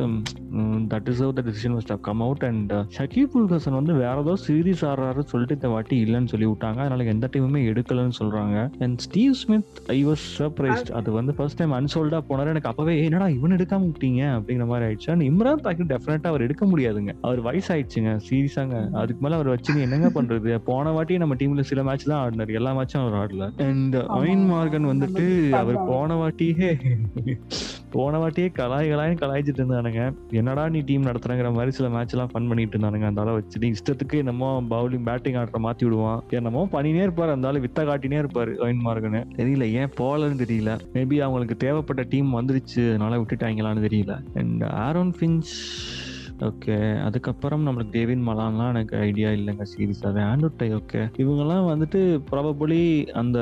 [0.92, 4.34] that is how the decision have come out and Shakib ul Hasan வந்து வேற ஏதோ
[4.46, 8.56] சீரீஸ் ஆடுறாரு சொல்லிட்டு இந்த வாட்டி இல்லைன்னு சொல்லி விட்டாங்க அதனால எந்த டீமுமே எடுக்கலன்னு சொல்றாங்க.
[8.86, 12.52] And Steve Smith I was surprised அது வந்து ஃபர்ஸ்ட் டைம் அன்சோல்டா போனாரு.
[12.54, 14.22] எனக்கு அப்பவே என்னடா இவன் எடுக்காம விட்டீங்க?
[14.38, 15.10] அப்படிங்கிற மாதிரி ஆயிடுச்சு.
[15.14, 17.14] அண்ட் இம்ரான் தாக்கி டெஃபினட்டா அவர் எடுக்க முடியாதுங்க.
[17.20, 20.58] அவர் வயசாயிடுச்சுங்க சீரியஸாங்க அதுக்கு மேல அவர் வச்சு என்னங்க பண்றது?
[20.70, 22.56] போன வாட்டி நம்ம டீம்ல சில மேட்ச் தான் ஆடினார்.
[22.60, 23.46] எல்லா மேட்சும் அவர் ஆடல.
[23.68, 25.26] அண்ட் அவின் மார்கன் வந்துட்டு
[25.62, 26.70] அவர் போன வாட்டியே
[27.94, 30.02] போன வாட்டியே கலாய் கலாய் கலாய்ச்சிட்டு இருந்தானுங்க.
[30.40, 33.08] என்னடா நீ டீம் நடத்துறங்கிற மாதிரி சில மேட்ச் எல்லாம் ஃபன் பண்ணிட்டு இருந்தானுங்க.
[33.10, 36.22] அந்த அளவு வச்சு இஷ்டத்துக்கு என்னமோ பவுலிங் பேட்டிங் ஆடுற மாத்தி விடுவான்.
[36.28, 37.30] என்னமோ பண்ணினே இருப்பாரு.
[37.30, 40.78] அந்த ஆளு வித்த காட்டினே இருப்பாரு அவின் மார்கனு தெரியல ஏன் போலன்னு தெரியல.
[40.94, 42.82] மேபி அவங்களுக்கு தேவைப்பட்ட டீம் வந்துருச்சு.
[42.88, 44.14] அதனால விட்டுட்டாங்களான்னு தெரியல.
[44.34, 45.52] அண்ட் ஆரோன் ஃபின்ச்
[46.48, 46.76] ஓகே
[47.06, 52.80] அதுக்கப்புறம் நம்மளுக்கு டேவின் மலான்லாம் எனக்கு ஐடியா இல்லைங்க சீரியஸாகவே ஆண்ட்ரூட்டை ஓகே இவங்கெல்லாம் வந்துட்டு ப்ராபபிளி
[53.22, 53.38] அந்த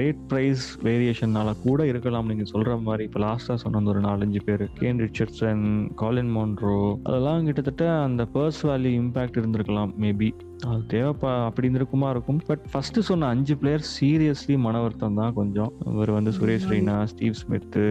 [0.00, 2.28] ரேட் ப்ரைஸ் வேரியேஷன்னால கூட இருக்கலாம்.
[2.32, 4.64] நீங்கள் சொல்கிற மாதிரி இப்போ லாஸ்ட்டாக சொன்ன அந்த ஒரு நாலஞ்சு பேர்.
[4.80, 5.64] கேன் ரிச்சர்ட்சன்
[6.02, 6.78] காலின் மோன்ட்ரோ
[7.08, 10.30] அதெல்லாம் கிட்டத்தட்ட அந்த பர்ஸ் வேல்யூ இம்பேக்ட் இருந்திருக்கலாம் மேபி
[10.68, 12.38] அது தேவைப்பா அப்படி இருந்திருக்குமா இருக்கும்.
[12.46, 15.72] பட் ஃபர்ஸ்ட் சொன்ன அஞ்சு பிளேயர் சீரியஸ்லி மன வருத்தம் தான் கொஞ்சம்.
[15.92, 17.84] இவர் வந்து சுரேஷ் ரெய்னா ஸ்டீவ் ஸ்மித்து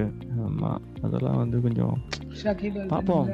[0.47, 0.72] ஆமா.
[1.05, 1.95] அதெல்லாம் வந்து கொஞ்சம்
[2.91, 3.27] பாப்போம்.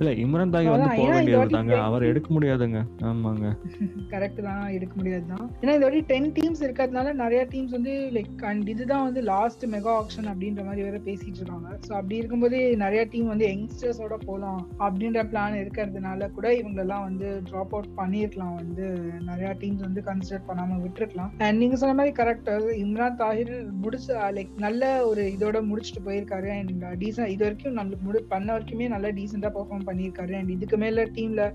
[0.00, 1.74] இல்ல இம்ரான் தாகி வந்து போக வேண்டியது தாங்க.
[1.80, 2.78] அவர் எடுக்க முடியாதுங்க.
[3.02, 3.46] ஆமாங்க.
[4.12, 5.44] கரெக்ட் தான் எடுக்க முடியாது தான்.
[5.62, 9.92] ஏன்னா இந்த வாட்டி டென் டீம்ஸ் இருக்கிறதுனால நிறைய டீம்ஸ் வந்து லைக் அண்ட் இதுதான் வந்து லாஸ்ட் மெகா
[10.00, 11.68] ஆக்ஷன் அப்படின்ற மாதிரி வேற பேசிட்டு இருக்காங்க.
[11.86, 17.74] ஸோ அப்படி இருக்கும்போது நிறைய டீம் வந்து யங்ஸ்டர்ஸோட போகலாம் அப்படின்ற பிளான் இருக்கிறதுனால கூட இவங்களெல்லாம் வந்து ட்ராப்
[17.74, 18.86] அவுட் பண்ணிருக்கலாம் வந்து.
[19.22, 21.32] நிறைய டீம்ஸ் வந்து கன்சிடர் பண்ணாம விட்டுருக்கலாம்.
[21.38, 22.50] அண்ட் நீங்க சொன்ன மாதிரி கரெக்ட்
[22.84, 26.50] இம்ரான் தாஹிர் முடிச்சு லைக் நல்ல ஒரு இதோட முடிச்சுட்டு போயிருக்காரு.
[26.58, 30.32] அண்ட் டீசென்ட் இது வரைக்கும் நம்மளுக்கு முடி பண்ண வரைக்குமே நல்லா டீசெண்டா பெர்ஃபார்ம் பண்ணியிருக்காரு.
[30.34, 31.52] அண்ட் இதுக்கு மேல டீம்ல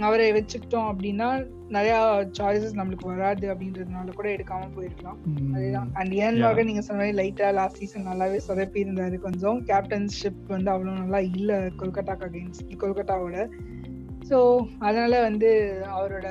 [0.00, 5.52] அவரை வச்சுக்கிட்டோம் அப்படின்னா நிறைய சாய்ஸஸ் நம்மளுக்கு வராது அப்படின்றதுனால கூட எடுக்காம போயிருக்கலாம்.
[5.54, 5.90] அதுதான்.
[5.94, 10.98] அண்ட் ஏன்வாக நீங்க சொன்ன மாதிரி லைட்டா லாஸ்ட் சீசன் நல்லாவே சொதப்பி இருந்தாரு கொஞ்சம் கேப்டன்ஷிப் வந்து அவ்வளவு
[10.98, 13.48] நல்லா இல்ல கொல்கட்டாக்கு அகைன்ஸ்ட் கொல்கட்டாவோட
[14.28, 14.36] ஸோ
[14.86, 15.48] அதனால வந்து
[15.96, 16.26] அவரோட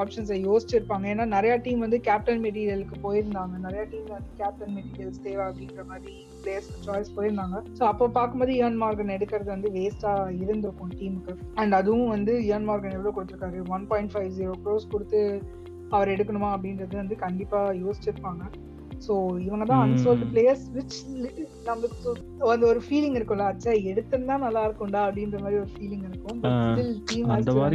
[0.00, 1.04] ஆப்ஷன்ஸை யோசிச்சிருப்பாங்க.
[1.12, 3.54] ஏன்னா நிறைய டீம் வந்து கேப்டன் மெட்டீரியலுக்கு போயிருந்தாங்க.
[3.66, 7.58] நிறைய டீம் வந்து கேப்டன் மெட்டீரியல்ஸ் தேவை அப்படின்ற மாதிரி பிளேயர்ஸ் சாய்ஸ் போயிருந்தாங்க.
[7.78, 10.12] ஸோ அப்போ பார்க்கும்போது இயான் மார்கன் எடுக்கிறது வந்து வேஸ்டா
[10.42, 13.60] இருந்திருக்கும் டீமுக்கு அண்ட் அதுவும் வந்து இயான் மார்கன் எவ்வளோ கொடுத்துருக்காரு?
[13.76, 15.20] One point five zero crores கொடுத்து
[15.96, 18.44] அவர் எடுக்கணுமா அப்படின்றது வந்து கண்டிப்பா யோசிச்சிருப்பாங்க.
[19.06, 19.14] ஸோ
[19.46, 20.98] இவங்க தான் அன்சோல்டு பிளேயர்ஸ் விச்
[21.68, 26.40] நம்மளுக்கு வந்து ஒரு ஃபீலிங் இருக்கும்ல அச்சா எடுத்திருந்தா நல்லா இருக்கும்டா அப்படின்ற மாதிரி ஒரு ஃபீலிங் இருக்கும்.
[27.10, 27.30] டீம்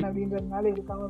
[0.10, 1.10] அப்படின்றதுனால இருக்காம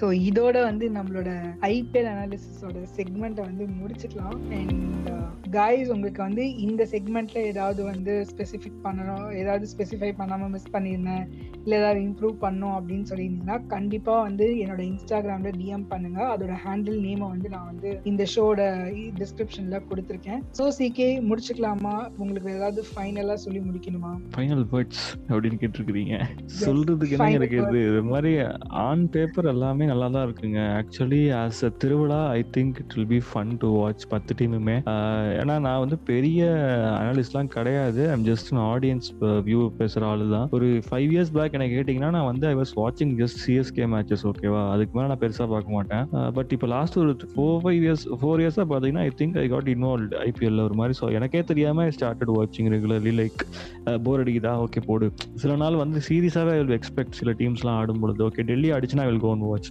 [0.00, 1.30] ஸோ இதோட வந்து நம்மளோட
[1.68, 4.36] ஐபிஎல் அனாலிசிஸோட செக்மெண்ட்டை வந்து முடிச்சுக்கலாம்.
[4.58, 5.08] அண்ட்
[5.50, 11.24] காய்ஸ் உங்களுக்கு வந்து இந்த செக்மெண்ட்ல ஏதாவது வந்து ஸ்பெசிஃபிக் பண்ணணும் ஏதாவது ஸ்பெசிஃபை பண்ணாம மிஸ் பண்ணியிருந்தேன்
[11.62, 16.20] இல்லை ஏதாவது இம்ப்ரூவ் பண்ணும் அப்படின்னு சொல்லியிருந்தீங்கன்னா கண்டிப்பா வந்து என்னோட இன்ஸ்டாகிராம்ல டிஎம் பண்ணுங்க.
[16.34, 18.60] அதோட ஹேண்டில் நேமை வந்து நான் வந்து இந்த ஷோட
[19.22, 20.40] டிஸ்கிரிப்ஷன்ல கொடுத்துருக்கேன்.
[20.58, 21.96] ஸோ சிகே முடிச்சுக்கலாமா?
[22.22, 24.10] உங்களுக்கு ஏதாவது ஃபைனலா சொல்லி முடிக்கணுமா?
[24.34, 26.14] ஃபைனல் வேர்ட்ஸ் அப்படின்னு கேட்டிருக்கிறீங்க.
[26.64, 27.80] சொல்றதுக்கு என்ன இருக்குது?
[27.90, 28.32] இது மாதிரி
[28.86, 30.60] ஆன் பேப்பர் எல்லாமே நல்லா தான் இருக்குங்க.
[30.80, 34.76] ஆக்சுவலி ஆஸ் அ திருவிழா I think it will be fun to watch பத்து டீமுமே
[35.40, 36.50] ஏன்னா நான் வந்து பெரிய
[37.00, 38.02] அனாலிஸ்ட்லாம் கிடையாது.
[38.14, 39.08] ஐம் ஜஸ்ட் ஆடியன்ஸ்
[39.48, 43.14] வியூ பேசுகிற ஆளு தான் ஒரு ஃபைவ் இயர்ஸ் பேக் எனக்கு கேட்டிங்கன்னா நான் வந்து ஐ வாஸ் வாட்சிங்
[43.22, 46.04] ஜஸ்ட் சிஎஸ்கே மேட்சஸ் ஓகேவா அதுக்கு மேலே நான் பெருசாக பார்க்க மாட்டேன்.
[46.38, 50.16] பட் இப்போ லாஸ்ட் ஒரு ஃபோர் ஃபைவ் இயர்ஸ் ஃபோர் இயர்ஸாக பார்த்தீங்கன்னா I think I got involve
[50.28, 50.96] ஐபிஎல்ல ஒரு மாதிரி.
[51.00, 53.42] ஸோ எனக்கே தெரியாமல் ஸ்டார்டட் வாட்சிங் ரெகுலர்லி லைக்
[54.02, 54.52] போர் அடிக்குதா?
[54.64, 55.06] ஓகே போடு.
[55.34, 59.44] சில நாள் வந்து சீரியஸாகவே வில் எக்ஸ்பெக்ட் சில டீம்ஸ்லாம் ஆடும் பொழுது ஓகே டெல்லி அடிச்சுனா will cone
[59.48, 59.70] watch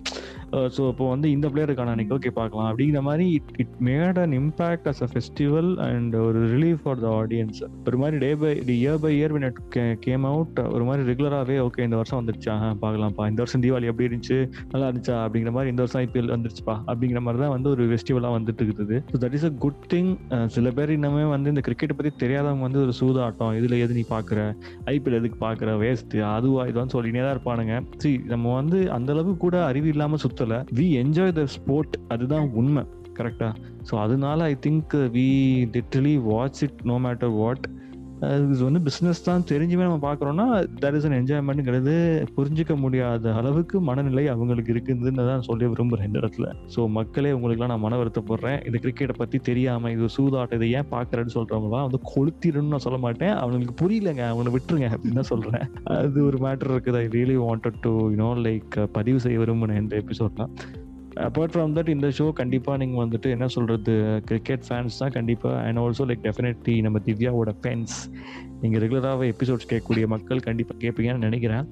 [0.57, 2.67] Uh, so இப்போ வந்து இந்த பிளேயருக்கான அன்னைக்கு ஓகே பார்க்கலாம்.
[2.69, 7.07] அப்படிங்கிற மாதிரி it it made an impact as a festival and ஒரு ரிலீஃப் ஃபார் த
[7.17, 9.59] ஆடியன்ஸ் ஒரு மாதிரி day by year by year it
[10.05, 12.55] came out ஒரு மாதிரி ரெகுலராகவே ஓகே இந்த வருஷம் வந்துருச்சா?
[12.83, 13.27] பார்க்கலாம்ப்பா.
[13.31, 14.39] இந்த வருஷம் தீபாவளி எப்படி இருந்துச்சு?
[14.71, 15.17] நல்லா இருந்துச்சா?
[15.25, 16.75] அப்படிங்கிற மாதிரி இந்த வருஷம் ஐபிஎல் வந்துருச்சுப்பா.
[16.93, 18.97] அப்படிங்கிற மாதிரி தான் வந்து ஒரு ஃபெஸ்டிவலாக வந்துட்டு இருக்குது.
[19.11, 20.11] So that is a good thing
[20.57, 23.53] சில பேர் இன்னமே வந்து இந்த கிரிக்கெட்டை பற்றி தெரியாதவங்க வந்து ஒரு சூதாட்டம்.
[23.59, 24.39] இதில் எது நீ பார்க்குற?
[24.95, 25.77] ஐபிஎல் எதுக்கு பார்க்குற?
[25.85, 26.65] வேஸ்ட்டு அதுவா?
[26.71, 27.77] இதுவான்னு சொல்லினே தான் இருப்பானுங்க.
[28.03, 32.83] சரி நம்ம வந்து அந்த கூட அறிவு இல்லாமல் பொறுத்தல வி என்ஜாய் த ஸ்போர்ட் அதுதான் உண்மை.
[33.17, 33.47] கரெக்டா
[33.87, 35.25] ஸோ அதனால I think we
[35.73, 37.65] literally watch it no matter what
[38.21, 40.45] இது வந்து பிஸ்னஸ் தான் தெரிஞ்சுமே நம்ம பார்க்குறோம்னா
[40.83, 41.93] தட் இஸ் அன் என்ஜாய்மெண்ட்டுங்கிறது
[42.37, 46.47] புரிஞ்சிக்க முடியாத அளவுக்கு மனநிலை அவங்களுக்கு இருக்குதுன்னு தான் சொல்ல விரும்புகிறேன் இந்த இடத்துல.
[46.73, 51.35] ஸோ மக்களே உங்களுக்குலாம் நான் மன வருத்தப்படுறேன் இந்த கிரிக்கெட்டை பற்றி தெரியாமல் இது சூதாட்டம் இதை ஏன் பார்க்குறேன்னு
[51.37, 53.33] சொல்கிறவங்களாம் வந்து கொளுத்திடணும்னு நான் சொல்ல மாட்டேன்.
[53.43, 54.25] அவங்களுக்கு புரியலங்க.
[54.33, 55.65] அவனை விட்டுருங்க அப்படின்னு தான் சொல்கிறேன்
[55.99, 57.01] அது ஒரு மேட்டர் இருக்குது?
[57.05, 60.53] I really wanted to you know like பதிவு செய்ய விரும்பினேன் இந்த எபிசோட்லாம்
[61.25, 63.93] அப்பார்ட் ஃப்ரம் தட் இந்த ஷோ கண்டிப்பாக நீங்கள் வந்துட்டு என்ன சொல்கிறது
[64.25, 67.95] கிரிக்கெட் ஃபேன்ஸ் தான் கண்டிப்பாக அண்ட் ஆல்சோ லைக் டெஃபினெட்லி நம்ம திவ்யாவோட ஃபேன்ஸ்
[68.61, 71.65] நீங்கள் ரெகுலராகவே எபிசோட்ஸ் கேட்கக்கூடிய மக்கள் கண்டிப்பாக கேட்பீங்கன்னு நினைக்கிறேன்.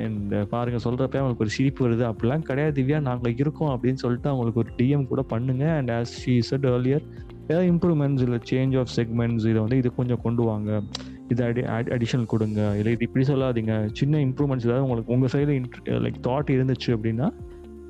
[0.00, 2.04] அண்ட் பாருங்கள் சொல்கிறப்ப அவங்களுக்கு ஒரு சிரிப்பு வருது.
[2.10, 3.72] அப்படிலாம் கிடையாது திவ்யா நாங்கள் இருக்கோம்.
[3.74, 5.64] அப்படின்னு சொல்லிட்டு அவங்களுக்கு ஒரு டிஎம் கூட பண்ணுங்க.
[5.78, 7.06] And as she said earlier
[7.48, 10.80] ஏதாவது இம்ப்ரூவ்மெண்ட்ஸ் இல்லை சேஞ்ச் ஆஃப் செக்மெண்ட்ஸ் இதை வந்து இது கொஞ்சம் கொண்டு வாங்க.
[11.28, 11.60] இது அடி
[11.96, 12.60] அடிஷனல் கொடுங்க.
[12.78, 13.74] இல்லை இது இப்படி சொல்லாதீங்க.
[13.92, 17.28] சின்ன இம்ப்ரூவ்மெண்ட்ஸ் ஏதாவது உங்களுக்கு உங்கள் சைடில் லைக் தாட் இருந்துச்சு அப்படின்னா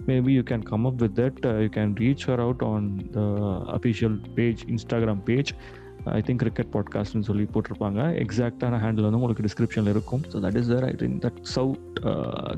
[0.06, 1.44] maybe you can come up with that.
[1.44, 3.26] Uh, you can reach her out on the
[3.74, 5.54] official page instagram page
[6.16, 8.00] I think cricket பாட்காஸ்ட்னு சொல்லி போட்டிருப்பாங்க.
[8.22, 10.22] எக்ஸாக்டான ஹேண்டில் வந்து உங்களுக்கு டிஸ்கிரிப்ஷனில் இருக்கும்.
[10.32, 12.00] So that is where I think that shout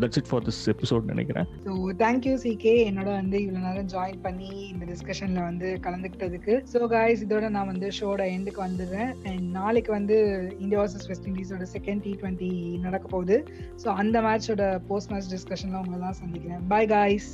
[0.02, 1.48] that's it for this episode நினைக்கிறேன்.
[1.66, 1.72] So
[2.04, 6.56] thank you CK என்னோட வந்து இவ்வளோ நேரம் ஜாயின் பண்ணி இந்த டிஸ்கஷனில் வந்து கலந்துக்கிட்டதுக்கு.
[6.72, 9.12] ஸோ காய்ஸ் இதோட நான் வந்து ஷோட எண்டுக்கு வந்துடுறேன்.
[9.30, 10.18] அண்ட் நாளைக்கு வந்து
[10.64, 12.52] இந்தியா வர்சஸ் வெஸ்ட் இண்டீஸோட செகண்ட் டி ட்வெண்ட்டி
[12.86, 13.38] நடக்க போகுது.
[13.84, 16.62] ஸோ அந்த மேட்சோட போஸ்ட் மேட்ச் டிஸ்கஷன்லாம் தான் சந்திக்கிறேன்.
[16.74, 17.30] Bye guys